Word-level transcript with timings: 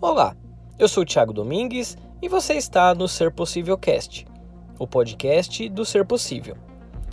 Olá, 0.00 0.36
eu 0.78 0.86
sou 0.86 1.04
Thiago 1.04 1.32
Domingues 1.32 1.98
e 2.22 2.28
você 2.28 2.54
está 2.54 2.94
no 2.94 3.08
Ser 3.08 3.32
Possível 3.32 3.76
Cast, 3.76 4.28
o 4.78 4.86
podcast 4.86 5.68
do 5.70 5.84
Ser 5.84 6.04
Possível. 6.04 6.56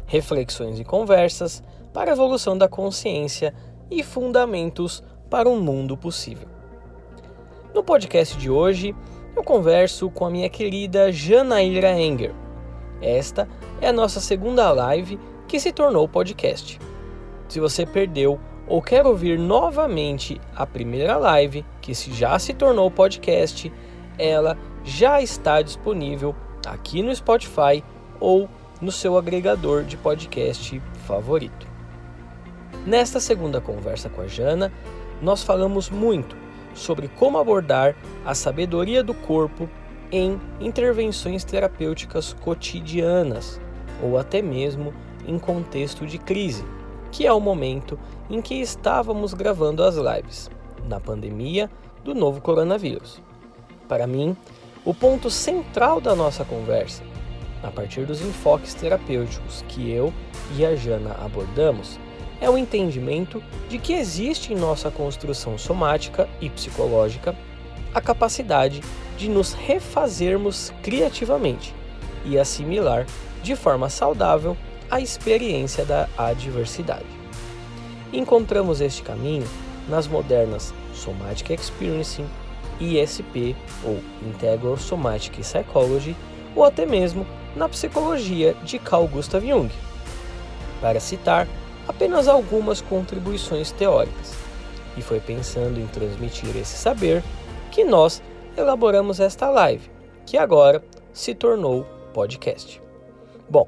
Reflexões 0.05 0.79
e 0.79 0.83
conversas 0.83 1.63
para 1.91 2.11
a 2.11 2.13
evolução 2.13 2.55
da 2.55 2.67
consciência 2.67 3.55
e 3.89 4.03
fundamentos 4.03 5.03
para 5.31 5.49
um 5.49 5.59
mundo 5.59 5.97
possível. 5.97 6.47
No 7.73 7.83
podcast 7.83 8.37
de 8.37 8.51
hoje, 8.51 8.95
eu 9.35 9.43
converso 9.43 10.07
com 10.11 10.23
a 10.23 10.29
minha 10.29 10.47
querida 10.47 11.11
Janaíra 11.11 11.99
Enger. 11.99 12.35
Esta 13.01 13.49
é 13.81 13.87
a 13.87 13.93
nossa 13.93 14.19
segunda 14.19 14.71
live 14.71 15.19
que 15.47 15.59
se 15.59 15.73
tornou 15.73 16.07
podcast. 16.07 16.79
Se 17.47 17.59
você 17.59 17.83
perdeu 17.83 18.39
ou 18.67 18.81
quer 18.81 19.05
ouvir 19.05 19.37
novamente 19.37 20.39
a 20.55 20.65
primeira 20.65 21.17
live, 21.17 21.65
que 21.81 21.93
já 21.93 22.37
se 22.39 22.53
tornou 22.53 22.89
podcast, 22.89 23.71
ela 24.17 24.57
já 24.83 25.21
está 25.21 25.61
disponível 25.61 26.35
aqui 26.65 27.01
no 27.01 27.15
Spotify 27.15 27.83
ou 28.19 28.49
no 28.81 28.91
seu 28.91 29.17
agregador 29.17 29.83
de 29.83 29.97
podcast 29.97 30.81
favorito. 31.05 31.67
Nesta 32.85 33.19
segunda 33.19 33.61
conversa 33.61 34.09
com 34.09 34.21
a 34.21 34.27
Jana, 34.27 34.71
nós 35.21 35.43
falamos 35.43 35.89
muito 35.89 36.35
sobre 36.73 37.07
como 37.07 37.37
abordar 37.37 37.95
a 38.25 38.35
sabedoria 38.35 39.03
do 39.03 39.13
corpo 39.13 39.69
em 40.11 40.39
intervenções 40.59 41.43
terapêuticas 41.43 42.33
cotidianas 42.33 43.59
ou 44.03 44.17
até 44.17 44.41
mesmo 44.41 44.93
em 45.25 45.39
contexto 45.39 46.05
de 46.05 46.17
crise 46.17 46.63
que 47.15 47.25
é 47.25 47.31
o 47.31 47.39
momento 47.39 47.97
em 48.29 48.41
que 48.41 48.55
estávamos 48.55 49.33
gravando 49.33 49.83
as 49.83 49.95
lives, 49.95 50.49
na 50.87 50.99
pandemia 50.99 51.69
do 52.03 52.13
novo 52.13 52.41
coronavírus. 52.41 53.21
Para 53.87 54.07
mim, 54.07 54.35
o 54.83 54.93
ponto 54.93 55.29
central 55.29 55.99
da 55.99 56.15
nossa 56.15 56.45
conversa, 56.45 57.03
a 57.63 57.71
partir 57.71 58.05
dos 58.05 58.21
enfoques 58.21 58.73
terapêuticos 58.73 59.63
que 59.67 59.89
eu 59.89 60.13
e 60.55 60.65
a 60.65 60.75
Jana 60.75 61.15
abordamos, 61.23 61.99
é 62.39 62.49
o 62.49 62.57
entendimento 62.57 63.41
de 63.69 63.79
que 63.79 63.93
existe 63.93 64.53
em 64.53 64.55
nossa 64.55 64.91
construção 64.91 65.57
somática 65.57 66.27
e 66.41 66.49
psicológica 66.49 67.35
a 67.93 68.01
capacidade 68.01 68.81
de 69.17 69.29
nos 69.29 69.53
refazermos 69.53 70.73
criativamente 70.83 71.73
e 72.25 72.37
assimilar 72.37 73.05
de 73.41 73.55
forma 73.55 73.89
saudável 73.89 74.57
a 74.91 74.99
experiência 74.99 75.85
da 75.85 76.09
adversidade. 76.17 77.14
Encontramos 78.13 78.81
este 78.81 79.01
caminho 79.01 79.47
nas 79.87 80.07
modernas 80.07 80.73
Somatic 80.93 81.51
Experiencing, 81.51 82.25
ISP 82.79 83.55
ou 83.83 83.99
Integral 84.27 84.77
Somatic 84.77 85.39
Psychology 85.39 86.15
ou 86.55 86.63
até 86.63 86.85
mesmo 86.85 87.25
na 87.55 87.69
psicologia 87.69 88.53
de 88.63 88.79
Carl 88.79 89.07
Gustav 89.07 89.45
Jung, 89.45 89.69
para 90.81 90.99
citar 90.99 91.47
apenas 91.87 92.27
algumas 92.27 92.81
contribuições 92.81 93.71
teóricas. 93.71 94.33
E 94.97 95.01
foi 95.01 95.19
pensando 95.19 95.79
em 95.79 95.87
transmitir 95.87 96.55
esse 96.55 96.77
saber 96.77 97.23
que 97.71 97.83
nós 97.83 98.21
elaboramos 98.57 99.19
esta 99.19 99.49
live, 99.49 99.89
que 100.25 100.37
agora 100.37 100.83
se 101.13 101.33
tornou 101.35 101.85
podcast. 102.13 102.81
Bom, 103.49 103.67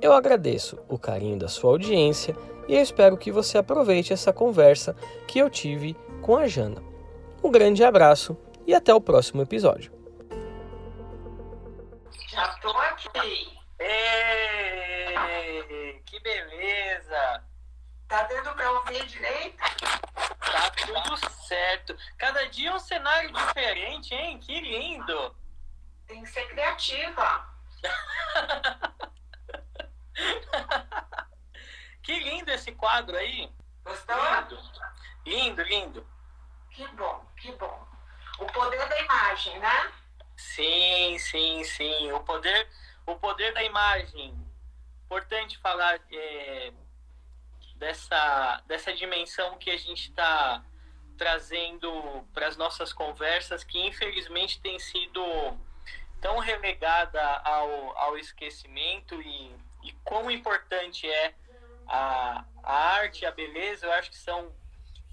eu 0.00 0.12
agradeço 0.12 0.78
o 0.88 0.98
carinho 0.98 1.38
da 1.38 1.48
sua 1.48 1.70
audiência 1.70 2.36
e 2.66 2.74
eu 2.74 2.82
espero 2.82 3.16
que 3.16 3.32
você 3.32 3.58
aproveite 3.58 4.12
essa 4.12 4.32
conversa 4.32 4.94
que 5.26 5.38
eu 5.38 5.48
tive 5.50 5.94
com 6.22 6.36
a 6.36 6.46
Jana. 6.46 6.82
Um 7.42 7.50
grande 7.50 7.82
abraço 7.82 8.36
e 8.66 8.74
até 8.74 8.94
o 8.94 9.00
próximo 9.00 9.42
episódio. 9.42 9.92
Já 12.28 12.48
tô 12.60 12.70
aqui. 12.70 13.56
Ei, 13.78 15.14
que 16.04 16.20
beleza! 16.20 17.44
Tá 18.06 18.22
dando 18.24 18.54
pra 18.54 18.72
ouvir 18.72 19.06
direito? 19.06 19.56
Tá 19.56 20.70
tudo 20.86 21.16
certo. 21.46 21.96
Cada 22.16 22.44
dia 22.48 22.74
um 22.74 22.78
cenário 22.78 23.32
diferente, 23.32 24.14
hein? 24.14 24.38
Que 24.38 24.60
lindo! 24.60 25.34
Tem 26.06 26.22
que 26.22 26.28
ser 26.28 26.46
criativa. 26.48 27.48
que 32.02 32.18
lindo 32.20 32.50
esse 32.50 32.72
quadro 32.72 33.16
aí. 33.16 33.50
Gostou? 33.84 34.16
Lindo, 34.16 34.58
lindo, 35.24 35.62
lindo. 35.62 36.06
Que 36.70 36.86
bom, 36.88 37.24
que 37.36 37.52
bom. 37.52 37.88
O 38.38 38.46
poder 38.46 38.88
da 38.88 39.00
imagem, 39.00 39.58
né? 39.58 39.92
Sim, 40.36 41.18
sim, 41.18 41.64
sim. 41.64 42.12
O 42.12 42.20
poder, 42.20 42.68
o 43.06 43.16
poder 43.16 43.52
da 43.52 43.62
imagem. 43.62 44.46
Importante 45.06 45.58
falar 45.58 45.98
é, 46.12 46.72
dessa, 47.76 48.62
dessa 48.66 48.92
dimensão 48.92 49.56
que 49.58 49.70
a 49.70 49.76
gente 49.78 50.10
está 50.10 50.62
trazendo 51.16 52.24
para 52.32 52.46
as 52.46 52.56
nossas 52.56 52.92
conversas, 52.92 53.64
que 53.64 53.78
infelizmente 53.84 54.60
tem 54.60 54.78
sido 54.78 55.20
tão 56.20 56.38
relegada 56.38 57.20
ao, 57.38 57.98
ao 57.98 58.18
esquecimento 58.18 59.20
e, 59.20 59.54
e 59.88 59.92
quão 60.04 60.30
importante 60.30 61.08
é 61.08 61.34
a, 61.86 62.44
a 62.62 62.72
arte, 62.96 63.24
a 63.24 63.30
beleza, 63.30 63.86
eu 63.86 63.92
acho 63.92 64.10
que 64.10 64.18
são, 64.18 64.54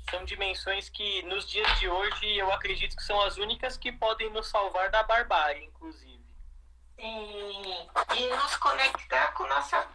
são 0.09 0.25
dimensões 0.25 0.90
que 0.90 1.24
nos 1.24 1.50
dias 1.50 1.80
de 1.80 1.88
hoje 1.88 2.38
eu 2.38 2.52
acredito 2.52 2.96
que 2.96 3.03
são 3.03 3.22
as 3.22 3.38
únicas 3.38 3.78
que 3.78 3.91
podem 3.91 4.30
nos 4.31 4.47
salvar 4.47 4.90
da 4.90 5.03
barbárie, 5.03 5.66
inclusive. 5.66 6.24
Sim, 6.97 7.90
e 8.16 8.28
nos 8.28 8.58
conectar 8.58 9.34
com 9.34 9.46
nossa 9.47 9.88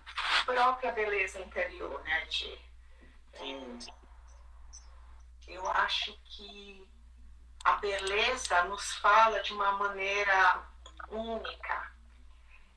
própria 0.44 0.92
beleza 0.92 1.38
interior, 1.40 2.02
né? 2.02 2.26
Sim. 2.30 3.78
Eu 5.46 5.66
acho 5.68 6.12
que 6.24 6.86
a 7.64 7.72
beleza 7.72 8.64
nos 8.64 8.92
fala 8.96 9.40
de 9.40 9.52
uma 9.52 9.72
maneira 9.72 10.62
única. 11.08 11.99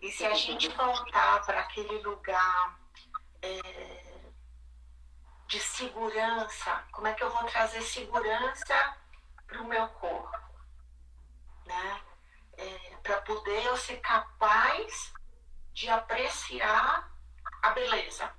E 0.04 0.12
se 0.12 0.26
a 0.26 0.34
gente 0.34 0.68
voltar 0.68 1.46
para 1.46 1.62
aquele 1.62 2.00
lugar 2.00 2.78
é, 3.42 4.22
de 5.48 5.62
segurança, 5.62 6.84
como 6.92 7.08
é 7.08 7.14
que 7.14 7.24
eu 7.24 7.30
vou 7.30 7.46
trazer 7.46 7.82
segurança 7.82 8.98
para 9.48 9.62
o 9.62 9.66
meu 9.66 9.88
corpo? 9.88 10.38
Né? 11.66 12.02
É, 12.58 12.98
para 13.02 13.22
poder 13.22 13.66
eu 13.66 13.78
ser 13.78 14.02
capaz 14.02 15.14
de 15.72 15.88
apreciar 15.90 17.10
a 17.62 17.70
beleza. 17.70 18.30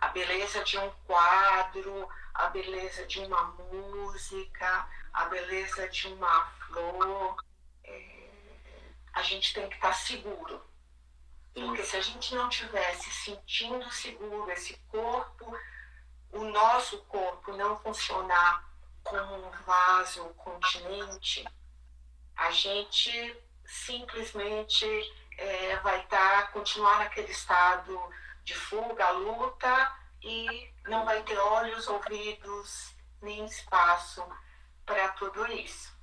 A 0.00 0.08
beleza 0.08 0.64
de 0.64 0.78
um 0.78 0.90
quadro, 1.04 2.08
a 2.32 2.46
beleza 2.46 3.06
de 3.06 3.20
uma 3.20 3.42
música, 3.42 4.88
a 5.12 5.26
beleza 5.26 5.86
de 5.90 6.08
uma 6.08 6.46
flor. 6.46 7.49
Gente 9.40 9.54
tem 9.54 9.68
que 9.70 9.76
estar 9.76 9.94
seguro. 9.94 10.62
Porque 11.54 11.82
se 11.82 11.96
a 11.96 12.02
gente 12.02 12.34
não 12.34 12.50
tivesse 12.50 13.10
sentindo 13.10 13.90
seguro 13.90 14.50
esse 14.50 14.76
corpo, 14.88 15.58
o 16.30 16.44
nosso 16.44 16.98
corpo 17.04 17.56
não 17.56 17.78
funcionar 17.78 18.70
como 19.02 19.46
um 19.46 19.50
vaso, 19.64 20.24
um 20.24 20.34
continente, 20.34 21.42
a 22.36 22.50
gente 22.50 23.34
simplesmente 23.64 24.84
é, 25.38 25.76
vai 25.76 26.00
estar, 26.02 26.42
tá, 26.42 26.52
continuar 26.52 26.98
naquele 26.98 27.32
estado 27.32 27.98
de 28.44 28.54
fuga, 28.54 29.08
luta 29.12 29.96
e 30.22 30.70
não 30.86 31.06
vai 31.06 31.22
ter 31.22 31.38
olhos, 31.38 31.88
ouvidos, 31.88 32.94
nem 33.22 33.46
espaço 33.46 34.22
para 34.84 35.08
tudo 35.12 35.50
isso. 35.50 35.98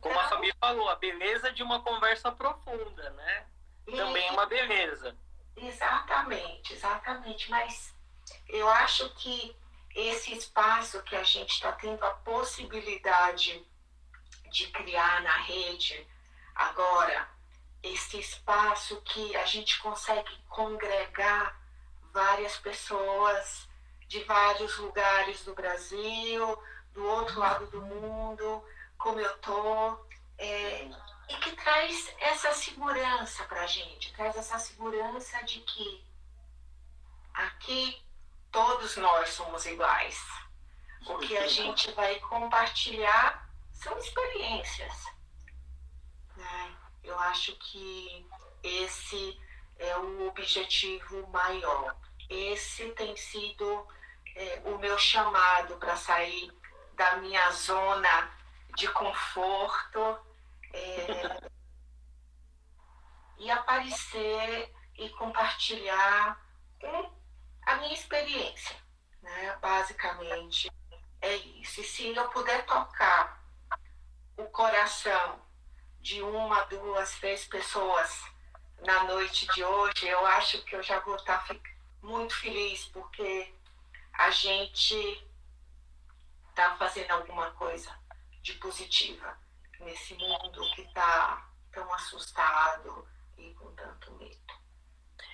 Como 0.00 0.18
a 0.18 0.28
Fabi 0.28 0.52
falou, 0.58 0.88
a 0.88 0.96
beleza 0.96 1.52
de 1.52 1.62
uma 1.62 1.80
conversa 1.80 2.32
profunda, 2.32 3.10
né? 3.10 3.46
Também 3.86 4.26
é 4.26 4.32
uma 4.32 4.46
beleza. 4.46 5.16
Exatamente, 5.56 6.72
exatamente. 6.72 7.50
Mas 7.50 7.94
eu 8.48 8.68
acho 8.68 9.08
que 9.14 9.56
esse 9.94 10.32
espaço 10.36 11.02
que 11.02 11.14
a 11.14 11.22
gente 11.22 11.50
está 11.50 11.72
tendo 11.72 12.04
a 12.04 12.10
possibilidade 12.10 13.64
de 14.50 14.66
criar 14.68 15.22
na 15.22 15.36
rede 15.42 16.06
agora, 16.54 17.28
esse 17.82 18.18
espaço 18.18 19.00
que 19.02 19.36
a 19.36 19.46
gente 19.46 19.78
consegue 19.80 20.36
congregar 20.48 21.58
várias 22.12 22.56
pessoas 22.58 23.68
de 24.08 24.24
vários 24.24 24.76
lugares 24.78 25.44
do 25.44 25.54
Brasil, 25.54 26.60
do 26.92 27.04
outro 27.06 27.38
lado 27.38 27.66
do 27.68 27.80
mundo, 27.80 28.64
como 29.00 29.18
eu 29.18 29.38
tô, 29.38 29.98
é, 30.38 30.90
e 31.28 31.36
que 31.36 31.52
traz 31.56 32.14
essa 32.18 32.52
segurança 32.52 33.44
para 33.44 33.62
a 33.62 33.66
gente, 33.66 34.12
traz 34.12 34.36
essa 34.36 34.58
segurança 34.58 35.42
de 35.44 35.60
que 35.60 36.04
aqui 37.32 38.02
todos 38.52 38.96
nós 38.96 39.30
somos 39.30 39.64
iguais. 39.66 40.22
O 41.06 41.18
que 41.18 41.36
a 41.36 41.46
gente 41.46 41.90
vai 41.92 42.18
compartilhar 42.20 43.48
são 43.72 43.96
experiências. 43.98 45.06
Né? 46.36 46.76
Eu 47.02 47.18
acho 47.20 47.56
que 47.56 48.26
esse 48.62 49.40
é 49.78 49.96
o 49.96 50.28
objetivo 50.28 51.26
maior. 51.28 51.96
Esse 52.28 52.90
tem 52.90 53.16
sido 53.16 53.88
é, 54.36 54.62
o 54.66 54.78
meu 54.78 54.98
chamado 54.98 55.76
para 55.76 55.96
sair 55.96 56.52
da 56.94 57.16
minha 57.16 57.50
zona 57.52 58.39
de 58.76 58.88
conforto 58.88 60.18
é, 60.72 61.50
e 63.38 63.50
aparecer 63.50 64.72
e 64.96 65.08
compartilhar 65.10 66.40
a 67.66 67.76
minha 67.76 67.94
experiência. 67.94 68.76
Né? 69.22 69.56
Basicamente 69.60 70.70
é 71.20 71.34
isso. 71.36 71.80
E 71.80 71.84
se 71.84 72.14
eu 72.14 72.28
puder 72.28 72.64
tocar 72.66 73.42
o 74.36 74.44
coração 74.46 75.40
de 76.00 76.22
uma, 76.22 76.64
duas, 76.64 77.18
três 77.18 77.44
pessoas 77.46 78.24
na 78.80 79.04
noite 79.04 79.46
de 79.54 79.62
hoje, 79.62 80.08
eu 80.08 80.24
acho 80.26 80.62
que 80.64 80.74
eu 80.74 80.82
já 80.82 80.98
vou 81.00 81.16
estar 81.16 81.46
muito 82.02 82.34
feliz, 82.34 82.86
porque 82.86 83.54
a 84.14 84.30
gente 84.30 85.28
está 86.48 86.76
fazendo 86.76 87.10
alguma 87.10 87.50
coisa 87.52 88.00
de 88.42 88.54
positiva 88.54 89.38
nesse 89.80 90.14
mundo 90.14 90.60
que 90.74 90.82
está 90.82 91.48
tão 91.72 91.92
assustado 91.94 93.08
e 93.38 93.54
com 93.54 93.72
tanto 93.74 94.12
medo. 94.14 94.60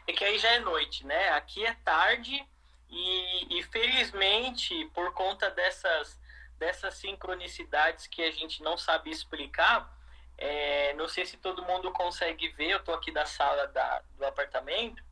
É 0.06 0.12
que 0.12 0.24
aí 0.24 0.38
já 0.38 0.50
é 0.52 0.60
noite, 0.60 1.04
né? 1.04 1.30
Aqui 1.30 1.64
é 1.64 1.74
tarde 1.74 2.46
e, 2.88 3.58
e 3.58 3.62
felizmente, 3.64 4.84
por 4.94 5.12
conta 5.12 5.50
dessas, 5.50 6.20
dessas 6.58 6.94
sincronicidades 6.94 8.06
que 8.06 8.22
a 8.22 8.30
gente 8.30 8.62
não 8.62 8.76
sabe 8.76 9.10
explicar, 9.10 9.92
é, 10.38 10.92
não 10.94 11.08
sei 11.08 11.24
se 11.24 11.36
todo 11.38 11.64
mundo 11.64 11.90
consegue 11.92 12.48
ver, 12.50 12.70
eu 12.70 12.84
tô 12.84 12.92
aqui 12.92 13.10
da 13.10 13.24
sala 13.24 13.66
da, 13.68 14.02
do 14.16 14.24
apartamento 14.24 15.02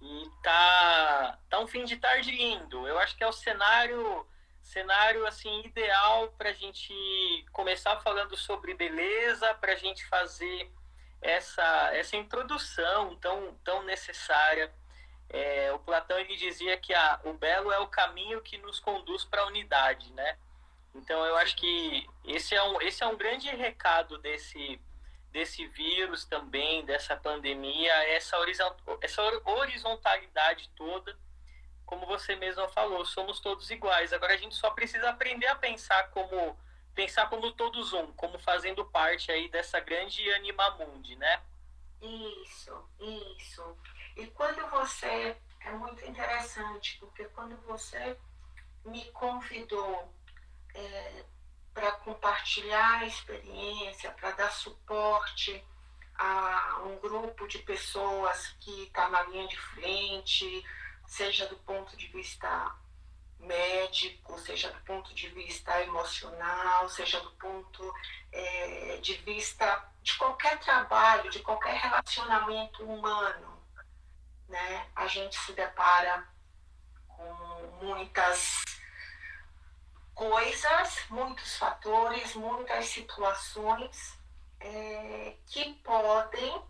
e 0.00 0.30
tá, 0.42 1.38
tá 1.50 1.58
um 1.58 1.66
fim 1.66 1.84
de 1.84 1.96
tarde 1.96 2.30
lindo. 2.30 2.86
Eu 2.86 2.98
acho 2.98 3.16
que 3.16 3.24
é 3.24 3.26
o 3.26 3.32
cenário 3.32 4.26
cenário 4.70 5.26
assim 5.26 5.62
ideal 5.64 6.28
para 6.38 6.50
a 6.50 6.52
gente 6.52 6.92
começar 7.52 7.96
falando 8.00 8.36
sobre 8.36 8.74
beleza, 8.74 9.52
para 9.54 9.72
a 9.72 9.76
gente 9.76 10.04
fazer 10.06 10.70
essa 11.20 11.90
essa 11.94 12.16
introdução 12.16 13.16
tão 13.16 13.54
tão 13.64 13.82
necessária. 13.82 14.72
É, 15.28 15.72
o 15.72 15.78
Platão 15.78 16.18
ele 16.18 16.36
dizia 16.36 16.76
que 16.76 16.92
a, 16.92 17.20
o 17.24 17.32
belo 17.34 17.70
é 17.70 17.78
o 17.78 17.86
caminho 17.86 18.40
que 18.40 18.58
nos 18.58 18.80
conduz 18.80 19.24
para 19.24 19.42
a 19.42 19.46
unidade, 19.46 20.12
né? 20.12 20.38
Então 20.94 21.24
eu 21.24 21.36
acho 21.36 21.56
que 21.56 22.06
esse 22.24 22.54
é 22.54 22.62
um, 22.62 22.80
esse 22.82 23.02
é 23.02 23.06
um 23.06 23.16
grande 23.16 23.48
recado 23.48 24.18
desse, 24.18 24.80
desse 25.30 25.66
vírus 25.68 26.24
também, 26.24 26.84
dessa 26.84 27.16
pandemia, 27.16 27.92
essa, 28.08 28.36
essa 29.00 29.22
horizontalidade 29.44 30.68
toda, 30.76 31.16
como 31.90 32.06
você 32.06 32.36
mesma 32.36 32.68
falou, 32.68 33.04
somos 33.04 33.40
todos 33.40 33.68
iguais. 33.68 34.12
Agora 34.12 34.34
a 34.34 34.36
gente 34.36 34.54
só 34.54 34.70
precisa 34.70 35.10
aprender 35.10 35.48
a 35.48 35.56
pensar 35.56 36.08
como 36.10 36.56
pensar 36.94 37.28
como 37.28 37.52
todos 37.52 37.92
um, 37.92 38.12
como 38.12 38.38
fazendo 38.38 38.84
parte 38.84 39.32
aí 39.32 39.48
dessa 39.48 39.80
grande 39.80 40.30
animamundi, 40.34 41.16
né? 41.16 41.42
Isso, 42.00 42.88
isso. 43.36 43.76
E 44.16 44.26
quando 44.28 44.64
você 44.70 45.36
é 45.60 45.70
muito 45.72 46.04
interessante, 46.04 46.96
porque 47.00 47.24
quando 47.26 47.56
você 47.66 48.16
me 48.84 49.04
convidou 49.12 50.12
é, 50.74 51.24
para 51.74 51.92
compartilhar 51.92 53.00
a 53.00 53.06
experiência, 53.06 54.12
para 54.12 54.30
dar 54.32 54.52
suporte 54.52 55.64
a 56.14 56.82
um 56.84 56.98
grupo 56.98 57.48
de 57.48 57.58
pessoas 57.58 58.48
que 58.60 58.84
está 58.84 59.08
na 59.08 59.22
linha 59.22 59.48
de 59.48 59.58
frente, 59.58 60.64
seja 61.10 61.48
do 61.48 61.56
ponto 61.56 61.96
de 61.96 62.06
vista 62.06 62.72
médico, 63.40 64.38
seja 64.38 64.70
do 64.70 64.80
ponto 64.82 65.12
de 65.12 65.28
vista 65.30 65.82
emocional, 65.82 66.88
seja 66.88 67.20
do 67.20 67.32
ponto 67.32 67.92
é, 68.30 68.98
de 69.02 69.14
vista 69.14 69.90
de 70.02 70.16
qualquer 70.16 70.60
trabalho, 70.60 71.28
de 71.28 71.40
qualquer 71.40 71.74
relacionamento 71.74 72.84
humano, 72.84 73.60
né? 74.48 74.88
A 74.94 75.08
gente 75.08 75.36
se 75.36 75.52
depara 75.52 76.28
com 77.08 77.78
muitas 77.82 78.62
coisas, 80.14 81.06
muitos 81.10 81.56
fatores, 81.56 82.36
muitas 82.36 82.86
situações 82.86 84.16
é, 84.60 85.36
que 85.46 85.74
podem 85.82 86.62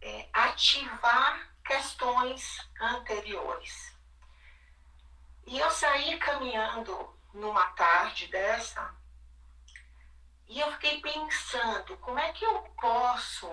é, 0.00 0.28
ativar 0.32 1.51
questões 1.64 2.58
anteriores. 2.80 3.96
E 5.46 5.58
eu 5.58 5.70
saí 5.70 6.18
caminhando 6.18 7.18
numa 7.34 7.66
tarde 7.72 8.26
dessa 8.28 8.94
e 10.46 10.60
eu 10.60 10.70
fiquei 10.72 11.00
pensando 11.00 11.96
como 11.98 12.18
é 12.18 12.32
que 12.32 12.44
eu 12.44 12.62
posso 12.80 13.48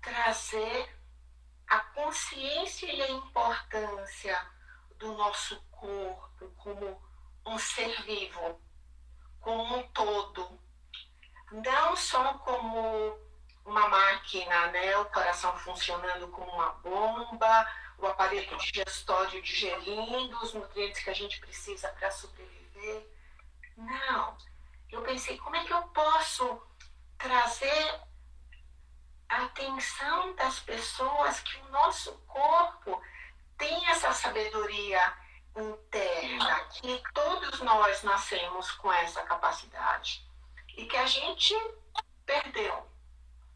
trazer 0.00 0.96
a 1.66 1.80
consciência 1.80 2.86
e 2.92 3.02
a 3.02 3.10
importância 3.10 4.50
do 4.98 5.12
nosso 5.14 5.60
corpo 5.70 6.50
como 6.56 7.02
um 7.46 7.58
ser 7.58 8.02
vivo, 8.02 8.60
como 9.40 9.78
um 9.78 9.82
todo, 9.88 10.60
não 11.50 11.96
só 11.96 12.34
como 12.38 13.18
uma 13.64 13.88
máquina, 13.88 14.66
né? 14.68 14.96
o 14.98 15.06
coração 15.06 15.56
funcionando 15.58 16.28
como 16.28 16.50
uma 16.52 16.70
bomba, 16.74 17.72
o 17.98 18.06
aparelho 18.06 18.56
digestório 18.58 19.40
digerindo 19.42 20.36
os 20.42 20.52
nutrientes 20.52 21.02
que 21.02 21.10
a 21.10 21.14
gente 21.14 21.40
precisa 21.40 21.88
para 21.88 22.10
sobreviver. 22.10 23.08
Não. 23.76 24.36
Eu 24.90 25.02
pensei, 25.02 25.38
como 25.38 25.56
é 25.56 25.64
que 25.64 25.72
eu 25.72 25.82
posso 25.88 26.62
trazer 27.18 28.00
a 29.28 29.44
atenção 29.44 30.34
das 30.34 30.58
pessoas 30.60 31.40
que 31.40 31.56
o 31.58 31.68
nosso 31.70 32.12
corpo 32.26 33.02
tem 33.56 33.86
essa 33.88 34.12
sabedoria 34.12 35.00
interna, 35.56 36.64
que 36.66 37.02
todos 37.12 37.60
nós 37.60 38.02
nascemos 38.02 38.70
com 38.72 38.92
essa 38.92 39.22
capacidade 39.22 40.28
e 40.76 40.86
que 40.86 40.96
a 40.96 41.06
gente 41.06 41.54
perdeu 42.26 42.93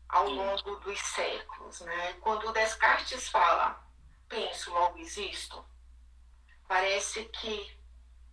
ao 0.08 0.28
longo 0.28 0.76
dos 0.76 0.98
séculos. 1.00 1.80
Né? 1.80 2.12
Quando 2.20 2.52
Descartes 2.52 3.28
fala, 3.28 3.82
penso, 4.28 4.70
logo 4.72 4.98
existo, 4.98 5.64
parece 6.66 7.24
que 7.26 7.78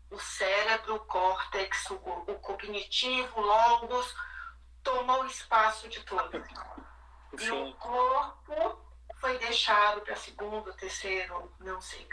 o 0.10 0.20
cérebro, 0.20 0.96
o 0.96 1.00
córtex, 1.06 1.90
o, 1.90 1.96
o 1.96 2.40
cognitivo, 2.40 3.42
logos, 3.42 4.16
tomou 4.84 5.24
o 5.24 5.28
espaço 5.28 5.88
de 5.90 6.02
tudo. 6.04 6.44
E 7.40 7.52
o 7.52 7.74
corpo 7.76 8.80
foi 9.20 9.38
deixado 9.40 10.02
para 10.02 10.16
segundo, 10.16 10.74
terceiro, 10.74 11.52
não 11.60 11.82
sei 11.82 12.08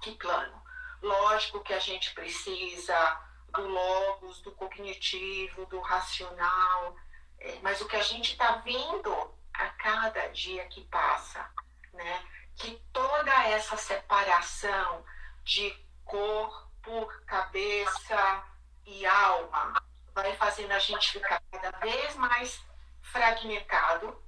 que 0.00 0.14
plano. 0.16 0.62
Lógico 1.02 1.60
que 1.60 1.72
a 1.72 1.78
gente 1.78 2.12
precisa 2.14 3.20
do 3.52 3.66
logos, 3.66 4.40
do 4.42 4.52
cognitivo, 4.52 5.66
do 5.66 5.80
racional, 5.80 6.96
é, 7.40 7.58
mas 7.62 7.80
o 7.80 7.88
que 7.88 7.96
a 7.96 8.02
gente 8.02 8.32
está 8.32 8.56
vendo 8.56 9.12
a 9.54 9.68
cada 9.70 10.28
dia 10.28 10.66
que 10.66 10.84
passa, 10.84 11.48
né? 11.92 12.26
Que 12.56 12.76
toda 12.92 13.32
essa 13.48 13.76
separação 13.76 15.04
de 15.44 15.70
corpo, 16.04 17.06
cabeça 17.26 18.44
e 18.84 19.06
alma 19.06 19.82
vai 20.14 20.34
fazendo 20.36 20.72
a 20.72 20.78
gente 20.78 21.12
ficar 21.12 21.40
cada 21.52 21.78
vez 21.78 22.16
mais 22.16 22.60
fragmentado 23.02 24.22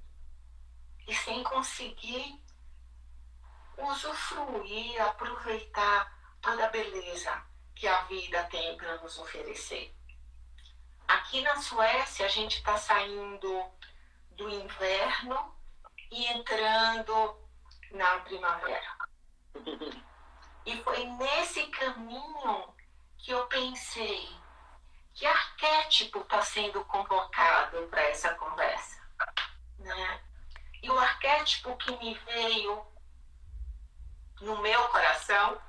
e 1.07 1.13
sem 1.13 1.43
conseguir 1.43 2.41
usufruir, 3.77 5.01
aproveitar 5.01 6.11
toda 6.41 6.65
a 6.65 6.69
beleza 6.69 7.43
que 7.75 7.87
a 7.87 8.01
vida 8.03 8.43
tem 8.45 8.77
para 8.77 8.97
nos 8.97 9.17
oferecer. 9.17 9.93
Aqui 11.11 11.41
na 11.41 11.57
Suécia, 11.57 12.25
a 12.25 12.29
gente 12.29 12.59
está 12.59 12.77
saindo 12.77 13.69
do 14.29 14.49
inverno 14.49 15.53
e 16.09 16.25
entrando 16.27 17.37
na 17.91 18.19
primavera. 18.19 18.95
E 20.65 20.81
foi 20.81 21.05
nesse 21.05 21.67
caminho 21.67 22.73
que 23.17 23.31
eu 23.31 23.45
pensei 23.47 24.29
que 25.13 25.25
arquétipo 25.25 26.19
está 26.19 26.41
sendo 26.43 26.85
convocado 26.85 27.85
para 27.89 28.03
essa 28.03 28.33
conversa. 28.35 29.01
Né? 29.79 30.21
E 30.81 30.89
o 30.89 30.97
arquétipo 30.97 31.75
que 31.75 31.91
me 31.97 32.13
veio 32.19 32.87
no 34.39 34.61
meu 34.61 34.87
coração 34.87 35.61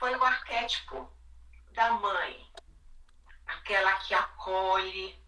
foi 0.00 0.16
o 0.16 0.24
arquétipo 0.24 1.08
da 1.70 1.92
mãe, 1.92 2.50
aquela 3.56 3.92
que 3.94 4.14
acolhe, 4.14 5.18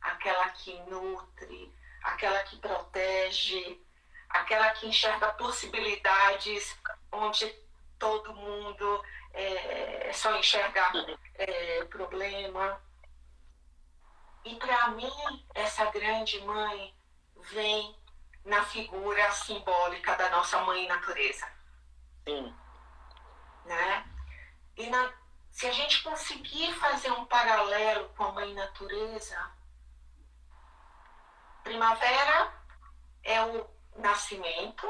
aquela 0.00 0.48
que 0.50 0.78
nutre, 0.82 1.74
aquela 2.02 2.42
que 2.44 2.56
protege, 2.58 3.80
aquela 4.28 4.70
que 4.70 4.86
enxerga 4.86 5.32
possibilidades 5.32 6.76
onde 7.10 7.46
todo 7.98 8.34
mundo 8.34 9.02
é, 9.32 10.10
só 10.12 10.36
enxerga 10.36 10.82
é, 11.34 11.84
problema. 11.84 12.80
E 14.44 14.54
para 14.56 14.88
mim, 14.88 15.46
essa 15.54 15.86
grande 15.86 16.40
mãe 16.42 16.94
vem 17.52 17.96
na 18.44 18.62
figura 18.64 19.30
simbólica 19.32 20.14
da 20.16 20.28
nossa 20.30 20.60
mãe 20.60 20.86
natureza. 20.86 21.50
Sim. 22.26 22.54
Né? 23.64 24.06
E 24.76 24.90
na, 24.90 25.12
se 25.54 25.68
a 25.68 25.72
gente 25.72 26.02
conseguir 26.02 26.74
fazer 26.74 27.12
um 27.12 27.24
paralelo 27.26 28.08
com 28.16 28.24
a 28.24 28.32
mãe 28.32 28.52
natureza, 28.54 29.38
primavera 31.62 32.52
é 33.22 33.40
o 33.40 33.70
nascimento, 33.96 34.84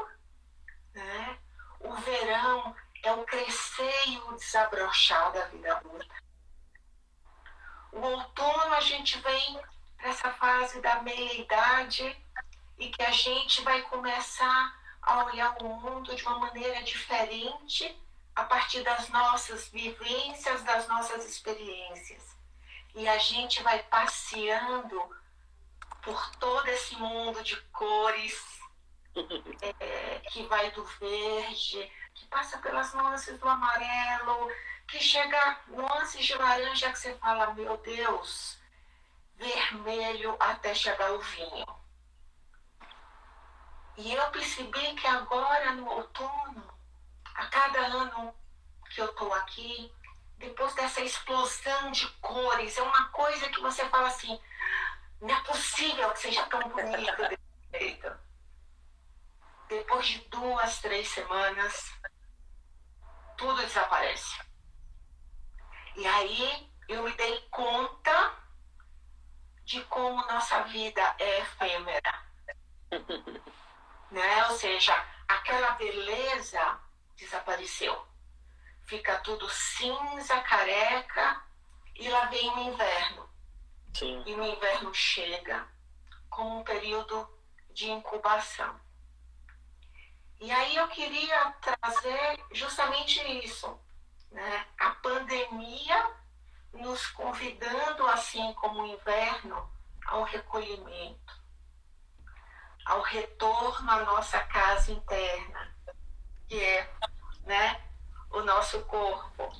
né? 0.91 1.37
o 1.79 1.93
verão 1.93 2.75
é 3.03 3.11
o 3.11 3.23
crescer 3.25 4.07
e 4.07 4.17
o 4.17 4.33
desabrochar 4.33 5.31
da 5.33 5.45
vida 5.45 5.77
adulta. 5.77 6.15
O 7.91 7.99
outono 7.99 8.73
a 8.73 8.81
gente 8.81 9.19
vem 9.19 9.61
para 9.95 10.09
essa 10.09 10.31
fase 10.31 10.81
da 10.81 10.99
meia-idade 11.03 12.19
e 12.79 12.89
que 12.89 13.03
a 13.03 13.11
gente 13.11 13.61
vai 13.61 13.83
começar 13.83 14.75
a 14.99 15.25
olhar 15.25 15.55
o 15.61 15.69
mundo 15.69 16.15
de 16.15 16.23
uma 16.23 16.39
maneira 16.39 16.81
diferente 16.81 18.03
a 18.35 18.43
partir 18.43 18.83
das 18.83 19.07
nossas 19.09 19.69
vivências, 19.69 20.61
das 20.63 20.87
nossas 20.87 21.25
experiências. 21.25 22.35
E 22.93 23.07
a 23.07 23.17
gente 23.17 23.63
vai 23.63 23.81
passeando 23.83 25.01
por 26.01 26.29
todo 26.35 26.67
esse 26.67 26.95
mundo 26.95 27.41
de 27.43 27.55
cores, 27.71 28.59
é, 29.79 30.19
que 30.29 30.43
vai 30.43 30.69
do 30.71 30.83
verde, 30.83 31.91
que 32.13 32.25
passa 32.27 32.57
pelas 32.59 32.93
nuances 32.93 33.39
do 33.39 33.47
amarelo, 33.47 34.51
que 34.87 34.99
chega 34.99 35.59
nuances 35.67 36.25
de 36.25 36.35
laranja 36.35 36.91
que 36.91 36.99
você 36.99 37.15
fala, 37.15 37.53
meu 37.53 37.77
Deus, 37.77 38.59
vermelho 39.35 40.35
até 40.39 40.75
chegar 40.75 41.11
o 41.11 41.21
vinho. 41.21 41.85
E 43.97 44.13
eu 44.13 44.29
percebi 44.31 44.93
que 44.95 45.07
agora 45.07 45.71
no 45.71 45.89
outono, 45.89 46.74
a 47.35 47.45
cada 47.47 47.79
ano 47.79 48.33
que 48.89 49.01
eu 49.01 49.05
estou 49.05 49.33
aqui, 49.33 49.93
depois 50.37 50.73
dessa 50.73 51.01
explosão 51.01 51.91
de 51.91 52.07
cores, 52.21 52.77
é 52.77 52.81
uma 52.81 53.09
coisa 53.09 53.49
que 53.49 53.59
você 53.59 53.87
fala 53.89 54.07
assim, 54.07 54.39
não 55.21 55.35
é 55.35 55.43
possível 55.43 56.09
que 56.11 56.19
seja 56.19 56.45
tão 56.47 56.61
bonito 56.69 57.17
desse 57.17 57.39
jeito. 57.73 58.11
Depois 59.67 60.07
de 60.07 60.19
duas, 60.29 60.79
três 60.79 61.07
semanas, 61.09 61.91
tudo 63.37 63.61
desaparece. 63.61 64.39
E 65.95 66.05
aí 66.07 66.71
eu 66.87 67.03
me 67.03 67.11
dei 67.13 67.41
conta 67.49 68.33
de 69.63 69.81
como 69.85 70.25
nossa 70.27 70.63
vida 70.63 71.15
é 71.19 71.39
efêmera. 71.39 72.25
né? 74.11 74.47
Ou 74.47 74.57
seja, 74.57 74.93
aquela 75.27 75.71
beleza 75.71 76.84
desapareceu. 77.15 78.05
Fica 78.85 79.17
tudo 79.19 79.49
cinza, 79.49 80.39
careca, 80.41 81.43
e 81.95 82.07
lá 82.09 82.25
vem 82.25 82.49
o 82.49 82.59
inverno. 82.59 83.29
Sim. 83.93 84.23
E 84.25 84.33
o 84.33 84.43
inverno 84.43 84.93
chega 84.93 85.67
com 86.29 86.59
um 86.59 86.63
período 86.63 87.27
de 87.73 87.89
incubação. 87.89 88.79
E 90.39 90.51
aí 90.51 90.75
eu 90.75 90.87
queria 90.89 91.51
trazer 91.61 92.45
justamente 92.51 93.19
isso, 93.43 93.79
né? 94.31 94.67
A 94.77 94.91
pandemia 94.91 96.11
nos 96.73 97.07
convidando, 97.07 98.05
assim 98.07 98.53
como 98.55 98.83
o 98.83 98.87
inverno, 98.87 99.71
ao 100.05 100.23
recolhimento, 100.23 101.41
ao 102.85 103.01
retorno 103.01 103.89
à 103.89 104.03
nossa 104.03 104.39
casa 104.43 104.91
interna, 104.91 105.74
que 106.47 106.59
é 106.59 106.93
né, 107.45 107.81
o 108.31 108.41
nosso 108.41 108.81
corpo. 108.85 109.51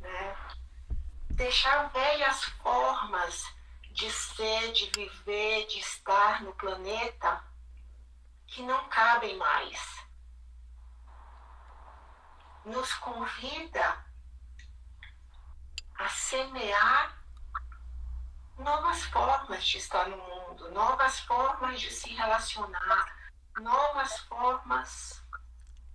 Né? 0.00 0.36
Deixar 1.30 1.88
velhas 1.90 2.44
formas 2.62 3.44
de 3.90 4.10
ser, 4.10 4.72
de 4.72 4.90
viver, 4.94 5.66
de 5.66 5.78
estar 5.78 6.42
no 6.42 6.52
planeta 6.54 7.42
que 8.46 8.62
não 8.62 8.88
cabem 8.88 9.36
mais. 9.36 10.00
Nos 12.64 12.92
convida 12.94 14.04
a 15.98 16.08
semear 16.08 17.18
novas 18.58 19.04
formas 19.04 19.66
de 19.66 19.78
estar 19.78 20.08
no 20.08 20.16
mundo, 20.16 20.70
novas 20.72 21.20
formas 21.20 21.80
de 21.80 21.90
se 21.90 22.10
relacionar, 22.14 23.32
novas 23.58 24.18
formas 24.20 25.19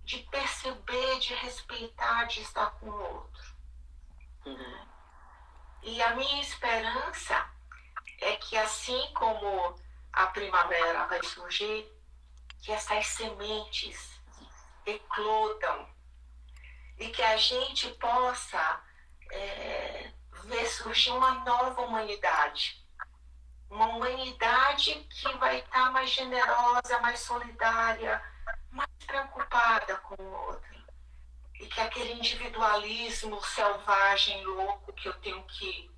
de 0.06 0.18
perceber, 0.30 1.18
de 1.18 1.34
respeitar, 1.34 2.24
de 2.26 2.40
estar 2.40 2.70
com 2.78 2.88
o 2.88 3.14
outro. 3.14 3.56
Uhum. 4.46 4.86
E 5.82 6.00
a 6.00 6.14
minha 6.14 6.40
esperança 6.40 7.50
é 8.20 8.36
que 8.36 8.56
assim 8.56 9.12
como 9.14 9.74
a 10.12 10.28
primavera 10.28 11.06
vai 11.06 11.20
surgir, 11.24 11.92
que 12.62 12.70
essas 12.70 13.04
sementes 13.08 14.20
eclodam 14.86 15.88
e 16.98 17.08
que 17.08 17.22
a 17.22 17.36
gente 17.36 17.90
possa 17.94 18.80
é, 19.32 20.12
ver 20.44 20.66
surgir 20.66 21.10
uma 21.10 21.44
nova 21.44 21.82
humanidade. 21.82 22.80
Uma 23.68 23.88
humanidade 23.88 24.94
que 25.10 25.36
vai 25.38 25.58
estar 25.58 25.90
mais 25.90 26.10
generosa, 26.10 27.00
mais 27.00 27.18
solidária, 27.18 28.22
preocupada 29.06 29.96
com 29.98 30.22
o 30.22 30.46
outro. 30.48 30.76
E 31.54 31.66
que 31.66 31.80
aquele 31.80 32.12
individualismo 32.12 33.42
selvagem, 33.42 34.44
louco, 34.44 34.92
que 34.92 35.08
eu 35.08 35.14
tenho 35.20 35.42
que 35.44 35.90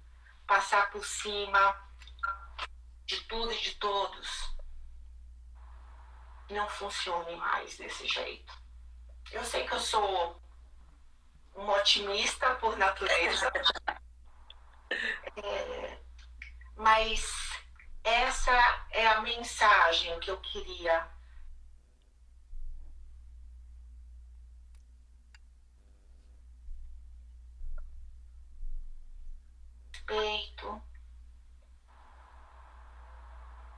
passar 0.46 0.90
por 0.90 1.04
cima 1.04 1.76
de 3.04 3.20
tudo 3.22 3.52
e 3.52 3.60
de 3.60 3.74
todos, 3.76 4.54
não 6.50 6.68
funcione 6.68 7.34
mais 7.36 7.76
desse 7.76 8.06
jeito. 8.06 8.52
Eu 9.32 9.44
sei 9.44 9.66
que 9.66 9.74
eu 9.74 9.80
sou 9.80 10.40
um 11.54 11.68
otimista 11.68 12.54
por 12.56 12.76
natureza, 12.78 13.52
é, 15.36 15.98
mas 16.76 17.48
essa 18.04 18.86
é 18.90 19.06
a 19.06 19.20
mensagem 19.20 20.18
que 20.20 20.30
eu 20.30 20.40
queria 20.40 21.17
respeito, 30.08 30.82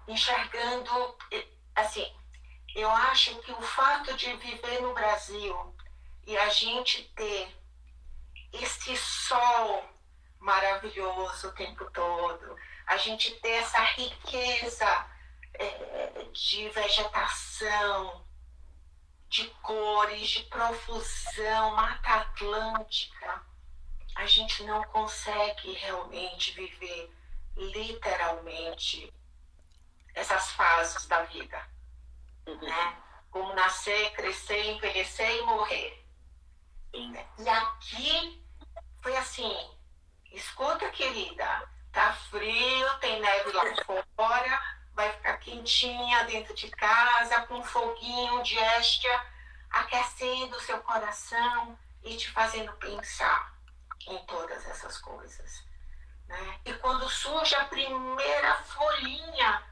enxergando, 0.07 1.19
assim, 1.75 2.07
eu 2.75 2.89
acho 2.89 3.37
que 3.41 3.53
o 3.53 3.61
fato 3.61 4.15
de 4.15 4.33
viver 4.37 4.81
no 4.81 4.95
Brasil 4.95 5.75
e 6.27 6.37
a 6.39 6.49
gente 6.49 7.03
ter 7.15 7.57
esse 8.53 8.97
sol 8.97 9.85
maravilhoso 10.39 11.49
o 11.49 11.53
tempo 11.53 11.91
todo, 11.91 12.57
a 12.87 12.97
gente 12.97 13.33
ter 13.41 13.51
essa 13.51 13.81
riqueza 13.81 15.07
é, 15.55 16.25
de 16.33 16.69
vegetação, 16.71 18.25
de 19.29 19.47
cores, 19.63 20.29
de 20.29 20.43
profusão, 20.45 21.77
Mata 21.77 22.15
Atlântica, 22.15 23.50
a 24.14 24.26
gente 24.26 24.62
não 24.64 24.83
consegue 24.85 25.73
realmente 25.73 26.52
viver 26.52 27.11
literalmente 27.57 29.12
essas 30.14 30.50
fases 30.52 31.07
da 31.07 31.23
vida. 31.25 31.62
Uhum. 32.47 32.61
Né? 32.61 32.97
Como 33.31 33.55
nascer, 33.55 34.12
crescer, 34.12 34.64
envelhecer 34.73 35.31
e 35.37 35.43
morrer. 35.43 36.07
Sim. 36.95 37.17
E 37.38 37.49
aqui 37.49 38.45
foi 39.00 39.17
assim, 39.17 39.71
escuta 40.33 40.90
querida, 40.90 41.69
tá 41.93 42.12
frio, 42.31 42.99
tem 43.00 43.21
neve 43.21 43.52
lá 43.52 43.62
fora, 44.17 44.76
vai 44.95 45.12
ficar 45.12 45.37
quentinha 45.38 46.25
dentro 46.25 46.55
de 46.55 46.69
casa, 46.71 47.43
com 47.43 47.55
um 47.55 47.64
foguinho 47.64 48.43
de 48.43 48.59
éstia 48.59 49.25
aquecendo 49.71 50.57
o 50.57 50.61
seu 50.61 50.83
coração 50.83 51.79
e 52.02 52.17
te 52.17 52.29
fazendo 52.31 52.73
pensar 52.73 53.60
em 54.07 54.19
todas 54.26 54.66
essas 54.66 54.99
coisas. 54.99 55.64
Né? 56.26 56.61
E 56.64 56.73
quando 56.75 57.09
surge 57.09 57.54
a 57.54 57.64
primeira 57.64 58.54
folhinha, 58.62 59.62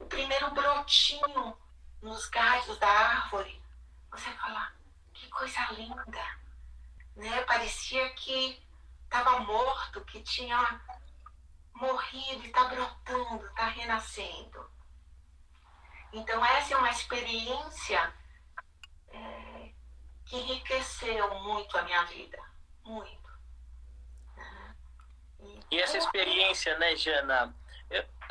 o 0.00 0.06
primeiro 0.06 0.50
brotinho 0.52 1.56
nos 2.02 2.28
galhos 2.28 2.78
da 2.78 2.88
árvore, 2.88 3.62
você 4.10 4.30
fala, 4.32 4.72
que 5.12 5.28
coisa 5.28 5.60
linda, 5.72 6.38
né? 7.16 7.42
Parecia 7.42 8.08
que 8.10 8.62
estava 9.04 9.40
morto, 9.40 10.04
que 10.04 10.22
tinha 10.22 10.80
morrido 11.74 12.44
e 12.44 12.46
está 12.46 12.64
brotando, 12.64 13.46
está 13.46 13.66
renascendo. 13.66 14.70
Então 16.12 16.44
essa 16.44 16.74
é 16.74 16.76
uma 16.76 16.90
experiência 16.90 18.14
é, 19.08 19.72
que 20.24 20.36
enriqueceu 20.36 21.34
muito 21.42 21.76
a 21.76 21.82
minha 21.82 22.04
vida, 22.04 22.38
muito. 22.84 23.25
E 25.70 25.80
essa 25.80 25.98
experiência, 25.98 26.78
né, 26.78 26.96
Jana? 26.96 27.54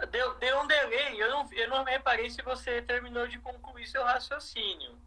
Deu, 0.10 0.34
deu 0.36 0.60
um 0.60 0.68
delay, 0.68 1.22
eu 1.22 1.30
não, 1.30 1.54
eu 1.54 1.70
não 1.70 1.84
reparei 1.84 2.30
se 2.30 2.42
você 2.42 2.82
terminou 2.82 3.28
de 3.28 3.40
concluir 3.40 3.88
seu 3.88 4.04
raciocínio. 4.04 5.00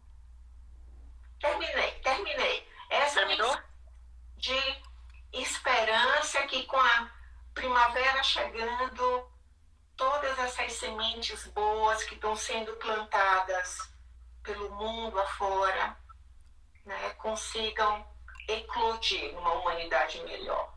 Terminei, 1.39 1.91
terminei. 1.99 2.67
Essa 2.89 3.19
Terminou? 3.19 3.55
de 4.37 4.81
esperança 5.31 6.41
que 6.47 6.63
com 6.63 6.77
a 6.77 7.11
primavera 7.53 8.23
chegando, 8.23 9.31
todas 9.95 10.39
essas 10.39 10.73
sementes 10.73 11.45
boas 11.47 12.03
que 12.03 12.15
estão 12.15 12.35
sendo 12.35 12.73
plantadas 12.77 13.77
pelo 14.41 14.71
mundo 14.71 15.19
afora, 15.19 15.95
né, 16.85 17.09
consigam 17.17 18.07
eclodir 18.47 19.37
uma 19.37 19.53
humanidade 19.53 20.19
melhor. 20.23 20.73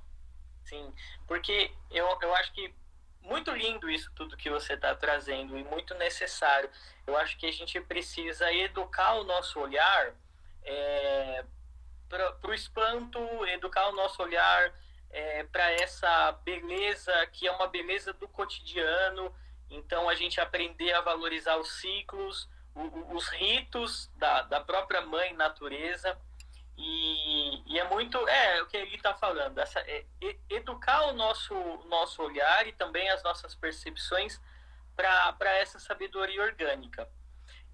Sim, 0.64 0.92
porque 1.26 1.72
eu, 1.90 2.06
eu 2.22 2.34
acho 2.36 2.52
que 2.52 2.74
muito 3.22 3.50
lindo 3.52 3.88
isso 3.90 4.10
tudo 4.14 4.36
que 4.36 4.50
você 4.50 4.74
está 4.74 4.94
trazendo 4.94 5.56
e 5.56 5.64
muito 5.64 5.94
necessário. 5.94 6.68
Eu 7.06 7.16
acho 7.16 7.36
que 7.38 7.46
a 7.46 7.52
gente 7.52 7.80
precisa 7.80 8.52
educar 8.52 9.14
o 9.14 9.24
nosso 9.24 9.60
olhar 9.60 10.14
é, 10.64 11.44
para 12.08 12.36
o 12.42 12.54
espanto, 12.54 13.18
educar 13.46 13.88
o 13.88 13.92
nosso 13.92 14.22
olhar 14.22 14.72
é, 15.10 15.44
para 15.44 15.70
essa 15.72 16.32
beleza 16.44 17.12
que 17.32 17.46
é 17.46 17.52
uma 17.52 17.68
beleza 17.68 18.12
do 18.12 18.28
cotidiano. 18.28 19.34
Então, 19.70 20.08
a 20.08 20.14
gente 20.14 20.40
aprender 20.40 20.92
a 20.92 21.00
valorizar 21.00 21.56
os 21.56 21.80
ciclos, 21.80 22.48
o, 22.74 23.14
os 23.16 23.28
ritos 23.28 24.10
da, 24.16 24.42
da 24.42 24.60
própria 24.60 25.00
mãe 25.00 25.32
natureza. 25.32 26.18
E, 26.76 27.62
e, 27.66 27.78
é 27.78 27.88
muito, 27.88 28.16
é 28.28 28.62
o 28.62 28.66
que 28.66 28.76
ele 28.76 28.96
está 28.96 29.14
falando, 29.14 29.58
essa, 29.58 29.80
é, 29.80 30.04
educar 30.48 31.06
o 31.08 31.12
nosso, 31.12 31.54
nosso 31.88 32.22
olhar 32.22 32.66
e 32.66 32.72
também 32.72 33.08
as 33.10 33.22
nossas 33.22 33.54
percepções 33.54 34.40
para 34.96 35.50
essa 35.58 35.78
sabedoria 35.78 36.42
orgânica. 36.42 37.08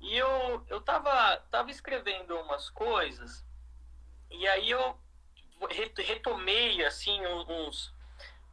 E 0.00 0.16
eu, 0.16 0.64
eu 0.68 0.80
tava, 0.80 1.36
tava 1.50 1.70
escrevendo 1.70 2.38
umas 2.40 2.70
coisas, 2.70 3.44
e 4.30 4.46
aí 4.48 4.70
eu 4.70 4.98
retomei, 6.00 6.84
assim, 6.84 7.24
uns, 7.26 7.92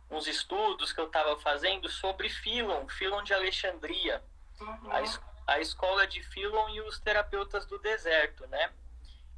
uns 0.10 0.28
estudos 0.28 0.92
que 0.92 1.00
eu 1.00 1.08
estava 1.08 1.38
fazendo 1.40 1.90
sobre 1.90 2.30
Philon, 2.30 2.88
Philon 2.88 3.24
de 3.24 3.34
Alexandria, 3.34 4.24
uhum. 4.60 4.92
a, 4.92 5.54
a 5.54 5.60
escola 5.60 6.08
de 6.08 6.24
Philon 6.24 6.70
e 6.70 6.82
os 6.82 7.00
terapeutas 7.00 7.66
do 7.66 7.78
deserto, 7.80 8.48
né? 8.48 8.72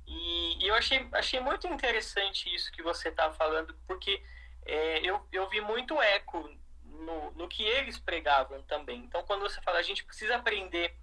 E, 0.08 0.64
e 0.64 0.68
eu 0.68 0.74
achei, 0.76 1.06
achei 1.12 1.40
muito 1.42 1.68
interessante 1.68 2.54
isso 2.54 2.72
que 2.72 2.82
você 2.82 3.10
está 3.10 3.32
falando, 3.34 3.76
porque 3.86 4.24
é, 4.66 5.00
eu, 5.00 5.22
eu 5.32 5.50
vi 5.50 5.60
muito 5.60 6.02
eco 6.02 6.50
no, 6.86 7.32
no 7.32 7.48
que 7.48 7.64
eles 7.64 8.00
pregavam 8.00 8.62
também. 8.64 9.00
Então, 9.00 9.22
quando 9.24 9.42
você 9.42 9.62
fala, 9.62 9.80
a 9.80 9.84
gente 9.84 10.06
precisa 10.06 10.38
aprender 10.38 10.96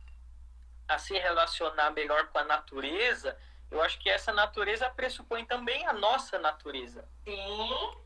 a 0.88 0.98
se 0.98 1.18
relacionar 1.18 1.90
melhor 1.90 2.28
com 2.28 2.38
a 2.38 2.44
natureza, 2.44 3.38
eu 3.70 3.82
acho 3.82 3.98
que 3.98 4.08
essa 4.08 4.32
natureza 4.32 4.88
pressupõe 4.90 5.44
também 5.44 5.86
a 5.86 5.92
nossa 5.92 6.38
natureza. 6.38 7.08
Sim. 7.24 8.04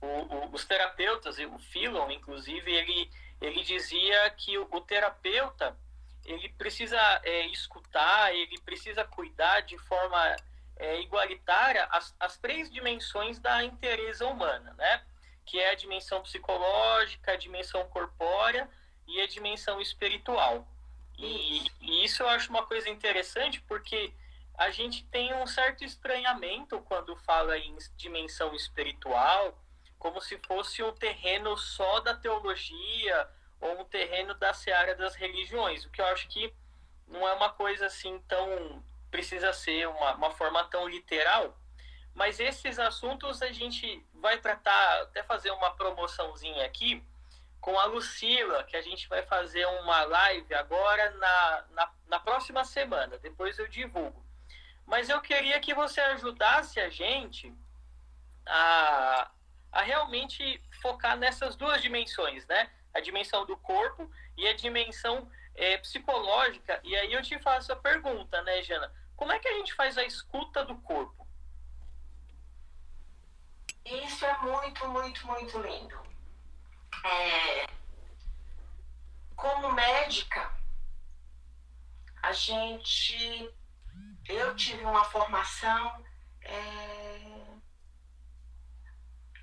O, 0.00 0.06
o, 0.06 0.50
os 0.52 0.64
terapeutas, 0.64 1.38
o 1.38 1.58
Philon, 1.58 2.10
inclusive, 2.10 2.72
ele, 2.72 3.10
ele 3.40 3.62
dizia 3.62 4.30
que 4.30 4.58
o, 4.58 4.68
o 4.70 4.80
terapeuta 4.80 5.76
ele 6.24 6.48
precisa 6.50 6.98
é, 7.22 7.46
escutar, 7.46 8.34
ele 8.34 8.58
precisa 8.60 9.04
cuidar 9.04 9.60
de 9.60 9.76
forma 9.78 10.36
é, 10.76 11.00
igualitária 11.00 11.86
as, 11.90 12.14
as 12.18 12.38
três 12.38 12.70
dimensões 12.70 13.38
da 13.38 13.62
inteireza 13.62 14.26
humana, 14.26 14.74
né? 14.74 15.02
Que 15.44 15.60
é 15.60 15.70
a 15.70 15.74
dimensão 15.74 16.22
psicológica, 16.22 17.32
a 17.32 17.36
dimensão 17.36 17.84
corpórea 17.88 18.68
e 19.06 19.20
a 19.20 19.26
dimensão 19.26 19.80
espiritual. 19.80 20.66
E, 21.18 21.66
e, 21.80 22.04
isso 22.04 22.22
eu 22.22 22.28
acho 22.28 22.50
uma 22.50 22.66
coisa 22.66 22.88
interessante 22.88 23.60
porque 23.62 24.12
a 24.56 24.70
gente 24.70 25.04
tem 25.06 25.34
um 25.34 25.46
certo 25.46 25.84
estranhamento 25.84 26.80
quando 26.82 27.16
fala 27.16 27.58
em 27.58 27.76
dimensão 27.96 28.54
espiritual, 28.54 29.58
como 29.98 30.20
se 30.20 30.38
fosse 30.46 30.82
um 30.82 30.92
terreno 30.92 31.56
só 31.56 32.00
da 32.00 32.14
teologia 32.14 33.28
ou 33.64 33.80
um 33.80 33.84
terreno 33.84 34.34
da 34.34 34.52
seara 34.52 34.94
das 34.94 35.14
religiões, 35.14 35.86
o 35.86 35.90
que 35.90 36.00
eu 36.00 36.06
acho 36.06 36.28
que 36.28 36.52
não 37.08 37.26
é 37.26 37.32
uma 37.32 37.50
coisa 37.50 37.86
assim 37.86 38.18
tão. 38.28 38.84
precisa 39.10 39.52
ser 39.54 39.88
uma, 39.88 40.14
uma 40.14 40.30
forma 40.32 40.62
tão 40.64 40.86
literal. 40.86 41.56
Mas 42.14 42.38
esses 42.38 42.78
assuntos 42.78 43.42
a 43.42 43.50
gente 43.50 44.04
vai 44.14 44.38
tratar, 44.38 45.02
até 45.02 45.22
fazer 45.22 45.50
uma 45.50 45.74
promoçãozinha 45.74 46.64
aqui 46.64 47.02
com 47.60 47.78
a 47.78 47.86
Lucila, 47.86 48.62
que 48.64 48.76
a 48.76 48.82
gente 48.82 49.08
vai 49.08 49.22
fazer 49.22 49.66
uma 49.66 50.04
live 50.04 50.54
agora 50.54 51.10
na, 51.12 51.64
na, 51.70 51.92
na 52.06 52.20
próxima 52.20 52.64
semana, 52.64 53.18
depois 53.18 53.58
eu 53.58 53.66
divulgo. 53.66 54.22
Mas 54.86 55.08
eu 55.08 55.20
queria 55.22 55.58
que 55.58 55.72
você 55.72 56.00
ajudasse 56.02 56.78
a 56.78 56.90
gente 56.90 57.52
a, 58.46 59.30
a 59.72 59.82
realmente 59.82 60.62
focar 60.82 61.16
nessas 61.16 61.56
duas 61.56 61.80
dimensões, 61.80 62.46
né? 62.46 62.70
A 62.94 63.00
dimensão 63.00 63.44
do 63.44 63.56
corpo 63.56 64.10
e 64.36 64.46
a 64.46 64.54
dimensão 64.54 65.30
é, 65.54 65.76
psicológica. 65.78 66.80
E 66.82 66.94
aí 66.96 67.12
eu 67.12 67.22
te 67.22 67.38
faço 67.40 67.72
a 67.72 67.76
pergunta, 67.76 68.40
né, 68.42 68.62
Jana? 68.62 68.92
Como 69.16 69.32
é 69.32 69.38
que 69.38 69.48
a 69.48 69.54
gente 69.54 69.74
faz 69.74 69.98
a 69.98 70.04
escuta 70.04 70.64
do 70.64 70.76
corpo? 70.78 71.26
Isso 73.84 74.24
é 74.24 74.38
muito, 74.38 74.88
muito, 74.88 75.26
muito 75.26 75.58
lindo 75.58 76.14
é, 77.04 77.66
como 79.36 79.72
médica, 79.72 80.50
a 82.22 82.32
gente, 82.32 83.52
eu 84.26 84.56
tive 84.56 84.84
uma 84.84 85.04
formação 85.04 86.04
é, 86.40 87.44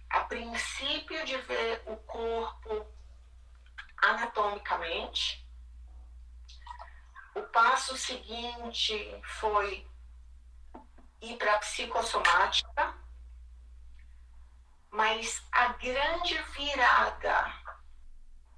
a 0.09 0.21
princípio 0.21 1.23
de 1.25 1.37
ver 1.37 1.83
o 1.85 1.95
corpo 1.97 2.87
anatomicamente. 4.01 5.47
O 7.35 7.43
passo 7.43 7.95
seguinte 7.95 9.21
foi 9.39 9.89
ir 11.21 11.37
para 11.37 11.55
a 11.55 11.59
psicossomática, 11.59 12.95
mas 14.89 15.41
a 15.51 15.67
grande 15.73 16.37
virada 16.53 17.53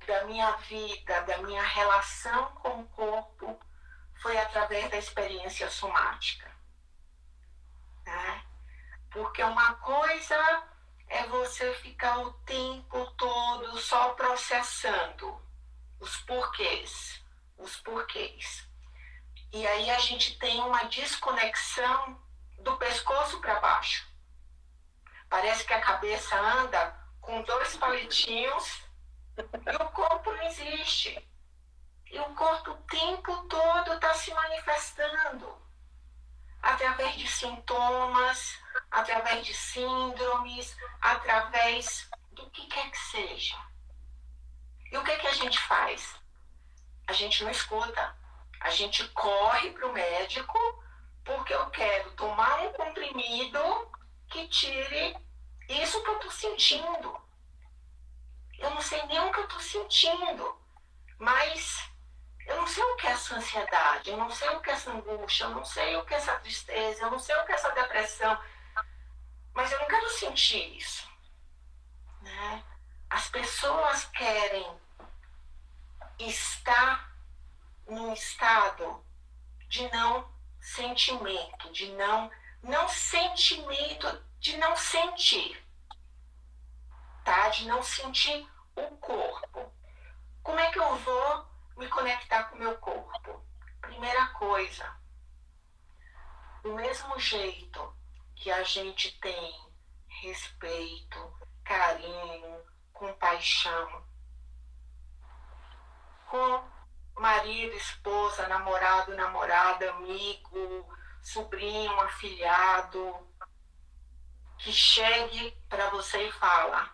da 0.07 0.25
minha 0.25 0.51
vida, 0.57 1.21
da 1.21 1.37
minha 1.39 1.63
relação 1.63 2.47
com 2.55 2.81
o 2.81 2.87
corpo, 2.87 3.59
foi 4.21 4.37
através 4.37 4.89
da 4.89 4.97
experiência 4.97 5.69
somática. 5.69 6.49
Né? 8.05 8.43
Porque 9.11 9.43
uma 9.43 9.75
coisa 9.75 10.72
é 11.13 11.27
você 11.27 11.71
ficar 11.75 12.17
o 12.21 12.33
tempo 12.43 13.05
todo 13.11 13.77
só 13.77 14.13
processando 14.15 15.39
os 15.99 16.17
porquês, 16.21 17.23
os 17.55 17.75
porquês. 17.77 18.67
E 19.51 19.65
aí 19.67 19.91
a 19.91 19.99
gente 19.99 20.39
tem 20.39 20.59
uma 20.61 20.85
desconexão 20.85 22.19
do 22.59 22.75
pescoço 22.77 23.39
para 23.41 23.59
baixo. 23.59 24.11
Parece 25.29 25.63
que 25.65 25.73
a 25.73 25.81
cabeça 25.81 26.35
anda 26.35 26.99
com 27.21 27.43
dois 27.43 27.77
palitinhos 27.77 28.81
e 29.37 29.75
o 29.75 29.89
corpo 29.89 30.31
não 30.31 30.43
existe. 30.47 31.29
E 32.09 32.19
o 32.19 32.33
corpo 32.33 32.71
o 32.71 32.83
tempo 32.87 33.47
todo 33.47 33.93
está 33.93 34.15
se 34.15 34.33
manifestando 34.33 35.62
através 36.63 37.15
de 37.17 37.27
sintomas, 37.27 38.57
através 38.89 39.45
de 39.45 39.53
síndromes, 39.53 40.75
através 41.01 42.09
do 42.31 42.49
que 42.49 42.65
quer 42.67 42.89
que 42.89 42.97
seja. 42.97 43.57
E 44.89 44.97
o 44.97 45.03
que, 45.03 45.15
que 45.17 45.27
a 45.27 45.33
gente 45.33 45.59
faz? 45.59 46.15
A 47.05 47.11
gente 47.13 47.43
não 47.43 47.51
escuta. 47.51 48.17
A 48.61 48.69
gente 48.69 49.05
corre 49.09 49.71
para 49.71 49.87
o 49.87 49.93
médico 49.93 50.57
porque 51.25 51.53
eu 51.53 51.69
quero 51.69 52.11
tomar 52.11 52.61
um 52.61 52.73
comprimido 52.73 53.59
que 54.29 54.47
tire 54.47 55.17
isso 55.67 56.01
que 56.01 56.09
eu 56.09 56.15
estou 56.15 56.31
sentindo. 56.31 57.21
eu 58.57 58.69
não 58.69 58.81
sei 58.81 59.05
nem 59.07 59.19
o 59.19 59.31
que 59.31 59.39
eu 59.39 59.43
estou 59.43 59.59
sentindo, 59.59 60.57
mas 61.19 61.92
eu 62.45 62.57
não 62.57 62.67
sei 62.67 62.83
o 62.83 62.95
que 62.95 63.07
é 63.07 63.11
essa 63.11 63.35
ansiedade, 63.35 64.09
eu 64.09 64.17
não 64.17 64.29
sei 64.29 64.49
o 64.49 64.59
que 64.61 64.69
é 64.69 64.73
essa 64.73 64.91
angústia, 64.91 65.45
eu 65.45 65.49
não 65.51 65.65
sei 65.65 65.95
o 65.95 66.05
que 66.05 66.13
é 66.13 66.17
essa 66.17 66.35
tristeza, 66.39 67.03
eu 67.03 67.11
não 67.11 67.19
sei 67.19 67.35
o 67.35 67.45
que 67.45 67.51
é 67.51 67.55
essa 67.55 67.71
depressão, 67.71 68.39
mas 69.53 69.71
eu 69.71 69.79
não 69.79 69.87
quero 69.87 70.09
sentir 70.09 70.77
isso. 70.77 71.07
Né? 72.21 72.63
As 73.09 73.29
pessoas 73.29 74.05
querem 74.05 74.65
estar 76.19 77.13
num 77.87 78.13
estado 78.13 79.05
de 79.67 79.89
não 79.91 80.31
sentimento, 80.59 81.71
de 81.71 81.91
não 81.93 82.31
não 82.61 82.87
sentimento, 82.87 84.23
de 84.39 84.55
não 84.57 84.73
sentir, 84.75 85.61
tá? 87.25 87.49
De 87.49 87.67
não 87.67 87.83
sentir 87.83 88.47
o 88.75 88.97
corpo. 88.97 89.71
Como 90.41 90.59
é 90.59 90.71
que 90.71 90.79
eu 90.79 90.95
vou 90.95 91.52
me 91.83 91.89
conectar 91.89 92.45
com 92.45 92.55
o 92.55 92.59
meu 92.59 92.77
corpo? 92.77 93.45
Primeira 93.81 94.27
coisa, 94.27 94.89
do 96.63 96.73
mesmo 96.73 97.19
jeito 97.19 97.93
que 98.35 98.49
a 98.49 98.63
gente 98.63 99.19
tem 99.19 99.71
respeito, 100.07 101.37
carinho, 101.63 102.63
compaixão 102.93 104.05
com 106.27 106.63
marido, 107.19 107.75
esposa, 107.75 108.47
namorado, 108.47 109.13
namorada, 109.15 109.91
amigo, 109.91 110.87
sobrinho, 111.21 111.99
afilhado, 111.99 113.27
que 114.57 114.71
chegue 114.71 115.51
para 115.67 115.89
você 115.89 116.29
e 116.29 116.31
fala: 116.31 116.89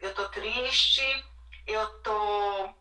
eu 0.00 0.12
tô 0.12 0.28
triste, 0.28 1.24
eu 1.66 2.00
tô 2.00 2.74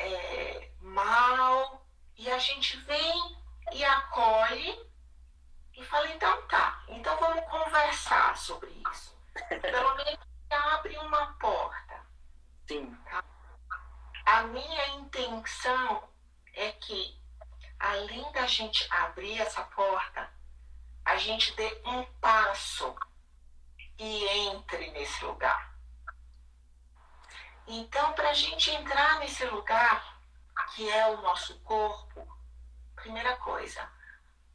é, 0.00 0.70
mal, 0.80 1.86
e 2.16 2.30
a 2.30 2.38
gente 2.38 2.76
vem 2.78 3.38
e 3.72 3.84
acolhe 3.84 4.90
e 5.74 5.84
fala: 5.84 6.08
então 6.10 6.46
tá, 6.48 6.82
então 6.88 7.16
vamos 7.18 7.44
conversar 7.48 8.36
sobre 8.36 8.70
isso. 8.92 9.16
Pelo 9.48 9.94
menos 9.96 10.18
abre 10.50 10.96
uma 10.98 11.34
porta. 11.34 12.06
Sim. 12.68 12.94
Tá? 13.04 13.24
A 14.26 14.42
minha 14.44 14.88
intenção 14.90 16.08
é 16.54 16.72
que, 16.72 17.18
além 17.78 18.30
da 18.32 18.46
gente 18.46 18.86
abrir 18.92 19.40
essa 19.40 19.62
porta, 19.62 20.30
a 21.04 21.16
gente 21.16 21.54
dê 21.56 21.82
um 21.84 22.04
passo 22.20 22.94
e 23.98 24.26
entre 24.26 24.90
nesse 24.92 25.24
lugar. 25.24 25.69
Então, 27.66 28.12
para 28.14 28.30
a 28.30 28.34
gente 28.34 28.70
entrar 28.70 29.18
nesse 29.20 29.44
lugar, 29.46 30.20
que 30.74 30.88
é 30.90 31.06
o 31.06 31.22
nosso 31.22 31.58
corpo, 31.60 32.26
primeira 32.94 33.36
coisa, 33.36 33.88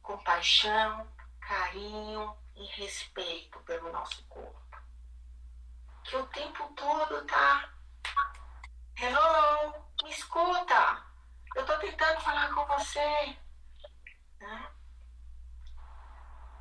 compaixão, 0.02 1.06
carinho 1.40 2.36
e 2.54 2.64
respeito 2.80 3.58
pelo 3.60 3.92
nosso 3.92 4.24
corpo. 4.26 4.56
Que 6.04 6.16
o 6.16 6.26
tempo 6.26 6.72
todo 6.74 7.24
tá 7.26 7.70
Hello, 8.98 9.74
me 10.02 10.10
escuta. 10.10 11.04
Eu 11.54 11.60
estou 11.60 11.78
tentando 11.78 12.18
falar 12.20 12.54
com 12.54 12.64
você. 12.64 13.36
Né? 14.40 14.68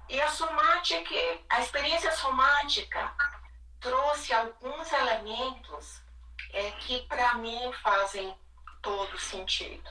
E 0.10 0.22
a 0.22 0.30
somática, 0.30 1.16
a 1.50 1.62
experiência 1.62 2.12
somática 2.12 3.16
trouxe 3.80 4.34
alguns 4.34 4.92
elementos 4.92 6.05
é, 6.56 6.72
que 6.72 7.02
para 7.02 7.36
mim 7.36 7.72
fazem 7.84 8.34
todo 8.82 9.20
sentido. 9.20 9.90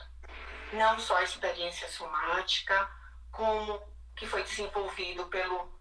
Não 0.73 0.99
só 0.99 1.17
a 1.17 1.23
experiência 1.23 1.87
somática, 1.87 2.89
como 3.31 3.79
que 4.15 4.25
foi 4.25 4.43
desenvolvido 4.43 5.27
pelo 5.27 5.71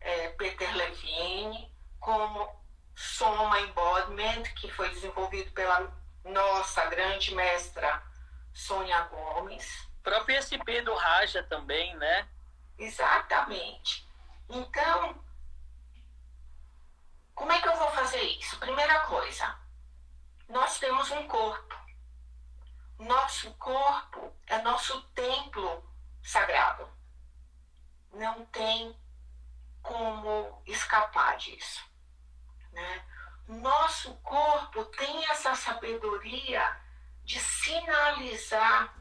é, 0.00 0.28
Peter 0.30 0.70
Levine, 0.76 1.72
como 1.98 2.62
Soma 2.94 3.58
Embodiment, 3.60 4.42
que 4.54 4.70
foi 4.70 4.90
desenvolvido 4.90 5.50
pela 5.52 5.90
nossa 6.24 6.84
grande 6.86 7.34
mestra 7.34 8.02
Sônia 8.52 9.00
Gomes. 9.04 9.88
O 10.00 10.02
próprio 10.02 10.36
SP 10.36 10.82
do 10.82 10.94
Raja 10.94 11.42
também, 11.44 11.96
né? 11.96 12.28
Exatamente. 12.78 14.06
Então, 14.50 15.24
como 17.34 17.50
é 17.50 17.60
que 17.62 17.68
eu 17.68 17.76
vou 17.76 17.90
fazer 17.92 18.20
isso? 18.20 18.58
Primeira 18.58 19.00
coisa, 19.00 19.63
nós 20.48 20.78
temos 20.78 21.10
um 21.10 21.26
corpo. 21.26 21.74
Nosso 22.98 23.52
corpo 23.54 24.32
é 24.46 24.58
nosso 24.62 25.02
templo 25.08 25.84
sagrado. 26.22 26.88
Não 28.12 28.44
tem 28.46 28.96
como 29.82 30.62
escapar 30.66 31.36
disso. 31.36 31.84
Né? 32.72 33.04
nosso 33.46 34.14
corpo 34.16 34.84
tem 34.86 35.24
essa 35.26 35.54
sabedoria 35.54 36.80
de 37.22 37.38
sinalizar 37.38 38.94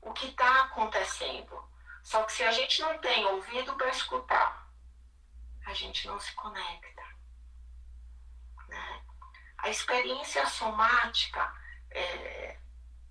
o 0.00 0.12
que 0.12 0.26
está 0.26 0.62
acontecendo. 0.62 1.68
Só 2.02 2.22
que 2.24 2.32
se 2.32 2.42
a 2.42 2.50
gente 2.50 2.80
não 2.80 2.98
tem 2.98 3.24
ouvido 3.26 3.74
para 3.74 3.88
escutar, 3.90 4.68
a 5.66 5.74
gente 5.74 6.06
não 6.06 6.18
se 6.18 6.32
conecta. 6.34 7.02
A 9.58 9.68
experiência 9.68 10.46
somática 10.46 11.52
é, 11.90 12.56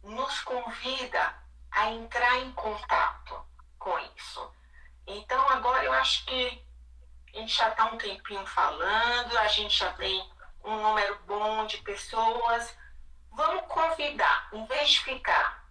nos 0.03 0.39
convida 0.41 1.35
a 1.71 1.89
entrar 1.91 2.37
em 2.37 2.51
contato 2.53 3.45
com 3.77 3.97
isso. 4.15 4.51
Então, 5.05 5.49
agora 5.49 5.83
eu 5.83 5.93
acho 5.93 6.25
que 6.25 6.65
a 7.33 7.37
gente 7.39 7.53
já 7.53 7.69
está 7.69 7.85
um 7.85 7.97
tempinho 7.97 8.45
falando, 8.45 9.37
a 9.37 9.47
gente 9.47 9.77
já 9.77 9.93
tem 9.93 10.29
um 10.63 10.81
número 10.81 11.19
bom 11.25 11.65
de 11.65 11.77
pessoas. 11.77 12.75
Vamos 13.31 13.67
convidar, 13.67 14.49
em 14.51 14.65
vez 14.65 14.89
de 14.89 15.03
ficar 15.03 15.63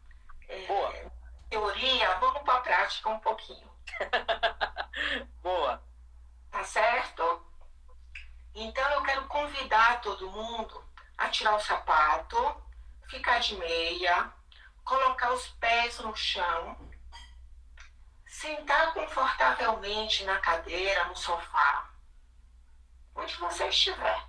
é, 0.49 1.11
teoria, 1.51 2.15
vamos 2.19 2.43
para 2.43 2.59
a 2.59 2.61
prática 2.61 3.09
um 3.09 3.19
pouquinho. 3.19 3.71
Boa. 5.43 5.83
Tá 6.51 6.65
certo? 6.65 7.46
Então 8.59 8.91
eu 8.93 9.03
quero 9.03 9.27
convidar 9.27 10.01
todo 10.01 10.31
mundo 10.31 10.83
a 11.19 11.29
tirar 11.29 11.57
o 11.57 11.61
sapato, 11.61 12.37
ficar 13.07 13.39
de 13.39 13.55
meia, 13.57 14.33
colocar 14.83 15.31
os 15.35 15.47
pés 15.61 15.99
no 15.99 16.17
chão, 16.17 16.75
sentar 18.27 18.95
confortavelmente 18.95 20.25
na 20.25 20.39
cadeira, 20.39 21.05
no 21.05 21.15
sofá, 21.15 21.91
onde 23.15 23.37
você 23.37 23.69
estiver. 23.69 24.25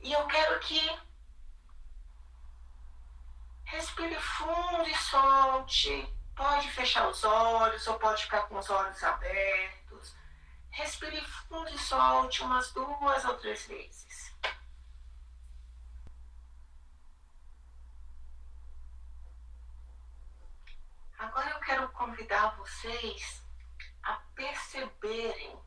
E 0.00 0.12
eu 0.12 0.26
quero 0.26 0.58
que 0.58 0.98
respire 3.68 4.18
fundo 4.18 4.88
e 4.88 4.96
solte. 4.96 6.14
Pode 6.34 6.70
fechar 6.70 7.08
os 7.08 7.24
olhos 7.24 7.86
ou 7.86 7.98
pode 7.98 8.22
ficar 8.22 8.42
com 8.42 8.58
os 8.58 8.70
olhos 8.70 9.02
abertos. 9.02 10.14
Respire 10.70 11.20
fundo 11.24 11.68
e 11.70 11.78
solte 11.78 12.42
umas 12.42 12.72
duas 12.72 13.24
ou 13.24 13.36
três 13.38 13.66
vezes. 13.66 14.34
Agora 21.18 21.50
eu 21.50 21.60
quero 21.60 21.88
convidar 21.90 22.56
vocês 22.56 23.44
a 24.02 24.14
perceberem 24.34 25.58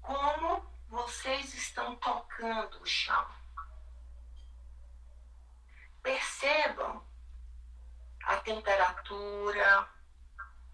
como 0.00 0.66
vocês 0.88 1.54
estão 1.54 1.94
tocando 1.96 2.80
o 2.80 2.86
chão. 2.86 3.26
Percebam 6.02 7.11
a 8.24 8.36
temperatura, 8.38 9.88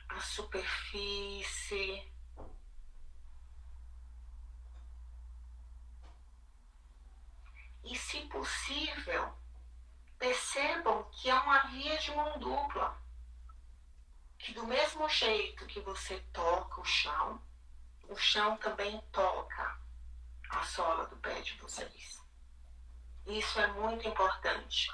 a 0.08 0.20
superfície. 0.20 2.12
E, 7.84 7.96
se 7.96 8.20
possível, 8.26 9.32
percebam 10.18 11.08
que 11.10 11.30
é 11.30 11.34
uma 11.34 11.68
via 11.68 11.96
de 11.98 12.14
mão 12.14 12.38
dupla 12.38 13.00
que 14.38 14.54
do 14.54 14.66
mesmo 14.66 15.08
jeito 15.08 15.66
que 15.66 15.80
você 15.80 16.20
toca 16.32 16.80
o 16.80 16.84
chão, 16.84 17.42
o 18.08 18.16
chão 18.16 18.56
também 18.58 19.00
toca 19.12 19.80
a 20.50 20.62
sola 20.62 21.06
do 21.06 21.16
pé 21.16 21.40
de 21.40 21.54
vocês. 21.58 22.22
Isso 23.26 23.60
é 23.60 23.66
muito 23.68 24.06
importante, 24.06 24.90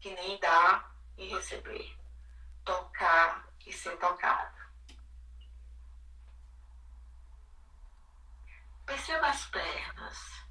que 0.00 0.14
nem 0.14 0.38
dar 0.38 0.93
e 1.16 1.28
receber, 1.28 1.98
tocar 2.64 3.48
e 3.66 3.72
ser 3.72 3.96
tocado. 3.98 4.64
Perceba 8.86 9.28
as 9.28 9.46
pernas. 9.46 10.44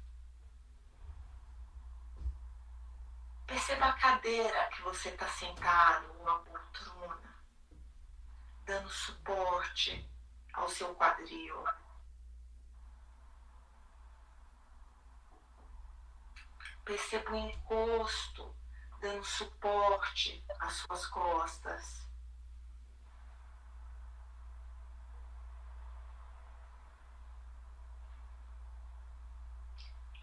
Perceba 3.46 3.86
a 3.86 3.92
cadeira 3.92 4.70
que 4.70 4.82
você 4.82 5.10
está 5.10 5.28
sentado, 5.28 6.10
uma 6.20 6.40
poltrona, 6.40 7.36
dando 8.64 8.88
suporte 8.88 10.10
ao 10.52 10.68
seu 10.68 10.94
quadril. 10.94 11.64
Perceba 16.84 17.30
o 17.30 17.36
encosto 17.36 18.63
dando 19.04 19.22
suporte 19.22 20.42
às 20.58 20.72
suas 20.76 21.06
costas. 21.08 22.08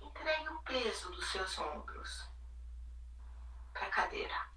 Entregue 0.02 0.50
o 0.50 0.64
peso 0.64 1.12
dos 1.12 1.32
seus 1.32 1.60
ombros 1.60 2.28
para 3.72 3.86
a 3.86 3.92
cadeira. 3.92 4.52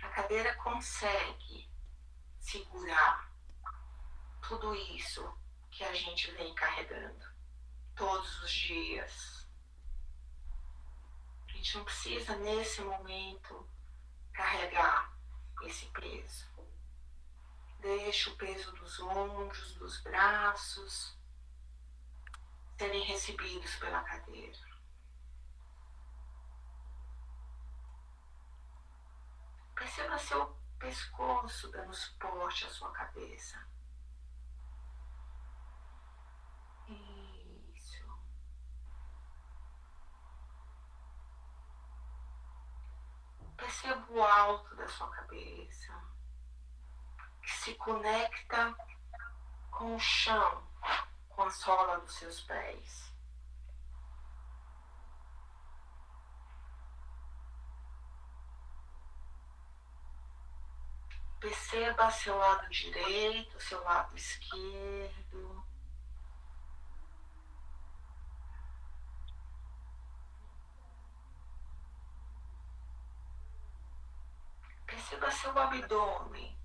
A 0.00 0.08
cadeira 0.08 0.54
consegue 0.56 1.70
segurar 2.40 3.30
tudo 4.48 4.74
isso 4.74 5.30
que 5.70 5.84
a 5.84 5.92
gente 5.92 6.30
vem 6.30 6.54
carregando 6.54 7.26
todos 7.94 8.42
os 8.42 8.50
dias 8.50 9.33
gente 11.64 11.78
não 11.78 11.84
precisa, 11.84 12.36
nesse 12.36 12.82
momento, 12.82 13.66
carregar 14.34 15.16
esse 15.62 15.86
peso. 15.86 16.46
Deixa 17.80 18.28
o 18.28 18.36
peso 18.36 18.70
dos 18.72 19.00
ombros, 19.00 19.74
dos 19.76 20.00
braços 20.02 21.16
serem 22.76 23.02
recebidos 23.04 23.74
pela 23.76 24.02
cadeira. 24.02 24.58
Perceba 29.74 30.18
seu 30.18 30.54
pescoço 30.78 31.70
dando 31.70 31.94
suporte 31.94 32.66
à 32.66 32.68
sua 32.68 32.92
cabeça. 32.92 33.73
Perceba 43.64 44.04
o 44.10 44.22
alto 44.22 44.76
da 44.76 44.86
sua 44.86 45.08
cabeça, 45.08 45.98
que 47.40 47.50
se 47.50 47.74
conecta 47.76 48.76
com 49.70 49.96
o 49.96 49.98
chão, 49.98 50.70
com 51.30 51.44
a 51.44 51.50
sola 51.50 51.98
dos 52.00 52.14
seus 52.14 52.42
pés. 52.42 53.10
Perceba 61.40 62.10
seu 62.10 62.36
lado 62.36 62.68
direito, 62.68 63.58
seu 63.62 63.82
lado 63.82 64.14
esquerdo. 64.14 65.66
Seu 75.54 75.62
abdômen 75.62 76.58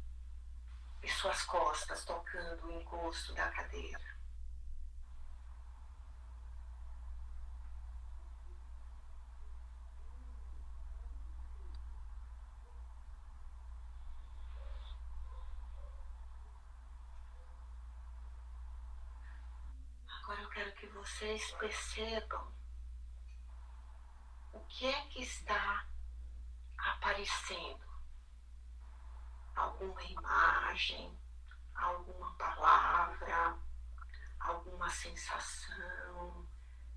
e 1.04 1.08
suas 1.10 1.44
costas 1.44 2.04
tocando 2.06 2.66
o 2.66 2.72
encosto 2.72 3.36
da 3.36 3.48
cadeira. 3.52 4.18
Agora 20.08 20.42
eu 20.42 20.50
quero 20.50 20.74
que 20.74 20.88
vocês 20.88 21.52
percebam 21.60 22.52
o 24.52 24.60
que 24.62 24.88
é 24.88 25.02
que 25.10 25.22
está 25.22 25.88
aparecendo 26.76 27.89
alguma 29.56 30.04
imagem, 30.04 31.18
alguma 31.76 32.34
palavra, 32.36 33.58
alguma 34.40 34.90
sensação, 34.90 36.48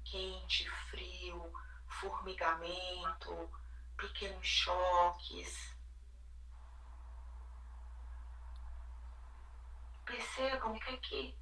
quente, 0.05 0.69
frio, 0.91 1.53
formigamento, 1.89 3.51
pequenos 3.97 4.47
choques. 4.47 5.77
Percebam 10.05 10.79
que 10.79 10.97
que 10.99 11.37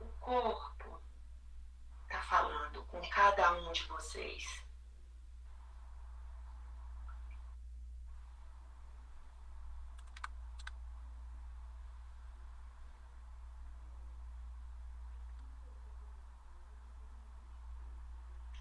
o 0.00 0.08
corpo 0.18 1.02
está 2.04 2.20
falando 2.22 2.84
com 2.86 3.00
cada 3.10 3.52
um 3.52 3.72
de 3.72 3.84
vocês. 3.84 4.70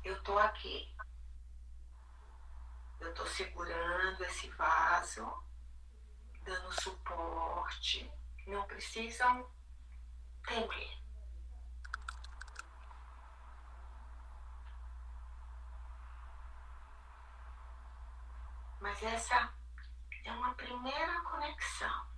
eu 0.09 0.18
estou 0.29 0.37
aqui. 0.37 0.95
Eu 2.99 3.09
estou 3.09 3.25
segurando 3.25 4.23
esse 4.25 4.47
vaso, 4.51 5.43
dando 6.43 6.71
suporte. 6.81 8.11
Não 8.45 8.63
precisam 8.67 9.49
temer. 10.45 10.99
Mas 18.79 19.01
essa 19.01 19.51
é 20.25 20.31
uma 20.31 20.53
primeira 20.53 21.21
conexão. 21.21 22.09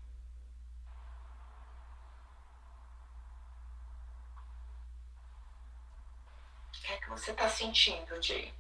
que 6.82 6.92
é 6.92 6.98
que 6.98 7.01
você 7.12 7.32
está 7.32 7.50
sentindo, 7.50 8.22
Jay? 8.22 8.54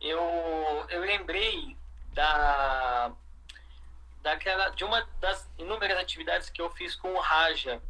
Eu, 0.00 0.20
eu 0.90 1.00
lembrei 1.00 1.76
da, 2.12 3.10
daquela, 4.20 4.68
de 4.70 4.84
uma 4.84 5.02
das 5.18 5.48
inúmeras 5.56 5.98
atividades 5.98 6.50
que 6.50 6.60
eu 6.60 6.70
fiz 6.70 6.94
com 6.94 7.14
o 7.14 7.20
Raja 7.20 7.80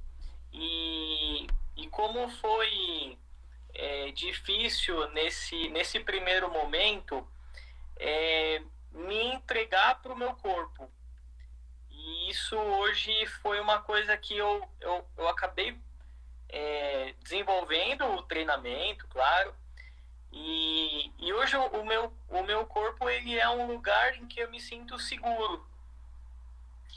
e, 0.53 1.47
e 1.77 1.89
como 1.89 2.29
foi 2.29 3.19
é, 3.75 4.13
difícil 4.13 5.09
nesse, 5.11 5.69
nesse 5.71 5.99
primeiro 5.99 6.51
momento 6.51 7.27
é, 7.97 8.63
me 8.93 9.35
entregar 9.35 10.01
para 10.01 10.13
o 10.13 10.17
meu 10.17 10.35
corpo. 10.35 10.89
E 11.91 12.31
isso 12.31 12.57
hoje 12.57 13.27
foi 13.43 13.59
uma 13.59 13.81
coisa 13.81 14.17
que 14.17 14.37
eu, 14.37 14.69
eu, 14.81 15.05
eu 15.17 15.29
acabei 15.29 15.77
é, 16.53 17.15
desenvolvendo 17.21 18.05
o 18.05 18.23
treinamento, 18.23 19.09
claro. 19.09 19.55
E, 20.31 21.13
e 21.19 21.33
hoje 21.33 21.57
o 21.57 21.85
meu, 21.85 22.13
o 22.29 22.43
meu 22.43 22.67
corpo 22.67 23.09
ele 23.09 23.39
é 23.39 23.49
um 23.49 23.67
lugar 23.67 24.15
em 24.17 24.27
que 24.27 24.41
eu 24.41 24.51
me 24.51 24.61
sinto 24.61 24.99
seguro. 24.99 25.67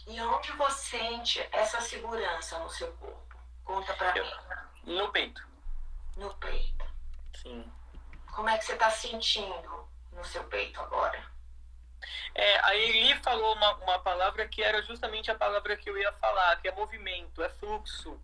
E 0.08 0.22
onde 0.22 0.52
você 0.52 0.98
sente 0.98 1.48
essa 1.52 1.82
segurança 1.82 2.60
no 2.60 2.70
seu 2.70 2.92
corpo? 2.94 3.36
Conta 3.64 3.94
pra 3.94 4.16
eu, 4.16 4.26
mim. 4.26 4.96
No 4.96 5.12
peito. 5.12 5.48
No 6.16 6.34
peito. 6.36 6.86
Sim. 7.42 7.72
Como 8.36 8.50
é 8.50 8.58
que 8.58 8.66
você 8.66 8.74
está 8.74 8.92
sentindo 8.92 9.90
no 10.12 10.24
seu 10.24 10.44
peito 10.46 10.80
agora? 10.80 11.34
É, 12.36 12.60
a 12.60 12.76
Eli 12.76 13.16
falou 13.24 13.56
uma, 13.56 13.74
uma 13.76 14.00
palavra 14.00 14.48
que 14.48 14.62
era 14.62 14.82
justamente 14.84 15.32
a 15.32 15.36
palavra 15.36 15.76
que 15.76 15.90
eu 15.90 15.98
ia 15.98 16.12
falar, 16.14 16.62
que 16.62 16.68
é 16.68 16.72
movimento, 16.72 17.42
é 17.42 17.50
fluxo 17.50 18.22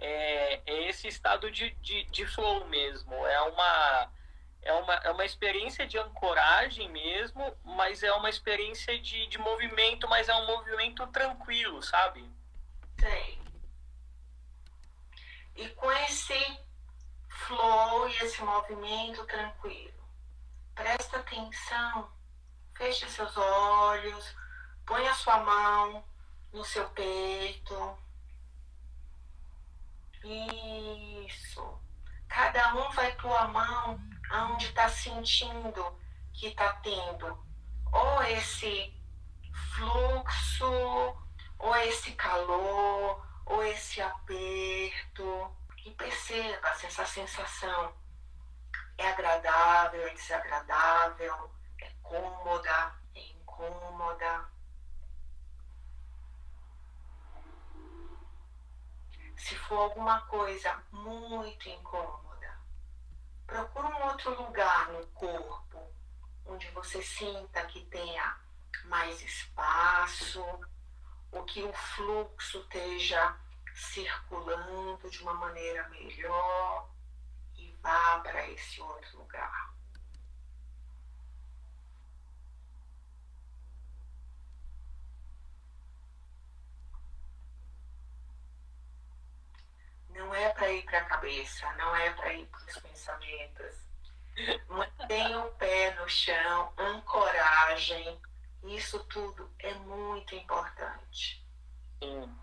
é, 0.00 0.62
é 0.64 0.88
esse 0.88 1.06
estado 1.06 1.50
de, 1.50 1.70
de, 1.82 2.04
de, 2.04 2.26
flow 2.26 2.66
mesmo. 2.66 3.14
É 3.26 3.40
uma, 3.42 4.12
é, 4.62 4.72
uma, 4.72 4.94
é 4.94 5.10
uma 5.10 5.24
experiência 5.24 5.86
de 5.86 5.98
ancoragem 5.98 6.88
mesmo, 6.88 7.54
mas 7.62 8.02
é 8.02 8.12
uma 8.14 8.30
experiência 8.30 8.98
de, 8.98 9.26
de 9.26 9.38
movimento, 9.38 10.08
mas 10.08 10.28
é 10.28 10.34
um 10.34 10.46
movimento 10.46 11.06
tranquilo, 11.08 11.82
sabe? 11.82 12.28
Sei. 12.98 13.38
E 15.54 15.68
com 15.70 15.92
esse 15.92 16.58
flow 17.28 18.08
e 18.08 18.16
esse 18.24 18.42
movimento 18.42 19.24
tranquilo, 19.26 20.02
presta 20.74 21.18
atenção, 21.18 22.10
feche 22.74 23.06
seus 23.10 23.36
olhos, 23.36 24.34
põe 24.86 25.06
a 25.06 25.14
sua 25.14 25.38
mão 25.40 26.02
no 26.52 26.64
seu 26.64 26.88
peito 26.90 27.98
e 30.24 31.26
a 33.06 33.16
tua 33.16 33.48
mão 33.48 34.00
aonde 34.30 34.66
está 34.66 34.88
sentindo 34.88 35.98
que 36.32 36.48
está 36.48 36.72
tendo 36.74 37.50
ou 37.92 38.22
esse 38.22 38.94
fluxo, 39.74 41.16
ou 41.58 41.76
esse 41.76 42.12
calor, 42.12 43.26
ou 43.46 43.62
esse 43.64 44.00
aperto. 44.00 45.56
E 45.84 45.90
perceba 45.92 46.74
se 46.74 46.86
essa 46.86 47.06
sensação 47.06 47.94
é 48.98 49.08
agradável, 49.08 50.06
é 50.06 50.14
desagradável, 50.14 51.50
é 51.80 51.90
cômoda, 52.02 52.94
é 53.14 53.20
incômoda. 53.20 54.48
Se 59.36 59.54
for 59.70 59.82
alguma 59.82 60.20
coisa 60.22 60.82
muito 60.90 61.68
incômoda, 61.68 62.60
procure 63.46 63.86
um 63.86 64.06
outro 64.08 64.42
lugar 64.42 64.88
no 64.88 65.06
corpo 65.08 65.78
onde 66.44 66.68
você 66.72 67.00
sinta 67.00 67.64
que 67.66 67.84
tenha 67.84 68.36
mais 68.86 69.22
espaço, 69.22 70.44
ou 71.30 71.44
que 71.44 71.62
o 71.62 71.72
fluxo 71.72 72.58
esteja 72.58 73.36
circulando 73.72 75.08
de 75.08 75.22
uma 75.22 75.34
maneira 75.34 75.88
melhor 75.90 76.90
e 77.54 77.72
vá 77.80 78.18
para 78.24 78.50
esse 78.50 78.80
outro 78.80 79.18
lugar. 79.18 79.72
Não 90.14 90.34
é 90.34 90.50
para 90.50 90.70
ir 90.70 90.84
para 90.84 90.98
a 90.98 91.04
cabeça, 91.04 91.72
não 91.74 91.94
é 91.96 92.10
para 92.10 92.32
ir 92.32 92.46
para 92.46 92.60
os 92.60 92.78
pensamentos 92.78 93.90
Mantenha 94.68 95.38
o 95.40 95.50
pé 95.52 95.94
no 95.94 96.08
chão, 96.08 96.72
ancoragem. 96.78 98.20
Isso 98.64 98.98
tudo 99.04 99.50
é 99.58 99.74
muito 99.74 100.34
importante. 100.34 101.44
Sim. 102.02 102.38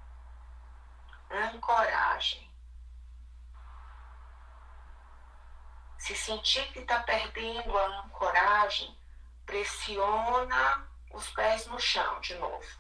Ancoragem. 1.30 2.48
Se 5.98 6.16
sentir 6.16 6.72
que 6.72 6.80
está 6.80 7.02
perdendo 7.02 7.78
a 7.78 8.02
ancoragem, 8.02 8.96
pressiona 9.46 10.88
os 11.12 11.30
pés 11.32 11.66
no 11.68 11.80
chão 11.80 12.20
de 12.22 12.36
novo. 12.36 12.80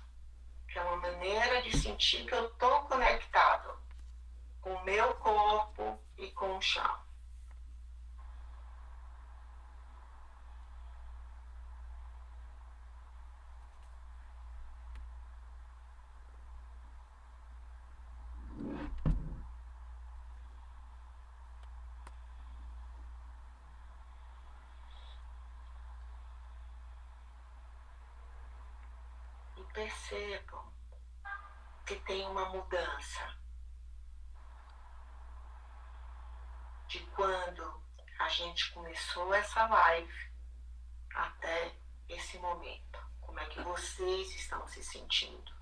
Que 0.67 0.77
é 0.77 0.81
uma 0.83 0.97
maneira 0.97 1.61
de 1.63 1.75
sentir 1.75 2.25
que 2.25 2.35
eu 2.35 2.47
estou 2.47 2.81
conectado 2.83 3.77
o 4.73 4.83
meu 4.83 5.13
corpo 5.15 5.99
e 6.17 6.29
com 6.31 6.57
o 6.57 6.61
chão. 6.61 7.07
percebam 29.73 30.73
que 31.85 31.95
tem 31.97 32.25
uma 32.25 32.49
mudança 32.49 33.37
de 36.87 36.99
quando 37.15 37.83
a 38.19 38.29
gente 38.29 38.71
começou 38.73 39.33
essa 39.33 39.67
live 39.67 40.31
até 41.13 41.75
esse 42.09 42.37
momento. 42.39 42.99
Como 43.21 43.39
é 43.39 43.45
que 43.45 43.61
vocês 43.61 44.33
estão 44.35 44.65
se 44.67 44.83
sentindo? 44.83 45.57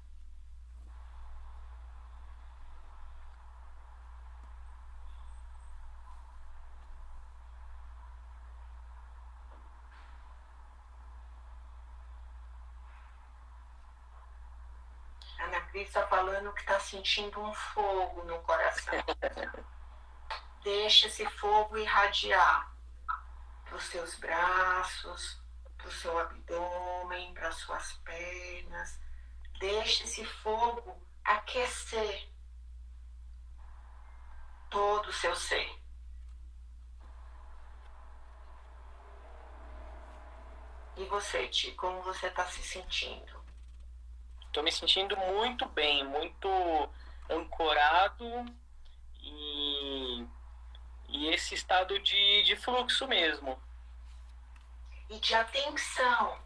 está 15.96 16.08
falando 16.08 16.52
que 16.54 16.60
está 16.60 16.80
sentindo 16.80 17.40
um 17.40 17.54
fogo 17.54 18.24
no 18.24 18.40
coração. 18.40 18.94
Deixa 20.66 21.06
esse 21.06 21.24
fogo 21.30 21.78
irradiar 21.78 22.76
para 23.66 23.76
os 23.76 23.84
seus 23.84 24.16
braços, 24.16 25.40
para 25.78 25.88
o 25.88 25.92
seu 25.92 26.18
abdômen, 26.18 27.36
para 27.36 27.50
as 27.50 27.56
suas 27.58 27.94
pernas. 27.98 29.00
Deixa 29.60 30.06
esse 30.06 30.26
fogo 30.26 31.00
aquecer 31.24 32.28
todo 34.72 35.08
o 35.08 35.14
seu 35.14 35.36
ser. 35.36 35.72
E 40.98 41.06
você, 41.06 41.48
Ti, 41.50 41.74
como 41.74 42.02
você 42.02 42.26
está 42.26 42.44
se 42.48 42.64
sentindo? 42.64 43.46
Estou 44.48 44.64
me 44.64 44.72
sentindo 44.72 45.16
muito 45.16 45.68
bem, 45.70 46.04
muito 46.04 46.50
ancorado 47.30 48.26
e 51.16 51.30
esse 51.30 51.56
estado 51.56 51.98
de, 52.00 52.44
de 52.44 52.56
fluxo 52.58 53.08
mesmo. 53.08 53.58
E 55.10 55.18
de 55.20 55.34
atenção. 55.34 56.38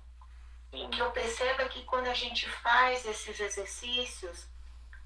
Sim. 0.69 0.85
O 0.85 0.89
que 0.89 0.99
eu 0.99 1.11
percebo 1.11 1.63
é 1.63 1.69
que 1.69 1.83
quando 1.85 2.07
a 2.07 2.13
gente 2.13 2.47
faz 2.47 3.03
esses 3.05 3.39
exercícios, 3.39 4.47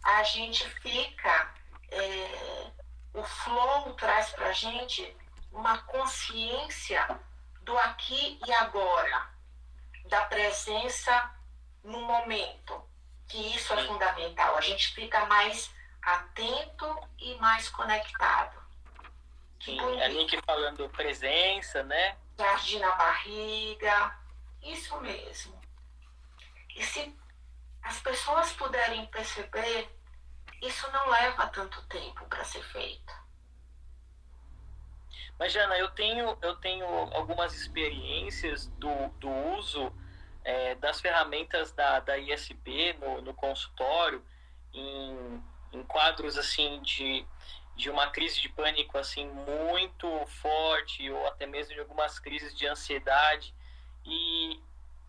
a 0.04 0.22
gente 0.24 0.68
fica. 0.82 1.54
É, 1.92 2.72
o 3.14 3.24
flow 3.24 3.94
traz 3.94 4.32
para 4.32 4.48
a 4.48 4.54
gente 4.54 5.16
uma 5.52 5.78
consciência 5.84 7.20
do 7.62 7.78
aqui 7.78 8.40
e 8.46 8.52
agora, 8.54 9.30
da 10.08 10.26
presença 10.26 11.32
no 11.84 12.02
momento 12.02 12.84
que 13.28 13.56
isso 13.56 13.72
é 13.74 13.86
fundamental. 13.86 14.58
A 14.58 14.62
gente 14.62 14.94
fica 14.94 15.26
mais 15.28 15.72
atento 16.02 17.08
e 17.20 17.36
mais 17.36 17.70
conectado. 17.70 18.63
Sim, 19.64 19.80
a 19.80 20.08
Nick 20.10 20.38
falando 20.46 20.90
presença, 20.90 21.84
né? 21.84 22.18
Jardim 22.38 22.80
na 22.80 22.92
barriga, 22.96 24.18
isso 24.62 25.00
mesmo. 25.00 25.62
E 26.76 26.84
se 26.84 27.16
as 27.82 28.00
pessoas 28.02 28.52
puderem 28.54 29.06
perceber, 29.08 29.90
isso 30.62 30.92
não 30.92 31.10
leva 31.10 31.48
tanto 31.48 31.82
tempo 31.88 32.26
para 32.26 32.44
ser 32.44 32.64
feito. 32.64 33.14
Mas, 35.40 35.52
Jana, 35.54 35.78
eu 35.78 35.90
tenho, 35.92 36.38
eu 36.42 36.56
tenho 36.58 36.86
algumas 36.86 37.54
experiências 37.56 38.68
do, 38.68 39.10
do 39.20 39.30
uso 39.58 39.94
é, 40.44 40.76
das 40.76 41.00
ferramentas 41.00 41.72
da, 41.72 42.00
da 42.00 42.18
ISB 42.18 42.94
no, 43.00 43.22
no 43.22 43.34
consultório, 43.34 44.24
em, 44.74 45.44
em 45.72 45.84
quadros 45.84 46.38
assim 46.38 46.82
de, 46.82 47.26
de 47.76 47.90
uma 47.90 48.10
crise 48.10 48.40
de 48.40 48.50
pânico 48.50 48.98
assim 48.98 49.28
muito 49.28 50.26
forte 50.28 51.10
ou 51.10 51.28
até 51.28 51.46
mesmo 51.46 51.74
de 51.74 51.80
algumas 51.80 52.20
crises 52.20 52.56
de 52.56 52.68
ansiedade 52.68 53.54
e, 54.06 54.60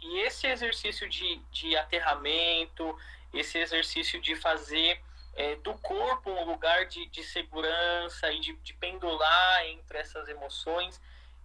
e 0.01 0.21
esse 0.21 0.47
exercício 0.47 1.09
de, 1.09 1.37
de 1.51 1.77
aterramento 1.77 2.97
esse 3.33 3.59
exercício 3.59 4.21
de 4.21 4.37
fazer 4.37 5.01
é, 5.35 5.57
do 5.57 5.75
corpo 5.75 6.31
um 6.31 6.45
lugar 6.45 6.87
de, 6.87 7.07
de 7.07 7.23
segurança 7.25 8.33
e 8.33 8.41
de, 8.41 8.53
de 8.57 8.73
pendular 8.75 9.67
entre 9.67 9.99
essas 9.99 10.29
emoções 10.29 11.01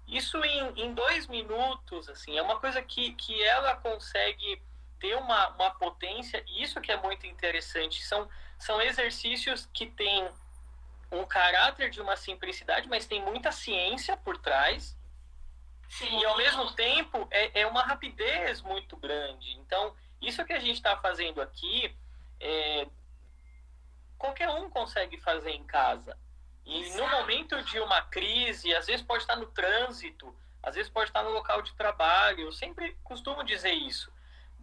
isso 0.09 0.43
em, 0.43 0.85
em 0.85 0.93
dois 0.93 1.27
minutos, 1.27 2.09
assim, 2.09 2.35
é 2.35 2.41
uma 2.41 2.59
coisa 2.59 2.81
que, 2.81 3.13
que 3.13 3.43
ela 3.43 3.75
consegue 3.75 4.59
ter 4.99 5.15
uma, 5.15 5.49
uma 5.49 5.71
potência, 5.71 6.43
e 6.47 6.63
isso 6.63 6.81
que 6.81 6.91
é 6.91 6.97
muito 6.97 7.27
interessante. 7.27 8.03
São, 8.03 8.27
são 8.57 8.81
exercícios 8.81 9.69
que 9.71 9.85
têm 9.85 10.27
um 11.11 11.25
caráter 11.25 11.89
de 11.89 12.01
uma 12.01 12.15
simplicidade, 12.15 12.87
mas 12.87 13.05
tem 13.05 13.21
muita 13.21 13.51
ciência 13.51 14.15
por 14.17 14.37
trás. 14.37 14.97
Sim. 15.89 16.19
E 16.19 16.25
ao 16.25 16.37
mesmo 16.37 16.71
tempo 16.73 17.27
é, 17.31 17.61
é 17.61 17.67
uma 17.67 17.83
rapidez 17.83 18.61
muito 18.61 18.95
grande. 18.95 19.51
Então, 19.57 19.95
isso 20.21 20.45
que 20.45 20.53
a 20.53 20.59
gente 20.59 20.75
está 20.75 20.95
fazendo 20.97 21.41
aqui, 21.41 21.95
é, 22.39 22.87
qualquer 24.17 24.49
um 24.49 24.69
consegue 24.69 25.17
fazer 25.19 25.51
em 25.51 25.63
casa. 25.63 26.17
E 26.65 26.91
no 26.91 27.09
momento 27.09 27.63
de 27.63 27.79
uma 27.79 28.01
crise, 28.03 28.75
às 28.75 28.85
vezes 28.85 29.01
pode 29.01 29.23
estar 29.23 29.35
no 29.35 29.47
trânsito, 29.47 30.35
às 30.61 30.75
vezes 30.75 30.91
pode 30.91 31.09
estar 31.09 31.23
no 31.23 31.31
local 31.31 31.61
de 31.63 31.73
trabalho. 31.73 32.41
Eu 32.41 32.51
sempre 32.51 32.95
costumo 33.03 33.43
dizer 33.43 33.73
isso. 33.73 34.13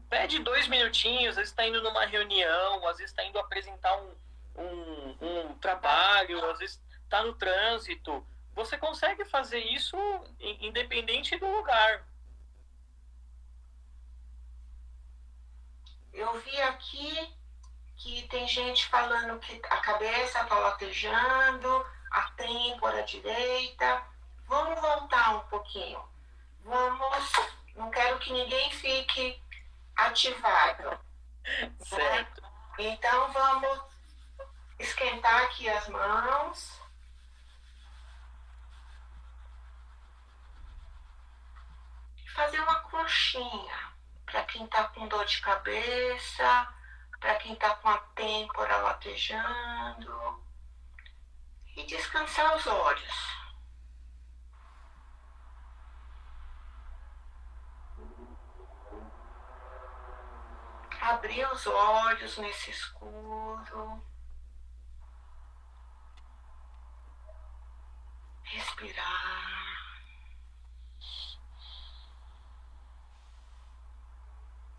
Pede 0.08 0.38
dois 0.38 0.68
minutinhos, 0.68 1.30
às 1.30 1.36
vezes 1.36 1.50
está 1.50 1.66
indo 1.66 1.82
numa 1.82 2.04
reunião, 2.06 2.86
às 2.86 2.98
vezes 2.98 3.10
está 3.10 3.24
indo 3.24 3.38
apresentar 3.40 3.96
um, 3.96 4.14
um, 4.56 5.16
um 5.20 5.58
trabalho, 5.58 6.44
às 6.50 6.58
vezes 6.58 6.80
está 7.04 7.22
no 7.22 7.34
trânsito. 7.34 8.26
você 8.54 8.76
consegue 8.76 9.24
fazer 9.24 9.60
isso 9.60 9.96
independente 10.38 11.36
do 11.38 11.46
lugar. 11.46 12.06
Eu 16.12 16.40
vi 16.40 16.60
aqui 16.62 17.36
que 17.96 18.26
tem 18.28 18.46
gente 18.48 18.86
falando 18.88 19.38
que 19.40 19.60
a 19.70 19.76
cabeça 19.78 20.40
está 20.42 20.58
latejando, 20.58 21.86
a 22.10 22.22
têmpora 22.36 23.02
direita. 23.02 24.02
Vamos 24.46 24.80
voltar 24.80 25.36
um 25.36 25.48
pouquinho. 25.48 26.02
Vamos. 26.64 27.32
Não 27.74 27.90
quero 27.90 28.18
que 28.18 28.32
ninguém 28.32 28.70
fique 28.70 29.42
ativado. 29.96 30.98
Certo. 31.84 32.42
Né? 32.42 32.48
Então 32.78 33.32
vamos 33.32 33.95
esquentar 34.78 35.42
aqui 35.44 35.68
as 35.68 35.88
mãos. 35.88 36.80
Fazer 42.34 42.60
uma 42.60 42.80
coxinha 42.80 43.96
para 44.26 44.44
quem 44.44 44.64
está 44.64 44.88
com 44.88 45.08
dor 45.08 45.24
de 45.24 45.40
cabeça, 45.40 46.74
para 47.18 47.36
quem 47.36 47.54
está 47.54 47.74
com 47.76 47.88
a 47.88 47.98
têmpora 48.14 48.76
latejando. 48.78 50.44
E 51.74 51.84
descansar 51.84 52.56
os 52.56 52.66
olhos. 52.66 53.36
Abrir 61.00 61.46
os 61.52 61.66
olhos 61.66 62.38
nesse 62.38 62.70
escuro. 62.70 64.05
Respirar. 68.46 69.56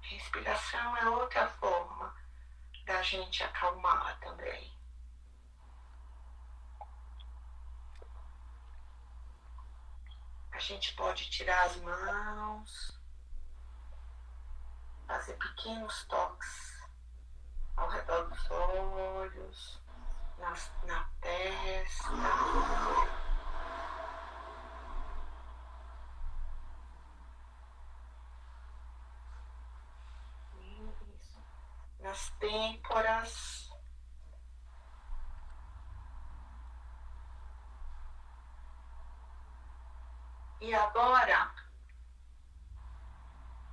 Respiração 0.01 0.97
é 0.97 1.09
outra 1.09 1.47
forma 1.49 2.15
da 2.85 3.01
gente 3.01 3.43
acalmar 3.43 4.17
também. 4.19 4.73
A 10.53 10.59
gente 10.59 10.95
pode 10.95 11.29
tirar 11.29 11.65
as 11.65 11.75
mãos, 11.77 12.99
fazer 15.05 15.33
pequenos 15.33 16.05
toques 16.05 16.81
ao 17.75 17.89
redor 17.89 18.29
dos 18.29 18.49
olhos, 18.51 19.81
na, 20.39 20.53
na 20.85 21.03
testa. 21.21 22.11
nas 32.07 32.29
E 40.59 40.73
agora, 40.73 41.53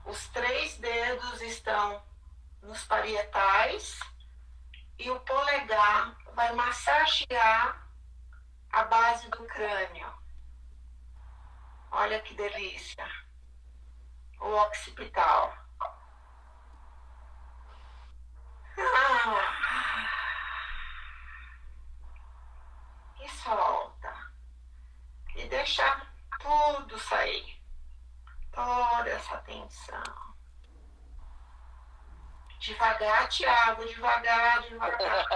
os 0.05 0.29
três 0.29 0.77
dedos 0.79 1.41
estão 1.41 2.03
nos 2.63 2.85
parietais 2.85 3.99
e 4.99 5.11
o 5.11 5.19
polegar 5.21 6.17
vai 6.35 6.53
massagear 6.53 7.89
a 8.71 8.85
base 8.85 9.29
do 9.31 9.45
crânio. 9.47 10.13
Olha 11.91 12.21
que 12.21 12.35
delícia. 12.35 13.07
O 14.41 14.49
occipital. 14.67 15.57
Ah. 15.81 15.99
E 23.21 23.29
solta. 23.29 24.33
E 25.37 25.49
deixa 25.49 26.07
tudo 26.41 26.99
sair. 26.99 27.63
Toda 28.53 29.11
essa 29.11 29.39
tensão. 29.39 30.35
Devagar, 32.59 33.29
Tiago, 33.29 33.85
devagar, 33.87 34.63
devagar. 34.63 35.27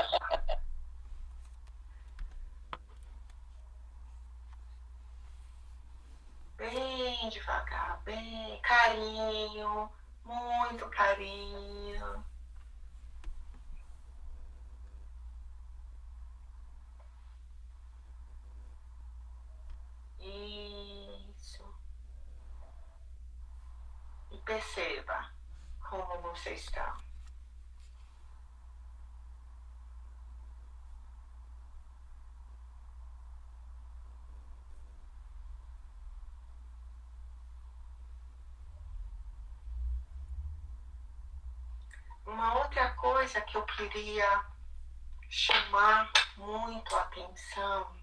bem 6.56 7.28
devagar, 7.28 8.00
bem 8.04 8.60
carinho, 8.62 9.90
muito 10.24 10.88
carinho. 10.88 12.24
Isso. 20.28 21.64
E 24.30 24.38
perceba 24.38 25.30
como 25.88 26.20
você 26.20 26.50
está. 26.50 26.98
Uma 42.26 42.58
outra 42.58 42.94
coisa 42.94 43.40
que 43.40 43.56
eu 43.56 43.64
queria 43.64 44.44
chamar 45.30 46.12
muito 46.36 46.94
a 46.94 47.00
atenção 47.02 47.97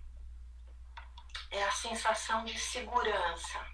é 1.51 1.63
a 1.63 1.71
sensação 1.71 2.43
de 2.45 2.57
segurança. 2.57 3.65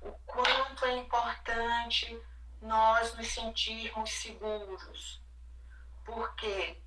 O 0.00 0.12
quanto 0.26 0.84
é 0.84 0.96
importante 0.96 2.20
nós 2.60 3.14
nos 3.14 3.28
sentirmos 3.28 4.10
seguros, 4.10 5.22
porque 6.04 6.80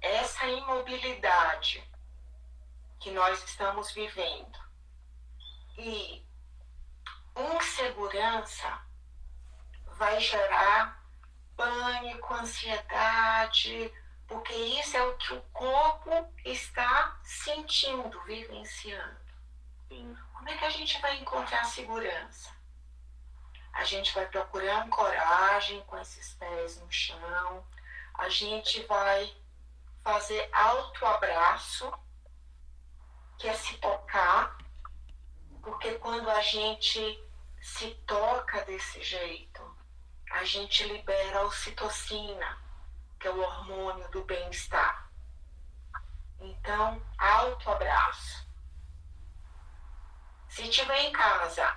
essa 0.00 0.46
imobilidade 0.46 1.82
que 2.98 3.10
nós 3.10 3.42
estamos 3.44 3.92
vivendo 3.92 4.58
e 5.78 6.26
insegurança 7.36 8.82
vai 9.96 10.20
gerar 10.20 11.02
pânico, 11.56 12.34
ansiedade, 12.34 13.92
porque 14.30 14.54
isso 14.54 14.96
é 14.96 15.02
o 15.02 15.16
que 15.16 15.34
o 15.34 15.42
corpo 15.52 16.32
está 16.44 17.18
sentindo, 17.24 18.22
vivenciando. 18.22 19.18
Sim. 19.88 20.16
Como 20.32 20.48
é 20.48 20.56
que 20.56 20.64
a 20.64 20.70
gente 20.70 21.00
vai 21.02 21.18
encontrar 21.18 21.64
segurança? 21.64 22.48
A 23.72 23.82
gente 23.82 24.14
vai 24.14 24.26
procurando 24.26 24.88
coragem 24.88 25.82
com 25.82 25.98
esses 25.98 26.32
pés 26.34 26.80
no 26.80 26.90
chão, 26.92 27.66
a 28.14 28.28
gente 28.28 28.80
vai 28.84 29.36
fazer 30.04 30.48
autoabraço, 30.52 31.92
que 33.36 33.48
é 33.48 33.54
se 33.54 33.78
tocar, 33.78 34.56
porque 35.60 35.94
quando 35.94 36.30
a 36.30 36.40
gente 36.40 37.20
se 37.60 37.90
toca 38.06 38.64
desse 38.64 39.02
jeito, 39.02 39.76
a 40.30 40.44
gente 40.44 40.84
libera 40.84 41.40
a 41.40 41.42
ocitocina 41.42 42.69
que 43.20 43.28
é 43.28 43.30
o 43.30 43.38
hormônio 43.38 44.08
do 44.08 44.24
bem-estar. 44.24 45.10
Então, 46.40 47.00
alto 47.18 47.70
abraço. 47.70 48.48
Se 50.48 50.62
estiver 50.62 51.04
em 51.04 51.12
casa 51.12 51.76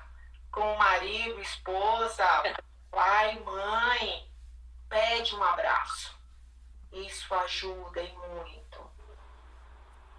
com 0.50 0.74
o 0.74 0.80
marido, 0.80 1.42
esposa, 1.42 2.26
pai, 2.90 3.38
mãe, 3.42 4.32
pede 4.88 5.36
um 5.36 5.44
abraço. 5.44 6.18
Isso 6.94 7.34
ajuda 7.36 8.02
e 8.02 8.14
muito. 8.14 8.92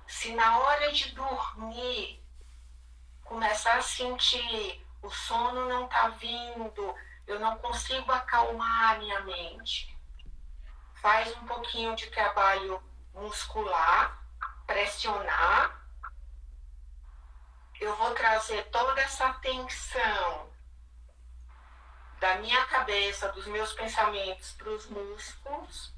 Se 0.06 0.34
na 0.34 0.58
hora 0.58 0.92
de 0.92 1.10
dormir 1.12 2.22
começar 3.24 3.78
a 3.78 3.82
sentir 3.82 4.86
o 5.00 5.10
sono 5.10 5.68
não 5.68 5.86
está 5.86 6.08
vindo, 6.08 6.94
eu 7.26 7.40
não 7.40 7.56
consigo 7.58 8.12
acalmar 8.12 8.92
a 8.92 8.98
minha 8.98 9.20
mente, 9.20 9.93
faz 11.04 11.36
um 11.36 11.46
pouquinho 11.46 11.94
de 11.94 12.06
trabalho 12.06 12.82
muscular, 13.12 14.18
pressionar. 14.66 15.86
Eu 17.78 17.94
vou 17.96 18.14
trazer 18.14 18.64
toda 18.70 18.98
essa 19.02 19.30
tensão 19.34 20.50
da 22.18 22.36
minha 22.36 22.64
cabeça, 22.68 23.30
dos 23.32 23.46
meus 23.48 23.74
pensamentos 23.74 24.52
para 24.52 24.70
os 24.70 24.86
músculos. 24.86 25.92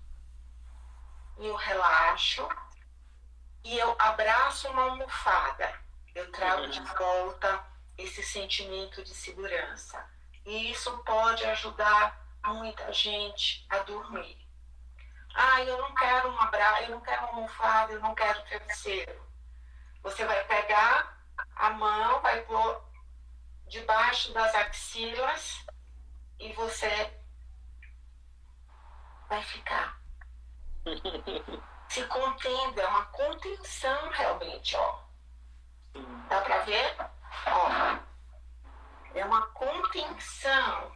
E 1.38 1.46
eu 1.46 1.54
relaxo. 1.54 2.48
E 3.62 3.78
eu 3.78 3.94
abraço 4.00 4.68
uma 4.70 4.90
almofada. 4.90 5.72
eu 6.16 6.32
trago 6.32 6.66
de 6.66 6.80
volta 6.80 7.64
esse 7.96 8.24
sentimento 8.24 9.04
de 9.04 9.14
segurança. 9.14 10.04
E 10.44 10.72
isso 10.72 10.98
pode 11.04 11.44
ajudar 11.44 12.26
muita 12.42 12.92
gente 12.92 13.64
a 13.70 13.78
dormir. 13.78 14.45
Ah, 15.38 15.62
eu 15.62 15.76
não 15.76 15.94
quero 15.94 16.30
um 16.30 16.40
abraço, 16.40 16.84
eu 16.84 16.90
não 16.92 17.00
quero 17.02 17.20
uma 17.24 17.28
almofada, 17.28 17.92
eu 17.92 18.00
não 18.00 18.14
quero 18.14 18.42
travesseiro. 18.44 19.22
Você 20.02 20.24
vai 20.24 20.42
pegar 20.44 21.14
a 21.56 21.70
mão, 21.70 22.22
vai 22.22 22.40
pôr 22.42 22.82
debaixo 23.68 24.32
das 24.32 24.54
axilas 24.54 25.62
e 26.40 26.50
você 26.54 27.12
vai 29.28 29.42
ficar 29.42 30.00
se 31.90 32.02
contendo, 32.06 32.80
é 32.80 32.86
uma 32.86 33.04
contenção 33.06 34.08
realmente, 34.10 34.74
ó. 34.74 35.00
Dá 36.30 36.40
pra 36.40 36.62
ver? 36.62 36.96
Ó. 37.46 37.98
É 39.14 39.24
uma 39.24 39.46
contenção. 39.48 40.95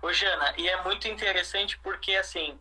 Ô, 0.00 0.12
Jana, 0.12 0.54
e 0.56 0.68
é 0.68 0.82
muito 0.82 1.08
interessante 1.08 1.78
porque, 1.78 2.14
assim, 2.14 2.58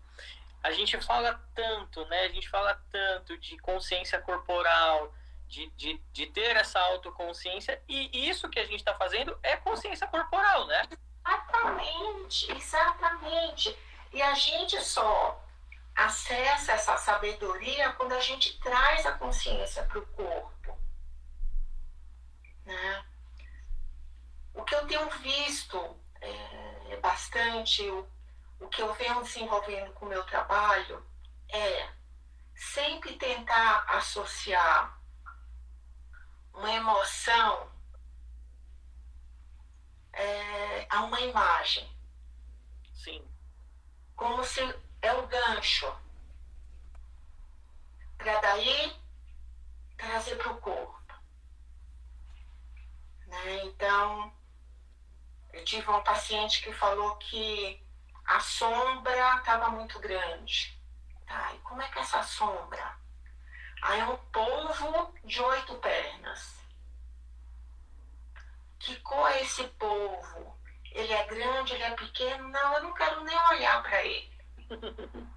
a 0.64 0.72
gente 0.72 1.00
fala 1.02 1.40
tanto, 1.54 2.06
né? 2.06 2.24
A 2.24 2.30
gente 2.30 2.50
fala 2.50 2.74
tanto 2.92 3.38
de 3.38 3.58
consciência 3.60 4.20
corporal, 4.22 5.14
de, 5.48 5.70
de, 5.72 6.02
de 6.12 6.28
ter 6.28 6.56
essa 6.56 6.80
autoconsciência, 6.80 7.82
e 7.88 8.30
isso 8.30 8.50
que 8.50 8.60
a 8.60 8.66
gente 8.66 8.80
está 8.80 8.94
fazendo 8.96 9.38
é 9.42 9.56
consciência 9.58 10.08
corporal, 10.08 10.68
né? 10.68 10.88
Exatamente, 11.26 12.52
exatamente. 12.52 13.78
E 14.12 14.22
a 14.22 14.34
gente 14.34 14.80
só 14.82 15.44
acessa 15.96 16.74
essa 16.74 16.96
sabedoria 16.98 17.92
quando 17.94 18.14
a 18.14 18.20
gente 18.20 18.58
traz 18.60 19.06
a 19.06 19.14
consciência 19.14 19.84
para 19.84 20.00
o 20.00 20.06
corpo. 20.08 20.78
Né? 22.66 23.06
O 24.54 24.64
que 24.64 24.76
eu 24.76 24.86
tenho 24.88 25.10
visto 25.10 26.00
é, 26.22 26.77
bastante, 26.96 27.88
o, 27.90 28.08
o 28.60 28.68
que 28.68 28.82
eu 28.82 28.94
venho 28.94 29.22
desenvolvendo 29.22 29.92
com 29.94 30.06
o 30.06 30.10
meu 30.10 30.24
trabalho 30.26 31.06
é 31.50 31.90
sempre 32.56 33.16
tentar 33.18 33.86
associar 33.90 35.00
uma 36.54 36.72
emoção 36.72 37.72
é, 40.14 40.88
a 40.90 41.04
uma 41.04 41.22
imagem. 41.22 41.88
Sim. 42.94 43.24
Como 44.16 44.44
se 44.44 44.62
é 45.02 45.14
o 45.14 45.28
gancho 45.28 45.96
para 48.18 48.40
daí 48.42 49.00
trazer 49.96 50.36
para 50.38 50.52
o 50.52 50.58
corpo. 50.58 51.14
Né? 53.28 53.66
Então, 53.66 54.34
eu 55.58 55.66
tive 55.66 55.90
um 55.90 56.04
paciente 56.04 56.62
que 56.62 56.72
falou 56.72 57.16
que 57.16 57.84
a 58.26 58.40
sombra 58.40 59.38
estava 59.38 59.70
muito 59.70 60.00
grande. 60.00 60.80
Tá, 61.26 61.52
e 61.54 61.58
como 61.60 61.82
é 61.82 61.88
que 61.90 61.98
é 61.98 62.02
essa 62.02 62.22
sombra? 62.22 62.96
Aí 63.82 64.00
é 64.00 64.06
um 64.06 64.18
polvo 64.18 65.14
de 65.24 65.42
oito 65.42 65.76
pernas. 65.76 66.58
Que 68.80 68.96
cor 68.98 69.30
é 69.32 69.42
esse 69.42 69.64
polvo? 69.80 70.58
Ele 70.92 71.12
é 71.12 71.26
grande, 71.26 71.74
ele 71.74 71.84
é 71.84 71.92
pequeno? 71.92 72.48
Não, 72.50 72.74
eu 72.76 72.84
não 72.84 72.94
quero 72.94 73.24
nem 73.24 73.38
olhar 73.50 73.82
para 73.82 74.06
ele. 74.06 74.38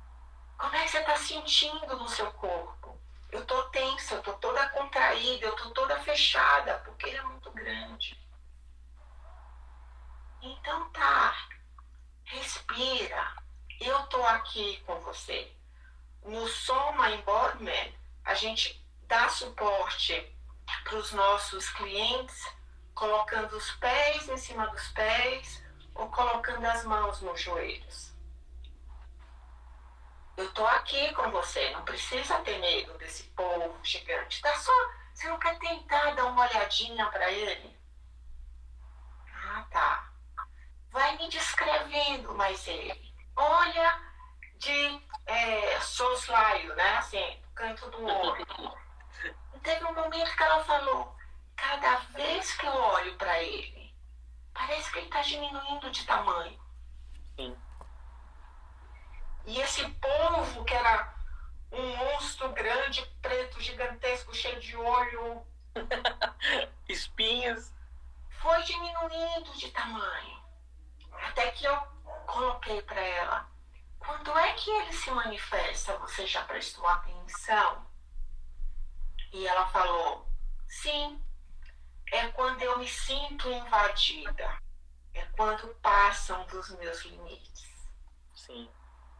Como 0.59 0.77
é 0.77 0.85
que 0.85 0.91
você 0.91 0.99
está 0.99 1.16
sentindo 1.16 1.97
no 1.97 2.09
seu 2.09 2.31
corpo? 2.33 3.01
Eu 3.33 3.41
estou 3.41 3.62
tensa, 3.71 4.14
eu 4.14 4.18
estou 4.18 4.35
toda 4.35 4.68
contraída, 4.68 5.47
eu 5.47 5.55
estou 5.55 5.71
toda 5.73 5.99
fechada, 6.01 6.79
porque 6.85 7.07
ele 7.09 7.16
é 7.16 7.23
muito 7.23 7.51
grande. 7.53 8.21
Então 10.43 10.91
tá, 10.91 11.49
respira. 12.24 13.36
Eu 13.78 14.01
estou 14.01 14.24
aqui 14.26 14.82
com 14.86 14.99
você. 15.01 15.53
No 16.24 16.47
Soma 16.49 17.11
Embodiment, 17.11 17.93
a 18.24 18.34
gente 18.34 18.82
dá 19.03 19.28
suporte 19.28 20.36
para 20.84 20.97
os 20.97 21.12
nossos 21.12 21.68
clientes, 21.70 22.47
colocando 22.95 23.57
os 23.57 23.70
pés 23.72 24.28
em 24.28 24.36
cima 24.36 24.66
dos 24.68 24.88
pés 24.88 25.62
ou 25.95 26.09
colocando 26.11 26.64
as 26.64 26.84
mãos 26.84 27.20
nos 27.20 27.41
joelhos. 27.41 28.11
Eu 30.36 30.47
estou 30.47 30.66
aqui 30.66 31.12
com 31.14 31.30
você, 31.30 31.70
não 31.70 31.84
precisa 31.84 32.38
ter 32.41 32.59
medo 32.61 32.97
desse 32.97 33.24
povo 33.24 33.78
gigante. 33.82 34.41
Dá 34.41 34.57
só, 34.57 34.72
você 35.12 35.28
não 35.28 35.38
quer 35.38 35.59
tentar 35.59 36.14
dar 36.14 36.24
uma 36.26 36.49
olhadinha 36.49 37.07
para 37.07 37.30
ele? 37.30 37.78
Ah, 39.34 39.66
tá. 39.70 40.10
Vai 40.91 41.16
me 41.16 41.28
descrevendo 41.28 42.34
mais 42.34 42.66
ele. 42.66 43.14
Olha 43.36 44.01
de 44.59 45.03
é, 45.26 45.80
soslaio, 45.80 46.74
né? 46.74 46.99
Assim, 46.99 47.43
canto 47.55 47.88
do 47.91 48.05
olho. 48.05 48.47
Teve 49.62 49.84
um 49.84 49.95
momento 49.95 50.36
que 50.36 50.43
ela 50.43 50.64
falou: 50.64 51.16
cada 51.57 51.97
vez 52.14 52.53
que 52.57 52.66
eu 52.66 52.72
olho 52.72 53.14
para 53.16 53.43
ele, 53.43 53.95
parece 54.53 54.91
que 54.91 54.99
ele 54.99 55.07
está 55.07 55.22
diminuindo 55.22 55.91
de 55.91 56.05
tamanho. 56.05 56.59
Sim. 57.36 57.57
E 59.47 59.61
esse 59.61 59.88
povo 59.91 60.64
que 60.64 60.74
era 60.74 61.14
um 61.72 61.97
monstro 61.97 62.51
grande, 62.53 63.05
preto, 63.22 63.61
gigantesco, 63.61 64.34
cheio 64.34 64.61
de 64.61 64.76
olho, 64.76 65.47
espinhas, 66.88 67.74
foi 68.41 68.62
diminuindo 68.62 69.53
de 69.57 69.70
tamanho. 69.70 70.39
Até 71.23 71.51
que 71.53 71.64
eu 71.64 71.77
coloquei 72.27 72.83
para 72.83 73.01
ela 73.01 73.51
quando 73.99 74.37
é 74.39 74.53
que 74.55 74.71
ele 74.71 74.93
se 74.93 75.11
manifesta? 75.11 75.97
Você 75.99 76.27
já 76.27 76.43
prestou 76.45 76.87
atenção? 76.87 77.87
E 79.33 79.47
ela 79.47 79.66
falou: 79.68 80.29
sim, 80.66 81.23
é 82.11 82.29
quando 82.29 82.62
eu 82.62 82.79
me 82.79 82.89
sinto 82.89 83.49
invadida, 83.49 84.59
é 85.14 85.23
quando 85.37 85.68
passam 85.77 86.45
dos 86.47 86.71
meus 86.71 87.05
limites. 87.05 87.89
Sim. 88.35 88.68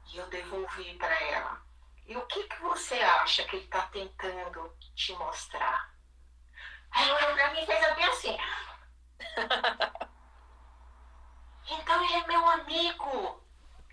E 0.07 0.17
eu 0.17 0.27
devolvi 0.29 0.97
para 0.97 1.15
ela. 1.23 1.63
E 2.07 2.17
o 2.17 2.27
que, 2.27 2.43
que 2.49 2.61
você 2.61 2.95
acha 2.95 3.45
que 3.45 3.57
ele 3.57 3.65
está 3.67 3.83
tentando 3.87 4.77
te 4.97 5.13
mostrar? 5.13 5.95
Aí 6.91 7.09
ela 7.09 7.19
olhou 7.19 7.35
para 7.35 7.55
mim 7.55 7.63
e 7.63 7.67
fez 7.67 7.95
bem 7.95 8.05
assim. 8.05 8.39
Então 11.69 12.05
ele 12.05 12.15
é 12.15 12.27
meu 12.27 12.49
amigo. 12.51 13.43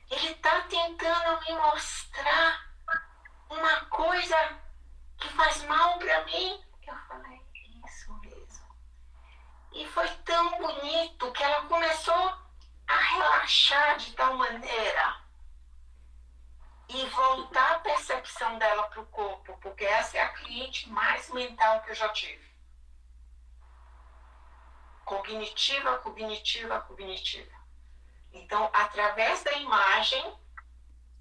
Ele 0.10 0.32
está 0.32 0.62
tentando 0.62 1.42
me 1.42 1.54
mostrar 1.54 2.68
uma 3.50 3.86
coisa 3.86 4.38
que 5.18 5.28
faz 5.30 5.64
mal 5.64 5.98
para 6.00 6.24
mim. 6.26 6.64
Eu 6.88 6.96
falei, 7.08 7.42
isso 7.86 8.14
mesmo. 8.20 8.76
E 9.74 9.86
foi 9.88 10.08
tão 10.24 10.58
bonito 10.58 11.32
que 11.32 11.44
ela 11.44 11.66
começou 11.66 12.38
a 12.88 12.96
relaxar 12.96 13.98
de 13.98 14.14
tal 14.14 14.36
maneira 14.36 15.28
e 16.90 17.06
voltar 17.08 17.74
a 17.74 17.80
percepção 17.80 18.58
dela 18.58 18.84
para 18.84 19.02
o 19.02 19.06
corpo, 19.08 19.58
porque 19.62 19.84
essa 19.84 20.18
é 20.18 20.22
a 20.22 20.30
cliente 20.30 20.90
mais 20.90 21.30
mental 21.32 21.82
que 21.82 21.92
eu 21.92 21.96
já 21.96 22.10
tive. 22.10 22.48
Cognitiva, 25.04 25.98
cognitiva, 26.00 26.80
cognitiva. 26.82 27.57
Então, 28.44 28.70
através 28.72 29.44
da 29.44 29.52
imagem, 29.54 30.38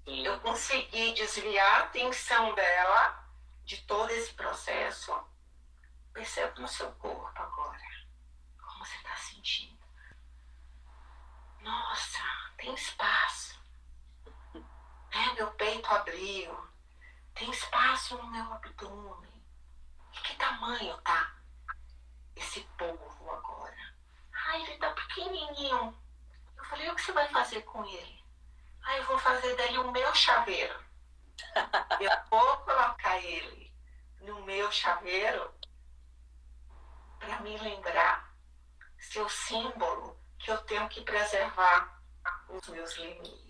eu 0.05 0.39
consegui 0.39 1.13
desviar 1.13 1.81
a 1.81 1.83
atenção 1.85 2.53
dela 2.53 3.27
de 3.65 3.77
todo 3.83 4.09
esse 4.11 4.33
processo. 4.33 5.13
Perceba 6.13 6.59
no 6.61 6.67
seu 6.67 6.91
corpo 6.93 7.41
agora. 7.41 7.81
Como 8.61 8.85
você 8.85 8.95
está 8.97 9.15
sentindo. 9.15 9.77
Nossa, 11.61 12.19
tem 12.57 12.73
espaço. 12.73 13.59
É, 15.11 15.33
meu 15.33 15.51
peito 15.51 15.89
abriu. 15.89 16.69
Tem 17.33 17.49
espaço 17.49 18.15
no 18.17 18.27
meu 18.27 18.53
abdômen. 18.53 19.43
E 20.13 20.19
que 20.19 20.35
tamanho 20.35 20.97
tá 21.01 21.35
esse 22.35 22.61
polvo 22.77 23.31
agora? 23.31 23.95
Ai, 24.31 24.61
ele 24.63 24.77
tá 24.77 24.91
pequenininho 24.91 26.06
falei, 26.67 26.89
o 26.89 26.95
que 26.95 27.01
você 27.01 27.11
vai 27.11 27.27
fazer 27.29 27.61
com 27.63 27.83
ele? 27.85 28.23
Ah, 28.83 28.97
eu 28.97 29.03
vou 29.05 29.17
fazer 29.17 29.55
dele 29.55 29.77
o 29.79 29.91
meu 29.91 30.13
chaveiro. 30.15 30.85
Eu 31.99 32.11
vou 32.29 32.57
colocar 32.57 33.17
ele 33.19 33.71
no 34.21 34.41
meu 34.43 34.71
chaveiro 34.71 35.53
para 37.19 37.39
me 37.41 37.57
lembrar 37.57 38.33
seu 38.99 39.27
símbolo 39.29 40.19
que 40.39 40.51
eu 40.51 40.57
tenho 40.63 40.87
que 40.89 41.01
preservar 41.01 42.01
os 42.49 42.67
meus 42.69 42.95
limites. 42.95 43.47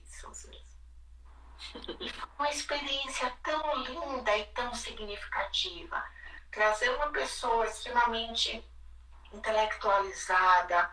E 2.00 2.10
foi 2.10 2.30
uma 2.40 2.50
experiência 2.50 3.30
tão 3.44 3.76
linda 3.84 4.38
e 4.38 4.46
tão 4.48 4.74
significativa. 4.74 6.04
Trazer 6.52 6.90
uma 6.92 7.12
pessoa 7.12 7.66
extremamente 7.66 8.64
intelectualizada, 9.34 10.90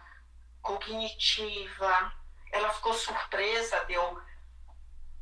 cognitiva, 0.64 2.12
ela 2.50 2.70
ficou 2.70 2.94
surpresa 2.94 3.84
de 3.84 3.92
eu 3.92 4.22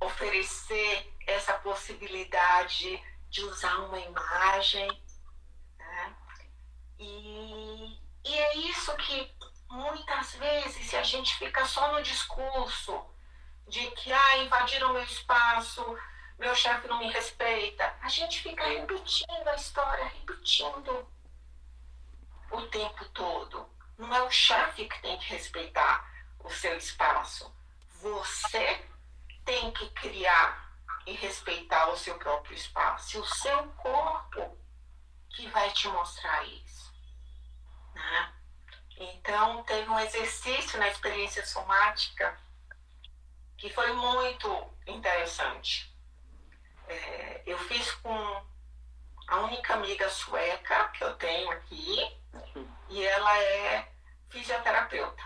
oferecer 0.00 1.12
essa 1.26 1.54
possibilidade 1.54 3.02
de 3.28 3.44
usar 3.44 3.76
uma 3.80 3.98
imagem. 3.98 4.88
Né? 5.78 6.16
E, 6.98 7.98
e 8.24 8.34
é 8.34 8.56
isso 8.56 8.96
que 8.96 9.34
muitas 9.68 10.34
vezes, 10.36 10.88
se 10.88 10.96
a 10.96 11.02
gente 11.02 11.34
fica 11.34 11.64
só 11.64 11.92
no 11.92 12.02
discurso 12.02 13.04
de 13.66 13.90
que 13.92 14.12
ah, 14.12 14.38
invadiram 14.38 14.92
meu 14.92 15.02
espaço, 15.02 15.82
meu 16.38 16.54
chefe 16.54 16.86
não 16.86 16.98
me 16.98 17.10
respeita, 17.10 17.96
a 18.00 18.08
gente 18.08 18.42
fica 18.42 18.64
repetindo 18.64 19.48
a 19.48 19.56
história, 19.56 20.04
repetindo 20.04 21.08
o 22.50 22.62
tempo 22.68 23.04
todo. 23.06 23.71
Não 24.02 24.12
é 24.12 24.22
o 24.24 24.30
chefe 24.32 24.88
que 24.88 25.00
tem 25.00 25.16
que 25.16 25.26
respeitar 25.26 26.04
o 26.40 26.50
seu 26.50 26.76
espaço. 26.76 27.54
Você 28.00 28.84
tem 29.44 29.70
que 29.70 29.88
criar 29.90 30.72
e 31.06 31.12
respeitar 31.12 31.86
o 31.88 31.96
seu 31.96 32.18
próprio 32.18 32.56
espaço. 32.56 33.16
E 33.16 33.20
o 33.20 33.24
seu 33.24 33.68
corpo 33.74 34.58
que 35.30 35.46
vai 35.50 35.70
te 35.70 35.86
mostrar 35.86 36.42
isso. 36.48 36.92
Né? 37.94 38.32
Então, 38.98 39.62
teve 39.62 39.88
um 39.88 40.00
exercício 40.00 40.80
na 40.80 40.88
experiência 40.88 41.46
somática 41.46 42.36
que 43.56 43.70
foi 43.70 43.92
muito 43.92 44.74
interessante. 44.84 45.96
É, 46.88 47.42
eu 47.46 47.56
fiz 47.56 47.92
com 47.92 48.46
a 49.28 49.36
única 49.42 49.74
amiga 49.74 50.10
sueca 50.10 50.88
que 50.88 51.04
eu 51.04 51.14
tenho 51.14 51.48
aqui, 51.52 52.20
e 52.88 53.04
ela 53.04 53.38
é 53.38 53.91
fisioterapeuta. 54.32 55.22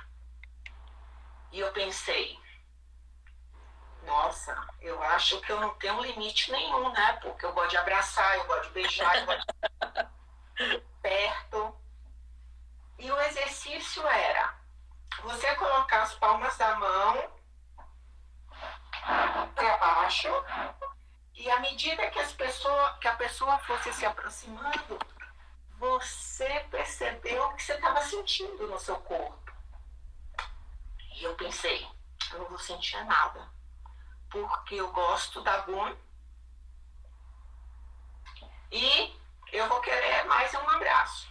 E 1.53 1.61
eu 1.61 1.73
pensei, 1.73 2.39
nossa, 4.03 4.55
eu 4.81 5.01
acho 5.03 5.41
que 5.41 5.51
eu 5.51 5.61
não 5.61 5.71
tenho 5.75 6.03
limite 6.03 6.51
nenhum, 6.51 6.93
né? 6.93 7.13
Porque 7.23 7.47
eu 7.47 7.53
gosto 7.53 7.71
de 7.71 7.77
abraçar, 7.79 8.37
eu 8.37 8.47
gosto 8.47 8.65
de 8.65 8.71
beijar, 8.71 9.17
eu 9.17 9.27
gosto 9.27 9.47
de 10.57 10.79
perto. 11.01 11.81
E 12.99 13.11
o 13.11 13.21
exercício 13.23 14.07
era 14.07 14.55
você 15.23 15.55
colocar 15.55 16.03
as 16.03 16.15
palmas 16.15 16.57
da 16.59 16.75
mão 16.75 17.31
para 19.55 19.77
baixo 19.77 20.29
e 21.35 21.51
à 21.51 21.61
medida 21.61 22.11
que, 22.11 22.19
as 22.19 22.33
pessoa, 22.33 22.99
que 22.99 23.07
a 23.07 23.15
pessoa 23.17 23.59
fosse 23.59 23.93
se 23.93 24.05
aproximando, 24.05 24.99
você 25.79 26.61
percebeu 26.71 27.45
o 27.45 27.55
que 27.55 27.63
você 27.63 27.75
estava 27.75 28.03
sentindo 28.03 28.67
no 28.67 28.79
seu 28.79 28.97
corpo. 28.97 29.53
E 31.15 31.25
eu 31.25 31.35
pensei, 31.35 31.89
eu 32.33 32.41
não 32.41 32.49
vou 32.49 32.59
sentir 32.59 33.03
nada 33.05 33.57
porque 34.31 34.75
eu 34.75 34.93
gosto 34.93 35.41
da 35.43 35.59
Gum. 35.59 35.97
E 38.71 39.21
eu 39.53 39.69
vou 39.69 39.81
querer 39.81 40.25
mais 40.25 40.53
um 40.55 40.69
abraço. 40.71 41.29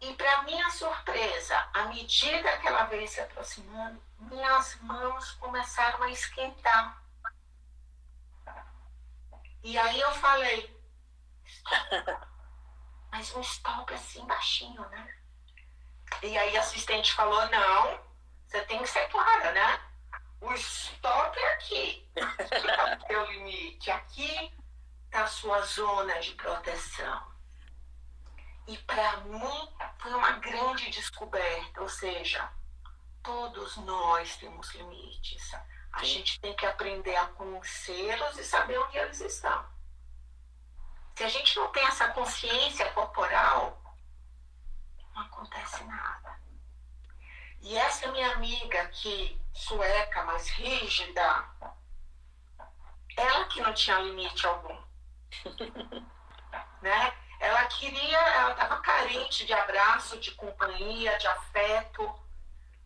E 0.00 0.14
para 0.14 0.42
minha 0.42 0.68
surpresa, 0.70 1.68
à 1.72 1.84
medida 1.86 2.58
que 2.58 2.66
ela 2.66 2.84
veio 2.84 3.08
se 3.08 3.20
aproximando, 3.20 4.02
minhas 4.18 4.74
mãos 4.80 5.32
começaram 5.32 6.02
a 6.02 6.10
esquentar. 6.10 7.00
E 9.62 9.78
aí 9.78 10.00
eu 10.00 10.10
falei, 10.14 10.81
mas 13.10 13.34
um 13.34 13.40
stop 13.40 13.92
assim 13.94 14.24
baixinho, 14.26 14.88
né? 14.88 15.14
E 16.22 16.36
aí 16.36 16.56
a 16.56 16.60
assistente 16.60 17.12
falou, 17.14 17.48
não, 17.48 18.00
você 18.46 18.60
tem 18.62 18.78
que 18.78 18.86
ser 18.86 19.08
clara, 19.08 19.52
né? 19.52 19.80
O 20.40 20.52
stop 20.54 21.38
é 21.38 21.54
aqui. 21.54 22.10
Está 22.16 22.94
o 22.94 23.06
teu 23.06 23.24
limite. 23.32 23.90
Aqui 23.90 24.52
está 25.06 25.22
a 25.22 25.26
sua 25.26 25.60
zona 25.62 26.18
de 26.20 26.32
proteção. 26.34 27.32
E 28.66 28.76
para 28.78 29.18
mim 29.18 29.68
foi 29.98 30.14
uma 30.14 30.32
grande 30.32 30.90
descoberta, 30.90 31.80
ou 31.80 31.88
seja, 31.88 32.50
todos 33.22 33.76
nós 33.78 34.36
temos 34.36 34.72
limites. 34.74 35.54
A 35.92 36.00
Sim. 36.00 36.06
gente 36.06 36.40
tem 36.40 36.54
que 36.54 36.66
aprender 36.66 37.16
a 37.16 37.26
conhecê-los 37.26 38.38
e 38.38 38.44
saber 38.44 38.78
onde 38.78 38.96
eles 38.96 39.20
estão. 39.20 39.71
Gente 41.32 41.56
não 41.56 41.68
tem 41.68 41.82
essa 41.86 42.08
consciência 42.08 42.92
corporal, 42.92 43.82
não 45.14 45.22
acontece 45.22 45.82
nada. 45.84 46.38
E 47.62 47.74
essa 47.78 48.12
minha 48.12 48.34
amiga 48.34 48.86
que 48.88 49.40
sueca, 49.54 50.24
mais 50.24 50.46
rígida, 50.50 51.48
ela 53.16 53.46
que 53.46 53.62
não 53.62 53.72
tinha 53.72 53.98
limite 54.00 54.46
algum. 54.46 54.78
né? 56.82 57.14
Ela 57.40 57.64
queria, 57.64 58.18
ela 58.18 58.52
estava 58.52 58.82
carente 58.82 59.46
de 59.46 59.54
abraço, 59.54 60.20
de 60.20 60.32
companhia, 60.32 61.16
de 61.16 61.26
afeto, 61.28 62.14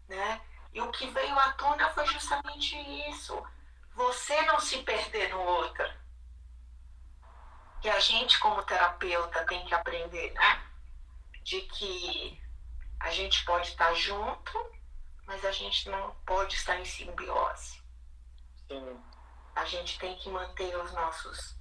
né? 0.08 0.40
E 0.72 0.80
o 0.80 0.92
que 0.92 1.08
veio 1.08 1.36
à 1.36 1.52
tona 1.54 1.90
foi 1.90 2.06
justamente 2.06 2.76
isso. 3.10 3.44
Você 3.94 4.40
não 4.42 4.60
se 4.60 4.78
perder 4.84 5.30
no 5.30 5.40
outro. 5.40 6.05
E 7.86 7.88
a 7.88 8.00
gente, 8.00 8.40
como 8.40 8.64
terapeuta, 8.64 9.46
tem 9.46 9.64
que 9.64 9.72
aprender, 9.72 10.32
né? 10.32 10.68
De 11.44 11.60
que 11.60 12.42
a 12.98 13.12
gente 13.12 13.44
pode 13.44 13.68
estar 13.68 13.94
junto, 13.94 14.72
mas 15.24 15.44
a 15.44 15.52
gente 15.52 15.88
não 15.88 16.12
pode 16.26 16.56
estar 16.56 16.80
em 16.80 16.84
simbiose. 16.84 17.80
Sim. 18.66 19.00
A 19.54 19.64
gente 19.66 20.00
tem 20.00 20.16
que 20.16 20.28
manter 20.28 20.76
os 20.76 20.92
nossos 20.94 21.56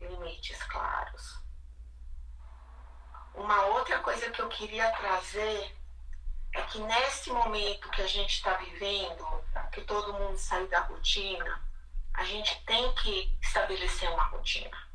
limites 0.00 0.60
claros. 0.64 1.38
Uma 3.32 3.66
outra 3.66 4.00
coisa 4.00 4.32
que 4.32 4.42
eu 4.42 4.48
queria 4.48 4.90
trazer 4.96 5.78
é 6.54 6.62
que 6.62 6.80
nesse 6.80 7.30
momento 7.30 7.88
que 7.90 8.02
a 8.02 8.08
gente 8.08 8.34
está 8.34 8.54
vivendo, 8.54 9.24
que 9.70 9.82
todo 9.82 10.12
mundo 10.14 10.36
sai 10.38 10.66
da 10.66 10.80
rotina, 10.80 11.64
a 12.14 12.24
gente 12.24 12.64
tem 12.64 12.92
que 12.96 13.38
estabelecer 13.40 14.10
uma 14.10 14.24
rotina. 14.24 14.87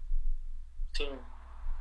Sim. 0.95 1.19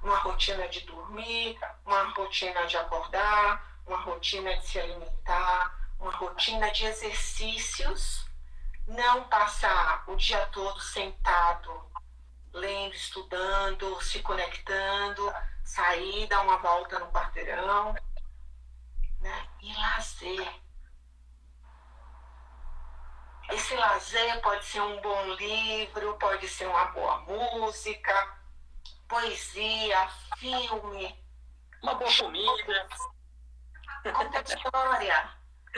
Uma 0.03 0.17
rotina 0.19 0.69
de 0.69 0.81
dormir, 0.81 1.59
uma 1.85 2.03
rotina 2.15 2.67
de 2.67 2.77
acordar, 2.77 3.81
uma 3.87 3.99
rotina 3.99 4.57
de 4.57 4.67
se 4.67 4.81
alimentar, 4.81 5.79
uma 5.99 6.13
rotina 6.13 6.71
de 6.73 6.87
exercícios, 6.87 8.27
não 8.87 9.29
passar 9.29 10.03
o 10.09 10.17
dia 10.17 10.45
todo 10.47 10.81
sentado, 10.81 11.91
lendo, 12.53 12.95
estudando, 12.95 14.03
se 14.03 14.21
conectando, 14.21 15.33
sair, 15.63 16.27
dar 16.27 16.41
uma 16.41 16.57
volta 16.59 16.99
no 16.99 17.13
quarteirão, 17.13 17.95
né? 19.21 19.49
E 19.61 19.73
lazer. 19.75 20.63
Esse 23.51 23.75
lazer 23.77 24.41
pode 24.41 24.65
ser 24.65 24.81
um 24.81 25.01
bom 25.01 25.35
livro, 25.35 26.17
pode 26.19 26.49
ser 26.49 26.67
uma 26.67 26.87
boa 26.87 27.21
música, 27.21 28.42
poesia, 29.13 30.09
filme. 30.39 31.23
Uma 31.83 31.95
boa 31.97 32.17
comida. 32.17 32.89
Conta 34.03 34.41
história. 34.41 35.31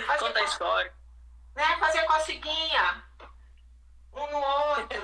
Fazer 0.07 0.19
Conta 0.21 0.39
a 0.39 0.45
história. 0.45 0.95
Né? 1.57 1.77
Fazer 1.79 2.05
coceguinha. 2.05 3.05
Um 4.13 4.31
no 4.31 4.39
outro. 4.39 5.03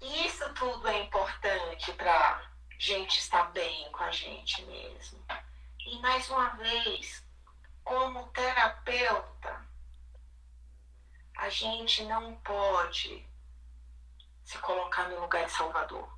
Isso 0.00 0.52
tudo 0.54 0.88
é 0.88 1.02
importante 1.04 1.92
para 1.92 2.42
gente 2.76 3.20
estar 3.20 3.44
bem 3.52 3.90
com 3.92 4.02
a 4.02 4.10
gente 4.10 4.64
mesmo. 4.64 5.24
E 5.78 5.98
mais 6.00 6.28
uma 6.28 6.50
vez, 6.56 7.24
como 7.84 8.26
terapeuta, 8.30 9.64
a 11.36 11.48
gente 11.48 12.04
não 12.04 12.34
pode 12.38 13.24
se 14.46 14.56
colocar 14.58 15.08
no 15.08 15.20
lugar 15.20 15.44
de 15.44 15.50
Salvador. 15.50 16.08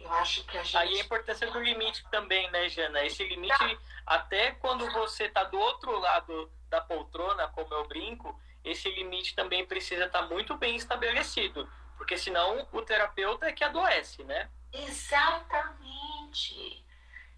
Eu 0.00 0.12
acho 0.14 0.44
que 0.44 0.58
a 0.58 0.62
gente. 0.62 0.76
Aí 0.76 1.00
a 1.00 1.04
importância 1.04 1.48
do 1.50 1.60
limite 1.60 2.04
também, 2.10 2.50
né, 2.50 2.68
Jana? 2.68 3.04
Esse 3.04 3.22
limite, 3.24 3.56
tá. 3.56 3.78
até 4.06 4.50
quando 4.52 4.90
você 4.90 5.24
está 5.26 5.44
do 5.44 5.56
outro 5.58 5.96
lado 6.00 6.50
da 6.68 6.80
poltrona, 6.80 7.46
como 7.48 7.72
eu 7.72 7.86
brinco, 7.86 8.36
esse 8.64 8.90
limite 8.90 9.36
também 9.36 9.64
precisa 9.64 10.06
estar 10.06 10.22
tá 10.22 10.28
muito 10.28 10.56
bem 10.56 10.74
estabelecido. 10.74 11.70
Porque 11.96 12.18
senão 12.18 12.66
o 12.72 12.82
terapeuta 12.82 13.46
é 13.46 13.52
que 13.52 13.62
adoece, 13.62 14.24
né? 14.24 14.50
Exatamente. 14.72 15.74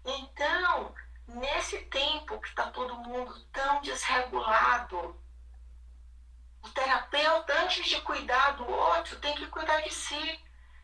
Então, 0.03 0.95
nesse 1.27 1.85
tempo 1.85 2.39
que 2.41 2.47
está 2.47 2.71
todo 2.71 2.95
mundo 2.95 3.39
tão 3.51 3.81
desregulado, 3.81 5.20
o 6.63 6.69
terapeuta, 6.69 7.53
antes 7.61 7.87
de 7.87 7.99
cuidar 8.01 8.51
do 8.51 8.69
outro, 8.69 9.19
tem 9.19 9.35
que 9.35 9.47
cuidar 9.47 9.81
de 9.81 9.93
si. 9.93 10.39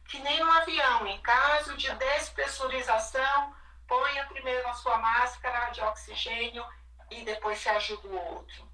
Que 0.07 0.19
nem 0.19 0.39
no 0.39 0.51
avião, 0.51 1.05
em 1.05 1.21
caso 1.21 1.75
de 1.75 1.93
despressurização, 1.93 3.55
ponha 3.87 4.25
primeiro 4.27 4.67
a 4.67 4.73
sua 4.73 4.97
máscara 4.97 5.69
de 5.71 5.81
oxigênio 5.81 6.65
e 7.11 7.23
depois 7.23 7.59
se 7.59 7.69
ajuda 7.69 8.07
o 8.07 8.15
outro. 8.15 8.71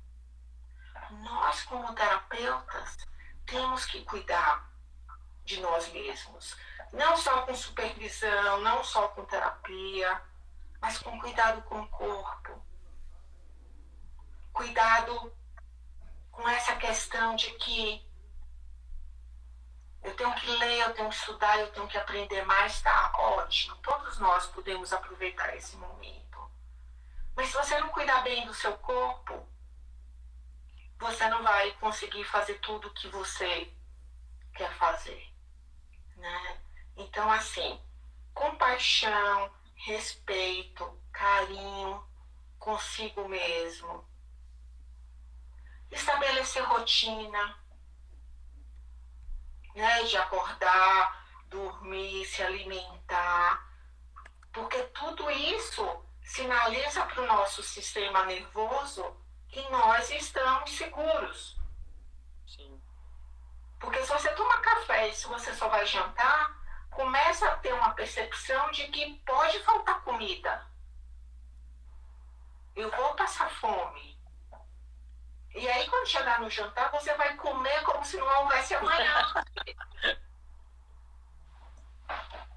Nós, 1.10 1.64
como 1.64 1.93
terapeutas, 1.93 2.97
temos 3.45 3.86
que 3.86 4.04
cuidar 4.06 4.70
de 5.43 5.60
nós 5.60 5.91
mesmos. 5.91 6.56
Não 6.91 7.18
só 7.18 7.41
com 7.41 7.56
supervisão, 7.56 8.62
não 8.62 8.84
só 8.84 9.08
com 9.10 9.26
terapia, 9.26 10.22
mas 10.80 10.99
com 10.99 11.20
cuidado 11.20 11.62
com 11.64 11.82
o 11.82 11.88
corpo. 11.88 12.64
Cuidado 14.54 15.36
com 16.43 16.49
essa 16.49 16.75
questão 16.75 17.37
de 17.37 17.49
que 17.53 18.05
eu 20.03 20.13
tenho 20.13 20.35
que 20.35 20.45
ler, 20.45 20.81
eu 20.81 20.93
tenho 20.93 21.07
que 21.07 21.15
estudar, 21.15 21.57
eu 21.57 21.71
tenho 21.71 21.87
que 21.87 21.97
aprender 21.97 22.43
mais, 22.43 22.81
tá 22.81 23.13
ótimo. 23.17 23.77
Todos 23.77 24.19
nós 24.19 24.47
podemos 24.47 24.91
aproveitar 24.91 25.55
esse 25.55 25.77
momento. 25.77 26.51
Mas 27.33 27.47
se 27.47 27.53
você 27.53 27.79
não 27.79 27.87
cuidar 27.87 28.23
bem 28.23 28.45
do 28.45 28.53
seu 28.53 28.77
corpo, 28.79 29.47
você 30.99 31.25
não 31.29 31.41
vai 31.43 31.71
conseguir 31.75 32.25
fazer 32.25 32.55
tudo 32.55 32.89
o 32.89 32.93
que 32.93 33.07
você 33.07 33.73
quer 34.53 34.73
fazer. 34.73 35.25
Né? 36.17 36.61
Então, 36.97 37.31
assim, 37.31 37.81
compaixão, 38.33 39.49
respeito, 39.75 41.01
carinho 41.09 42.05
consigo 42.59 43.29
mesmo. 43.29 44.05
Estabelecer 45.93 46.63
rotina, 46.63 47.57
né? 49.75 50.03
De 50.03 50.17
acordar, 50.17 51.25
dormir, 51.47 52.25
se 52.25 52.41
alimentar. 52.41 53.71
Porque 54.51 54.81
tudo 54.85 55.29
isso 55.29 56.05
sinaliza 56.21 57.05
para 57.05 57.21
o 57.21 57.27
nosso 57.27 57.61
sistema 57.61 58.25
nervoso 58.25 59.15
que 59.47 59.61
nós 59.69 60.09
estamos 60.09 60.71
seguros. 60.71 61.57
Sim. 62.47 62.81
Porque 63.79 64.01
se 64.01 64.11
você 64.11 64.33
toma 64.33 64.61
café 64.61 65.09
e 65.09 65.13
se 65.13 65.27
você 65.27 65.53
só 65.53 65.69
vai 65.69 65.85
jantar, 65.85 66.59
começa 66.89 67.47
a 67.47 67.57
ter 67.57 67.73
uma 67.73 67.93
percepção 67.93 68.71
de 68.71 68.87
que 68.87 69.15
pode 69.25 69.59
faltar 69.59 70.01
comida. 70.01 70.65
Eu 72.75 72.89
vou 72.89 73.13
passar 73.15 73.49
fome. 73.51 74.12
E 75.56 75.68
aí, 75.70 75.88
quando 75.88 76.08
chegar 76.08 76.39
no 76.41 76.49
jantar, 76.49 76.91
você 76.91 77.14
vai 77.16 77.36
comer 77.36 77.84
como 77.84 78.04
se 78.04 78.18
não 78.18 78.41
houvesse 78.41 78.74
amanhã. 78.74 79.34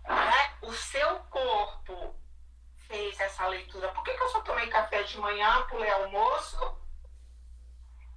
né? 0.09 0.57
O 0.63 0.73
seu 0.73 1.19
corpo 1.25 2.17
fez 2.89 3.21
essa 3.21 3.47
leitura. 3.49 3.93
Por 3.93 4.03
que, 4.03 4.15
que 4.15 4.23
eu 4.23 4.29
só 4.31 4.41
tomei 4.41 4.69
café 4.69 5.03
de 5.03 5.19
manhã, 5.19 5.67
pulei 5.67 5.91
almoço 5.91 6.79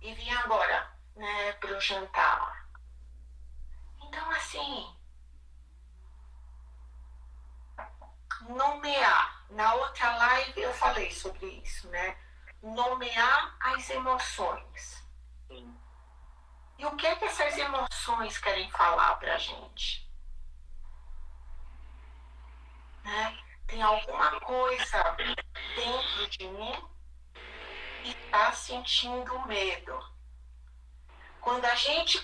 e 0.02 0.14
vim 0.14 0.32
agora 0.32 0.90
né, 1.16 1.52
para 1.54 1.76
o 1.76 1.82
jantar? 1.82 2.70
Então, 4.02 4.32
assim, 4.32 4.98
nomear. 8.48 9.40
Na 9.50 9.74
outra 9.74 10.16
live 10.16 10.62
eu 10.62 10.74
falei 10.74 11.12
sobre 11.12 11.48
isso, 11.48 11.88
né? 11.90 12.16
Nomear 12.62 13.56
as 13.60 13.90
emoções. 13.90 15.02
E 16.78 16.86
o 16.86 16.96
que 16.96 17.08
é 17.08 17.16
que 17.16 17.26
essas 17.26 17.58
emoções 17.58 18.38
querem 18.38 18.70
falar 18.72 19.16
para 19.16 19.36
a 19.36 19.38
gente? 19.38 20.10
Né? 23.04 23.38
Tem 23.66 23.82
alguma 23.82 24.40
coisa 24.42 25.04
dentro 25.76 26.28
de 26.30 26.48
mim 26.48 26.90
que 28.04 28.10
está 28.10 28.52
sentindo 28.52 29.46
medo. 29.46 29.98
Quando 31.40 31.66
a 31.66 31.76
gente 31.76 32.20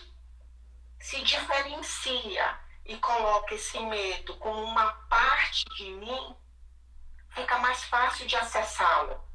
se 0.99 1.21
diferencia 1.21 2.59
e 2.83 2.97
coloca 2.97 3.55
esse 3.55 3.79
medo 3.79 4.36
como 4.38 4.63
uma 4.63 4.91
parte 5.07 5.63
de 5.75 5.91
mim, 5.91 6.36
fica 7.29 7.57
mais 7.59 7.83
fácil 7.86 8.27
de 8.27 8.36
acessá-lo 8.36 9.34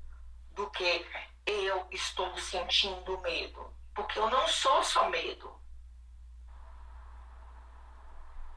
do 0.61 0.71
que 0.71 1.07
eu 1.47 1.87
estou 1.91 2.37
sentindo 2.39 3.19
medo. 3.21 3.75
Porque 3.95 4.19
eu 4.19 4.29
não 4.29 4.47
sou 4.47 4.85
só 4.85 5.09
medo. 5.09 5.59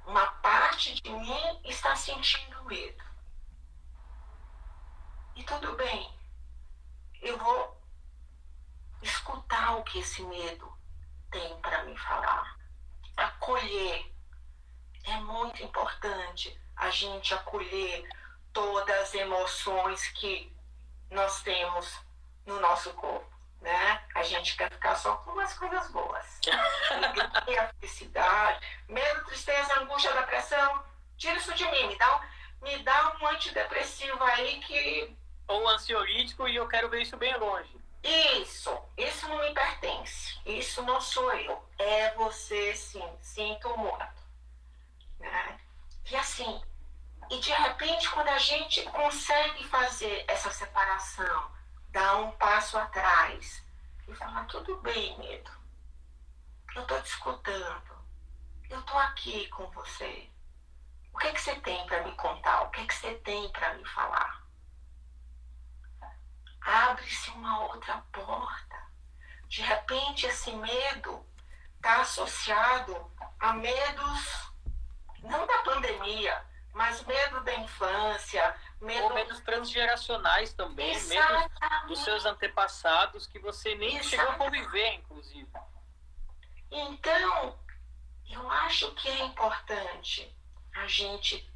Uma 0.06 0.26
parte 0.26 1.02
de 1.02 1.10
mim 1.10 1.62
está 1.64 1.96
sentindo 1.96 2.62
medo. 2.66 3.04
E 5.36 5.44
tudo 5.44 5.76
bem, 5.78 6.14
eu 7.22 7.38
vou 7.38 7.82
escutar 9.02 9.78
o 9.78 9.84
que 9.84 10.00
esse 10.00 10.22
medo 10.24 10.78
tem 11.32 11.60
para 11.62 11.86
me 11.86 11.98
falar, 11.98 12.60
acolher 13.18 14.14
é 15.06 15.18
muito 15.22 15.64
importante 15.64 16.58
a 16.76 16.90
gente 16.90 17.34
acolher 17.34 18.08
todas 18.54 18.96
as 19.02 19.14
emoções 19.16 20.08
que 20.10 20.53
nós 21.14 21.42
temos 21.42 22.00
no 22.46 22.60
nosso 22.60 22.92
corpo, 22.94 23.32
né? 23.62 24.04
A 24.16 24.24
gente 24.24 24.58
quer 24.58 24.70
ficar 24.70 24.96
só 24.96 25.16
com 25.18 25.40
as 25.40 25.58
coisas 25.58 25.90
boas. 25.92 26.40
Alegria, 26.92 27.74
felicidade, 27.80 28.68
medo, 28.90 29.26
tristeza, 29.26 29.80
angústia, 29.80 30.12
depressão, 30.14 30.84
tira 31.18 31.38
isso 31.38 31.54
de 31.54 31.66
mim, 31.70 31.88
me 31.88 31.98
dá 31.98 32.18
um, 32.18 32.66
me 32.66 32.78
dá 32.84 33.18
um 33.22 33.28
antidepressivo 33.28 34.22
aí 34.24 34.60
que... 34.62 35.16
Ou 35.48 35.68
ansiolítico 35.70 36.48
e 36.48 36.56
eu 36.56 36.68
quero 36.68 36.90
ver 36.90 37.02
isso 37.02 37.18
bem 37.18 37.36
longe. 37.38 37.84
Isso, 38.04 38.78
isso 38.98 39.28
não 39.30 39.40
me 39.40 39.54
pertence. 39.54 40.38
Isso 40.46 40.82
não 40.84 41.00
sou 41.00 41.32
eu. 41.34 41.64
É 41.80 42.14
você 42.16 42.76
sim, 42.76 43.04
sinto 43.22 43.78
muito. 43.78 44.24
Né? 45.20 45.60
E 46.12 46.16
assim, 46.16 46.62
e 47.34 47.40
de 47.40 47.52
repente, 47.52 48.08
quando 48.12 48.28
a 48.28 48.38
gente 48.38 48.84
consegue 48.92 49.68
fazer 49.68 50.24
essa 50.28 50.52
separação, 50.52 51.52
dar 51.90 52.18
um 52.18 52.32
passo 52.34 52.78
atrás 52.78 53.66
e 54.08 54.14
falar: 54.14 54.46
tudo 54.46 54.78
bem, 54.82 55.18
medo, 55.18 55.52
eu 56.76 56.84
estou 56.84 57.02
te 57.02 57.08
escutando, 57.08 57.98
eu 58.70 58.80
estou 58.80 59.00
aqui 59.00 59.48
com 59.50 59.66
você. 59.72 60.30
O 61.12 61.18
que, 61.18 61.28
é 61.28 61.34
que 61.34 61.42
você 61.42 61.56
tem 61.62 61.84
para 61.88 62.04
me 62.04 62.16
contar? 62.16 62.62
O 62.62 62.70
que, 62.70 62.82
é 62.82 62.86
que 62.86 62.94
você 62.94 63.16
tem 63.16 63.52
para 63.52 63.74
me 63.74 63.86
falar? 63.90 64.44
Abre-se 66.62 67.32
uma 67.32 67.66
outra 67.66 67.98
porta. 68.12 68.84
De 69.48 69.64
repente, 69.64 70.28
esse 70.28 70.52
medo 70.52 71.26
está 71.78 72.02
associado 72.02 73.12
a 73.40 73.54
medos 73.54 74.54
não 75.24 75.48
da 75.48 75.58
pandemia, 75.60 76.53
mas 76.74 77.04
medo 77.06 77.42
da 77.42 77.54
infância, 77.56 78.56
medo... 78.82 79.04
Ou 79.04 79.14
medos 79.14 79.40
transgeracionais 79.42 80.54
também, 80.54 81.00
medo 81.04 81.52
dos 81.88 82.04
seus 82.04 82.26
antepassados 82.26 83.28
que 83.28 83.40
você 83.40 83.76
nem 83.76 83.98
Exatamente. 83.98 84.10
chegou 84.10 84.30
a 84.30 84.38
conviver, 84.38 84.94
inclusive. 84.96 85.52
Então, 86.72 87.60
eu 88.30 88.50
acho 88.50 88.92
que 88.96 89.08
é 89.08 89.26
importante 89.26 90.36
a 90.76 90.88
gente 90.88 91.48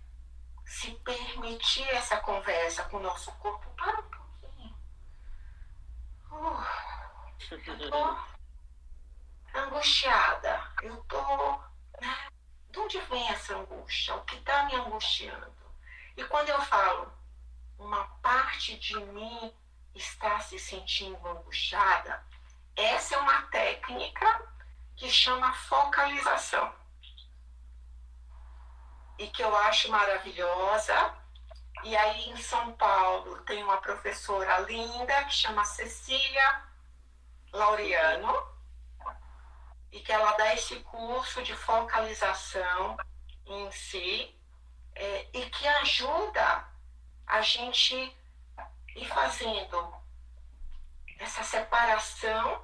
se 0.63 0.91
permitir 0.91 1.87
essa 1.89 2.17
conversa 2.17 2.83
com 2.85 2.97
o 2.97 3.01
nosso 3.01 3.31
corpo. 3.37 3.67
Para 3.71 3.99
um 3.99 4.09
pouquinho. 4.09 4.77
Uh, 6.31 6.63
eu 7.67 7.89
tô 7.89 8.17
angustiada. 9.57 10.71
Eu 10.83 10.97
tô 11.05 11.51
né, 11.99 12.27
de 12.69 12.79
onde 12.79 12.99
vem 13.01 13.27
essa 13.29 13.55
angústia? 13.55 14.15
O 14.15 14.23
que 14.25 14.35
está 14.35 14.63
me 14.65 14.75
angustiando? 14.75 15.55
E 16.15 16.23
quando 16.25 16.49
eu 16.49 16.61
falo, 16.61 17.11
uma 17.77 18.05
parte 18.21 18.77
de 18.77 18.99
mim 18.99 19.53
está 19.93 20.39
se 20.39 20.59
sentindo 20.59 21.27
angustiada, 21.27 22.25
essa 22.75 23.15
é 23.15 23.17
uma 23.17 23.41
técnica 23.43 24.47
que 24.95 25.09
chama 25.09 25.53
focalização. 25.53 26.73
E 29.17 29.27
que 29.27 29.43
eu 29.43 29.55
acho 29.55 29.89
maravilhosa. 29.89 31.15
E 31.83 31.95
aí 31.95 32.29
em 32.29 32.37
São 32.37 32.73
Paulo 32.73 33.41
tem 33.43 33.63
uma 33.63 33.77
professora 33.77 34.59
linda 34.59 35.23
que 35.25 35.33
chama 35.33 35.63
Cecília 35.63 36.63
Laureano 37.53 38.56
e 39.97 39.99
que 39.99 40.11
ela 40.11 40.31
dá 40.33 40.53
esse 40.53 40.75
curso 40.81 41.41
de 41.41 41.55
focalização 41.55 42.95
em 43.47 43.71
si 43.71 44.39
é, 44.93 45.27
e 45.33 45.49
que 45.49 45.67
ajuda 45.67 46.67
a 47.25 47.41
gente 47.41 48.15
e 48.95 49.05
fazendo 49.07 49.95
essa 51.17 51.43
separação 51.43 52.63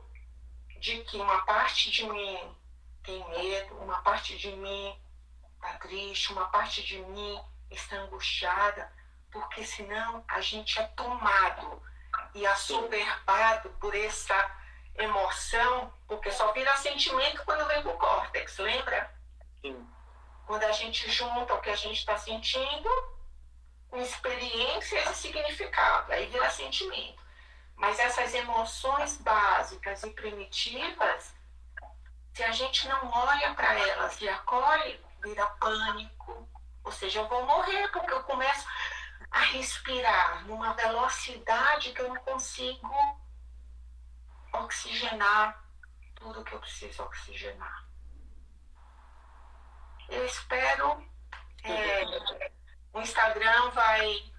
de 0.79 1.03
que 1.05 1.17
uma 1.17 1.43
parte 1.43 1.89
de 1.89 2.07
mim 2.07 2.55
tem 3.01 3.27
medo, 3.29 3.77
uma 3.79 3.99
parte 4.03 4.37
de 4.37 4.51
mim 4.51 4.95
está 5.55 5.73
triste, 5.79 6.33
uma 6.33 6.45
parte 6.49 6.83
de 6.83 6.99
mim 6.99 7.41
está 7.71 7.95
angustiada, 7.95 8.93
porque 9.31 9.65
senão 9.65 10.23
a 10.27 10.39
gente 10.39 10.77
é 10.77 10.83
tomado 10.89 11.81
e 12.35 12.45
assoberbado 12.45 13.71
por 13.79 13.95
essa 13.95 14.62
emoção, 14.97 15.93
porque 16.07 16.31
só 16.31 16.51
vira 16.51 16.75
sentimento 16.77 17.43
quando 17.45 17.67
vem 17.67 17.81
pro 17.81 17.97
córtex, 17.97 18.57
lembra? 18.57 19.11
Sim. 19.61 19.87
Quando 20.45 20.63
a 20.63 20.71
gente 20.71 21.09
junta 21.09 21.53
o 21.53 21.61
que 21.61 21.69
a 21.69 21.75
gente 21.75 21.97
está 21.97 22.17
sentindo 22.17 22.89
com 23.89 23.97
experiências 23.97 25.09
e 25.09 25.13
significado, 25.15 26.11
aí 26.11 26.25
vira 26.27 26.49
sentimento. 26.49 27.21
Mas 27.75 27.99
essas 27.99 28.33
emoções 28.33 29.17
básicas 29.17 30.03
e 30.03 30.09
primitivas, 30.11 31.33
se 32.33 32.43
a 32.43 32.51
gente 32.51 32.87
não 32.87 33.09
olha 33.11 33.53
para 33.53 33.73
elas 33.73 34.19
e 34.21 34.29
acolhe, 34.29 34.99
vira 35.21 35.45
pânico. 35.59 36.47
Ou 36.83 36.91
seja, 36.91 37.19
eu 37.19 37.27
vou 37.27 37.45
morrer 37.45 37.87
porque 37.89 38.11
eu 38.11 38.23
começo 38.23 38.67
a 39.31 39.39
respirar 39.39 40.45
numa 40.45 40.73
velocidade 40.73 41.91
que 41.91 42.01
eu 42.01 42.09
não 42.09 42.21
consigo 42.21 43.22
oxigenar 44.53 45.63
tudo 46.15 46.43
que 46.43 46.53
eu 46.53 46.59
preciso 46.59 47.03
oxigenar. 47.03 47.85
Eu 50.09 50.25
espero. 50.25 51.05
É, 51.63 52.51
o 52.93 53.01
Instagram 53.01 53.69
vai 53.71 54.31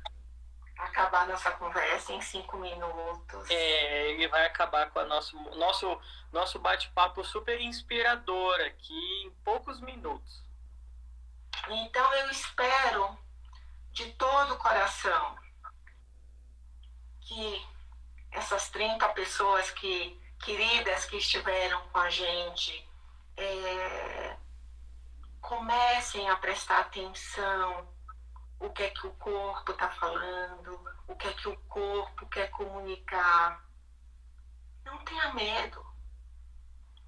acabar 0.79 1.27
nossa 1.27 1.51
conversa 1.53 2.13
em 2.13 2.21
cinco 2.21 2.57
minutos. 2.59 3.51
É, 3.51 4.11
ele 4.11 4.29
vai 4.29 4.47
acabar 4.47 4.91
com 4.91 5.01
o 5.01 5.07
nosso, 5.07 5.37
nosso, 5.57 6.01
nosso 6.33 6.59
bate-papo 6.59 7.25
super 7.25 7.61
inspirador 7.61 8.61
aqui 8.61 9.25
em 9.25 9.31
poucos 9.45 9.81
minutos. 9.81 10.43
Então 11.69 12.13
eu 12.15 12.31
espero 12.31 13.19
de 13.93 14.13
todo 14.13 14.55
o 14.55 14.59
coração 14.59 15.37
que 17.21 17.74
essas 18.35 18.69
30 18.69 19.09
pessoas 19.11 19.71
que 19.71 20.21
queridas 20.41 21.07
que 21.07 21.17
estiveram 21.17 21.81
com 21.89 21.99
a 21.99 22.11
gente 22.11 22.87
é, 23.37 24.37
comecem 25.41 26.29
a 26.29 26.37
prestar 26.37 26.81
atenção 26.81 27.89
o 28.61 28.71
que 28.71 28.83
é 28.83 28.91
que 28.91 29.07
o 29.07 29.13
corpo 29.13 29.73
está 29.73 29.89
falando, 29.91 30.81
o 31.07 31.15
que 31.17 31.29
é 31.29 31.33
que 31.33 31.49
o 31.49 31.57
corpo 31.69 32.27
quer 32.27 32.51
comunicar. 32.51 33.65
Não 34.85 34.99
tenha 35.05 35.33
medo, 35.35 35.85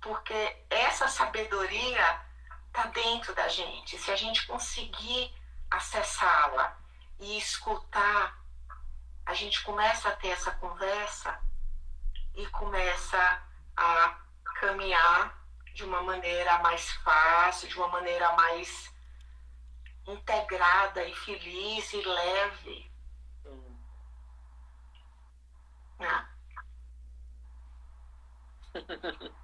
porque 0.00 0.64
essa 0.70 1.08
sabedoria 1.08 2.20
está 2.68 2.86
dentro 2.86 3.34
da 3.34 3.48
gente. 3.48 3.98
Se 3.98 4.10
a 4.10 4.16
gente 4.16 4.46
conseguir 4.46 5.34
acessá-la 5.70 6.76
e 7.18 7.38
escutar, 7.38 8.38
a 9.26 9.34
gente 9.34 9.62
começa 9.64 10.08
a 10.08 10.16
ter 10.16 10.28
essa 10.28 10.52
conversa 10.52 11.38
e 12.34 12.46
começa 12.46 13.42
a 13.76 14.20
caminhar 14.60 15.44
de 15.74 15.84
uma 15.84 16.00
maneira 16.00 16.58
mais 16.60 16.90
fácil, 16.92 17.68
de 17.68 17.76
uma 17.76 17.88
maneira 17.88 18.32
mais 18.34 18.94
integrada 20.06 21.04
e 21.04 21.14
feliz 21.14 21.92
e 21.92 22.02
leve. 22.02 22.92
Hum. 23.44 23.76
Né? 25.98 26.28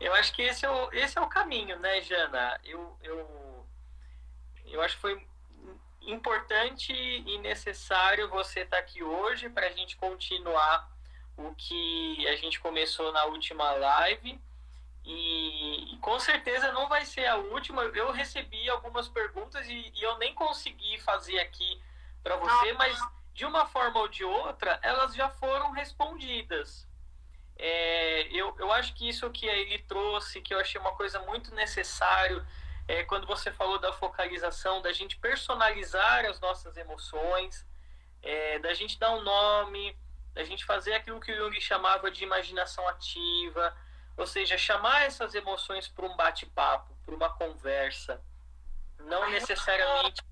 eu 0.00 0.14
acho 0.14 0.32
que 0.32 0.42
esse 0.42 0.64
é 0.64 0.70
o, 0.70 0.90
esse 0.92 1.18
é 1.18 1.20
o 1.20 1.28
caminho, 1.28 1.78
né, 1.78 2.00
Jana? 2.00 2.58
Eu, 2.64 2.98
eu, 3.02 3.68
eu 4.64 4.80
acho 4.80 4.94
que 4.96 5.02
foi 5.02 5.31
importante 6.06 6.92
e 6.92 7.38
necessário 7.38 8.28
você 8.28 8.60
estar 8.60 8.76
tá 8.76 8.82
aqui 8.82 9.02
hoje 9.02 9.48
para 9.48 9.66
a 9.66 9.70
gente 9.70 9.96
continuar 9.96 10.90
o 11.36 11.54
que 11.54 12.26
a 12.28 12.36
gente 12.36 12.60
começou 12.60 13.12
na 13.12 13.24
última 13.24 13.70
live. 13.72 14.40
E, 15.04 15.94
e, 15.94 15.98
com 15.98 16.18
certeza 16.20 16.70
não 16.72 16.88
vai 16.88 17.04
ser 17.04 17.26
a 17.26 17.36
última. 17.36 17.82
Eu 17.82 18.12
recebi 18.12 18.68
algumas 18.68 19.08
perguntas 19.08 19.66
e, 19.68 19.92
e 19.94 20.02
eu 20.02 20.16
nem 20.18 20.34
consegui 20.34 20.98
fazer 21.00 21.38
aqui 21.40 21.80
para 22.22 22.36
você, 22.36 22.72
mas 22.74 22.98
de 23.34 23.44
uma 23.44 23.66
forma 23.66 23.98
ou 24.00 24.08
de 24.08 24.24
outra, 24.24 24.78
elas 24.82 25.14
já 25.14 25.28
foram 25.28 25.72
respondidas. 25.72 26.86
É, 27.56 28.28
eu, 28.28 28.54
eu 28.58 28.72
acho 28.72 28.94
que 28.94 29.08
isso 29.08 29.28
que 29.30 29.46
ele 29.46 29.78
trouxe, 29.80 30.40
que 30.40 30.54
eu 30.54 30.58
achei 30.58 30.80
uma 30.80 30.92
coisa 30.92 31.20
muito 31.20 31.54
necessário, 31.54 32.46
é, 32.88 33.04
quando 33.04 33.26
você 33.26 33.52
falou 33.52 33.78
da 33.78 33.92
focalização, 33.92 34.82
da 34.82 34.92
gente 34.92 35.16
personalizar 35.16 36.24
as 36.26 36.40
nossas 36.40 36.76
emoções, 36.76 37.66
é, 38.22 38.58
da 38.58 38.74
gente 38.74 38.98
dar 38.98 39.12
um 39.12 39.22
nome, 39.22 39.96
da 40.34 40.44
gente 40.44 40.64
fazer 40.64 40.94
aquilo 40.94 41.20
que 41.20 41.32
o 41.32 41.36
Jung 41.36 41.60
chamava 41.60 42.10
de 42.10 42.22
imaginação 42.24 42.86
ativa, 42.88 43.74
ou 44.16 44.26
seja, 44.26 44.56
chamar 44.58 45.02
essas 45.02 45.34
emoções 45.34 45.88
para 45.88 46.06
um 46.06 46.16
bate-papo, 46.16 46.94
para 47.04 47.14
uma 47.14 47.30
conversa, 47.30 48.22
não 48.98 49.30
necessariamente. 49.30 50.22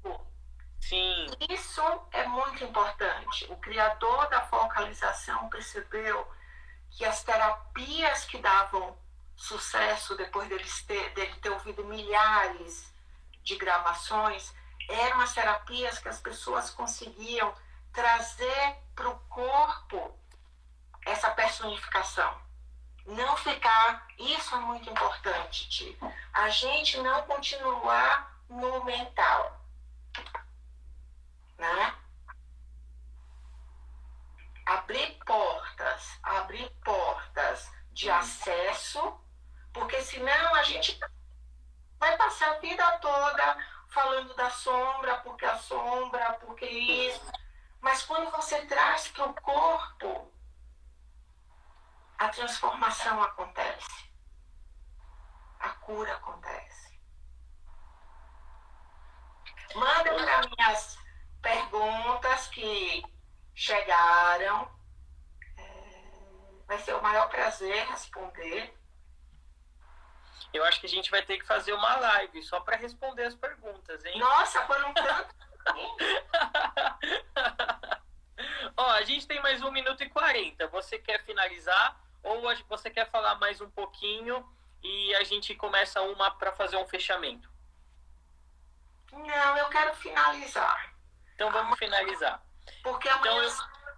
Sim. 0.81 1.27
Isso 1.49 1.83
é 2.13 2.27
muito 2.27 2.65
importante. 2.65 3.47
O 3.51 3.57
criador 3.57 4.29
da 4.29 4.41
focalização 4.43 5.49
percebeu 5.51 6.27
que 6.91 7.05
as 7.05 7.23
terapias 7.23 8.25
que 8.25 8.39
davam 8.39 8.97
sucesso 9.41 10.17
depois 10.17 10.49
dele 10.49 10.69
ter, 10.87 11.15
dele 11.15 11.35
ter 11.37 11.51
ouvido 11.51 11.85
milhares 11.85 12.93
de 13.43 13.57
gravações 13.57 14.53
eram 14.89 15.21
as 15.21 15.33
terapias 15.33 15.99
que 15.99 16.09
as 16.09 16.21
pessoas 16.21 16.71
conseguiam 16.71 17.55
trazer 17.93 18.77
para 18.95 19.09
o 19.09 19.19
corpo 19.21 20.19
essa 21.07 21.31
personificação. 21.31 22.41
Não 23.07 23.37
ficar, 23.37 24.07
isso 24.19 24.55
é 24.55 24.59
muito 24.59 24.91
importante, 24.91 25.69
Ti. 25.69 25.99
A 26.33 26.49
gente 26.51 26.99
não 26.99 27.23
continuar 27.23 28.41
no 28.49 28.85
mental. 28.85 29.59
Né? 31.57 31.95
abrir 34.71 35.19
portas, 35.27 36.19
abrir 36.23 36.71
portas 36.85 37.71
de 37.93 38.09
acesso, 38.09 39.21
porque 39.73 40.01
senão 40.03 40.55
a 40.55 40.63
gente 40.63 40.99
vai 41.99 42.17
passar 42.17 42.53
a 42.53 42.59
vida 42.59 42.99
toda 42.99 43.57
falando 43.89 44.35
da 44.35 44.51
sombra, 44.51 45.19
porque 45.19 45.45
a 45.45 45.59
sombra, 45.59 46.33
porque 46.35 46.67
isso. 46.67 47.31
Mas 47.81 48.03
quando 48.03 48.31
você 48.31 48.65
traz 48.67 49.09
para 49.09 49.27
o 49.27 49.35
corpo, 49.35 50.33
a 52.19 52.29
transformação 52.29 53.23
acontece. 53.23 54.11
A 55.59 55.71
cura 55.71 56.15
acontece. 56.15 57.01
Manda 59.75 60.15
para 60.15 60.41
mim 60.43 60.55
as 60.59 60.99
perguntas 61.41 62.49
que 62.49 63.03
chegaram. 63.55 64.71
É, 65.57 66.65
vai 66.67 66.79
ser 66.79 66.95
o 66.95 67.03
maior 67.03 67.29
prazer 67.29 67.87
responder. 67.89 68.80
Eu 70.53 70.65
acho 70.65 70.81
que 70.81 70.87
a 70.87 70.89
gente 70.89 71.11
vai 71.11 71.23
ter 71.23 71.39
que 71.39 71.47
fazer 71.47 71.73
uma 71.73 71.97
live 71.97 72.43
só 72.43 72.61
para 72.61 72.77
responder 72.77 73.25
as 73.25 73.35
perguntas, 73.35 74.05
hein? 74.05 74.19
Nossa, 74.19 74.65
foram 74.67 74.93
tanto. 74.95 75.35
Ó, 78.77 78.91
a 78.91 79.03
gente 79.03 79.27
tem 79.27 79.41
mais 79.41 79.63
um 79.63 79.71
minuto 79.71 80.03
e 80.03 80.09
quarenta. 80.09 80.67
Você 80.69 80.99
quer 80.99 81.25
finalizar 81.25 82.01
ou 82.23 82.43
você 82.69 82.91
quer 82.91 83.11
falar 83.11 83.37
mais 83.37 83.61
um 83.61 83.71
pouquinho 83.71 84.47
e 84.83 85.15
a 85.17 85.25
gente 85.25 85.55
começa 85.55 86.01
uma 86.03 86.31
para 86.31 86.53
fazer 86.53 86.77
um 86.77 86.87
fechamento? 86.87 87.51
Não, 89.13 89.57
eu 89.57 89.69
quero 89.69 89.95
finalizar. 89.95 90.95
Então 91.35 91.51
vamos 91.51 91.79
finalizar. 91.79 92.43
Porque 92.83 93.09
amanhã 93.09 93.49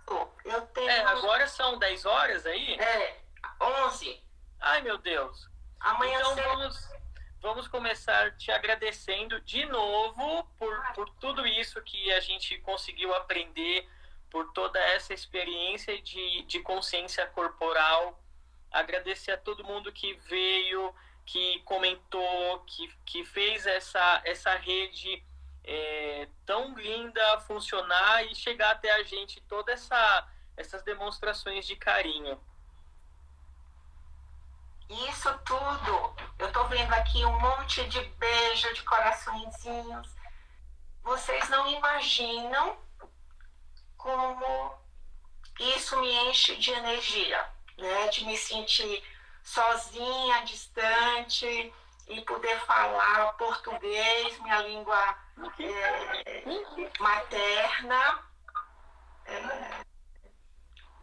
então, 0.03 0.07
eu, 0.07 0.53
eu 0.53 0.66
tenho. 0.68 0.88
É, 0.88 1.05
agora 1.05 1.47
são 1.47 1.78
10 1.78 2.07
horas 2.07 2.47
aí? 2.47 2.74
É, 2.74 3.20
11. 3.61 4.22
Ai, 4.61 4.82
meu 4.82 4.99
Deus. 4.99 5.52
Amanhã 5.83 6.20
então 6.20 6.37
vamos, 6.37 6.89
vamos 7.41 7.68
começar 7.68 8.37
te 8.37 8.51
agradecendo 8.51 9.41
de 9.41 9.64
novo 9.66 10.45
por, 10.59 10.93
por 10.95 11.09
tudo 11.20 11.47
isso 11.47 11.83
que 11.83 12.12
a 12.12 12.20
gente 12.20 12.59
conseguiu 12.59 13.14
aprender, 13.14 13.89
por 14.30 14.53
toda 14.53 14.78
essa 14.78 15.12
experiência 15.12 16.01
de, 16.01 16.43
de 16.43 16.61
consciência 16.61 17.26
corporal. 17.26 18.18
Agradecer 18.70 19.33
a 19.33 19.37
todo 19.37 19.64
mundo 19.64 19.93
que 19.93 20.14
veio, 20.14 20.95
que 21.26 21.59
comentou, 21.64 22.61
que, 22.61 22.89
que 23.05 23.24
fez 23.24 23.66
essa, 23.66 24.22
essa 24.24 24.55
rede 24.55 25.22
é, 25.64 26.28
tão 26.47 26.74
linda 26.76 27.41
funcionar 27.41 28.24
e 28.24 28.35
chegar 28.35 28.70
até 28.70 28.91
a 28.93 29.03
gente 29.03 29.41
toda 29.43 29.72
essa 29.72 30.28
essas 30.57 30.83
demonstrações 30.83 31.66
de 31.66 31.76
carinho. 31.76 32.39
Isso 34.93 35.32
tudo, 35.47 36.16
eu 36.38 36.49
estou 36.49 36.68
vendo 36.68 36.93
aqui 36.93 37.24
um 37.24 37.40
monte 37.40 37.82
de 37.88 37.99
beijo, 38.05 38.74
de 38.74 38.82
coraçõezinhos. 38.82 40.14
Vocês 41.03 41.49
não 41.49 41.66
imaginam 41.70 42.76
como 43.97 44.74
isso 45.59 45.99
me 45.99 46.12
enche 46.28 46.57
de 46.57 46.72
energia, 46.72 47.49
né? 47.78 48.09
De 48.09 48.26
me 48.26 48.36
sentir 48.36 49.03
sozinha, 49.43 50.45
distante 50.45 51.72
e 52.09 52.20
poder 52.22 52.61
falar 52.66 53.32
português, 53.38 54.38
minha 54.40 54.59
língua 54.59 55.16
é, 55.59 56.45
materna. 57.01 58.24
É, 59.24 59.84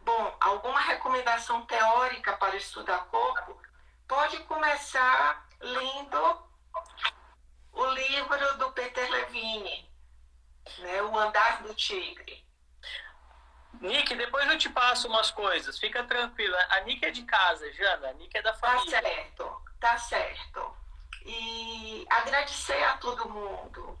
bom, 0.02 0.36
alguma 0.38 0.78
recomendação 0.78 1.66
teórica 1.66 2.36
para 2.36 2.54
estudar 2.54 3.06
corpo? 3.06 3.69
Pode 4.10 4.40
começar 4.40 5.46
lendo 5.60 6.42
o 7.70 7.86
livro 7.86 8.58
do 8.58 8.72
Peter 8.72 9.08
Levine, 9.08 9.88
né, 10.78 11.00
O 11.04 11.16
Andar 11.16 11.62
do 11.62 11.72
Tigre. 11.76 12.44
Nick, 13.80 14.12
depois 14.16 14.50
eu 14.50 14.58
te 14.58 14.68
passo 14.68 15.06
umas 15.06 15.30
coisas, 15.30 15.78
fica 15.78 16.02
tranquila. 16.02 16.58
A 16.70 16.80
Nick 16.80 17.04
é 17.04 17.12
de 17.12 17.22
casa, 17.22 17.72
Jana, 17.72 18.08
a 18.08 18.12
Nick 18.14 18.36
é 18.36 18.42
da 18.42 18.52
família. 18.52 19.00
Tá 19.00 19.08
certo, 19.08 19.62
tá 19.78 19.98
certo. 19.98 20.76
E 21.24 22.04
agradecer 22.10 22.82
a 22.82 22.96
todo 22.96 23.28
mundo, 23.28 23.96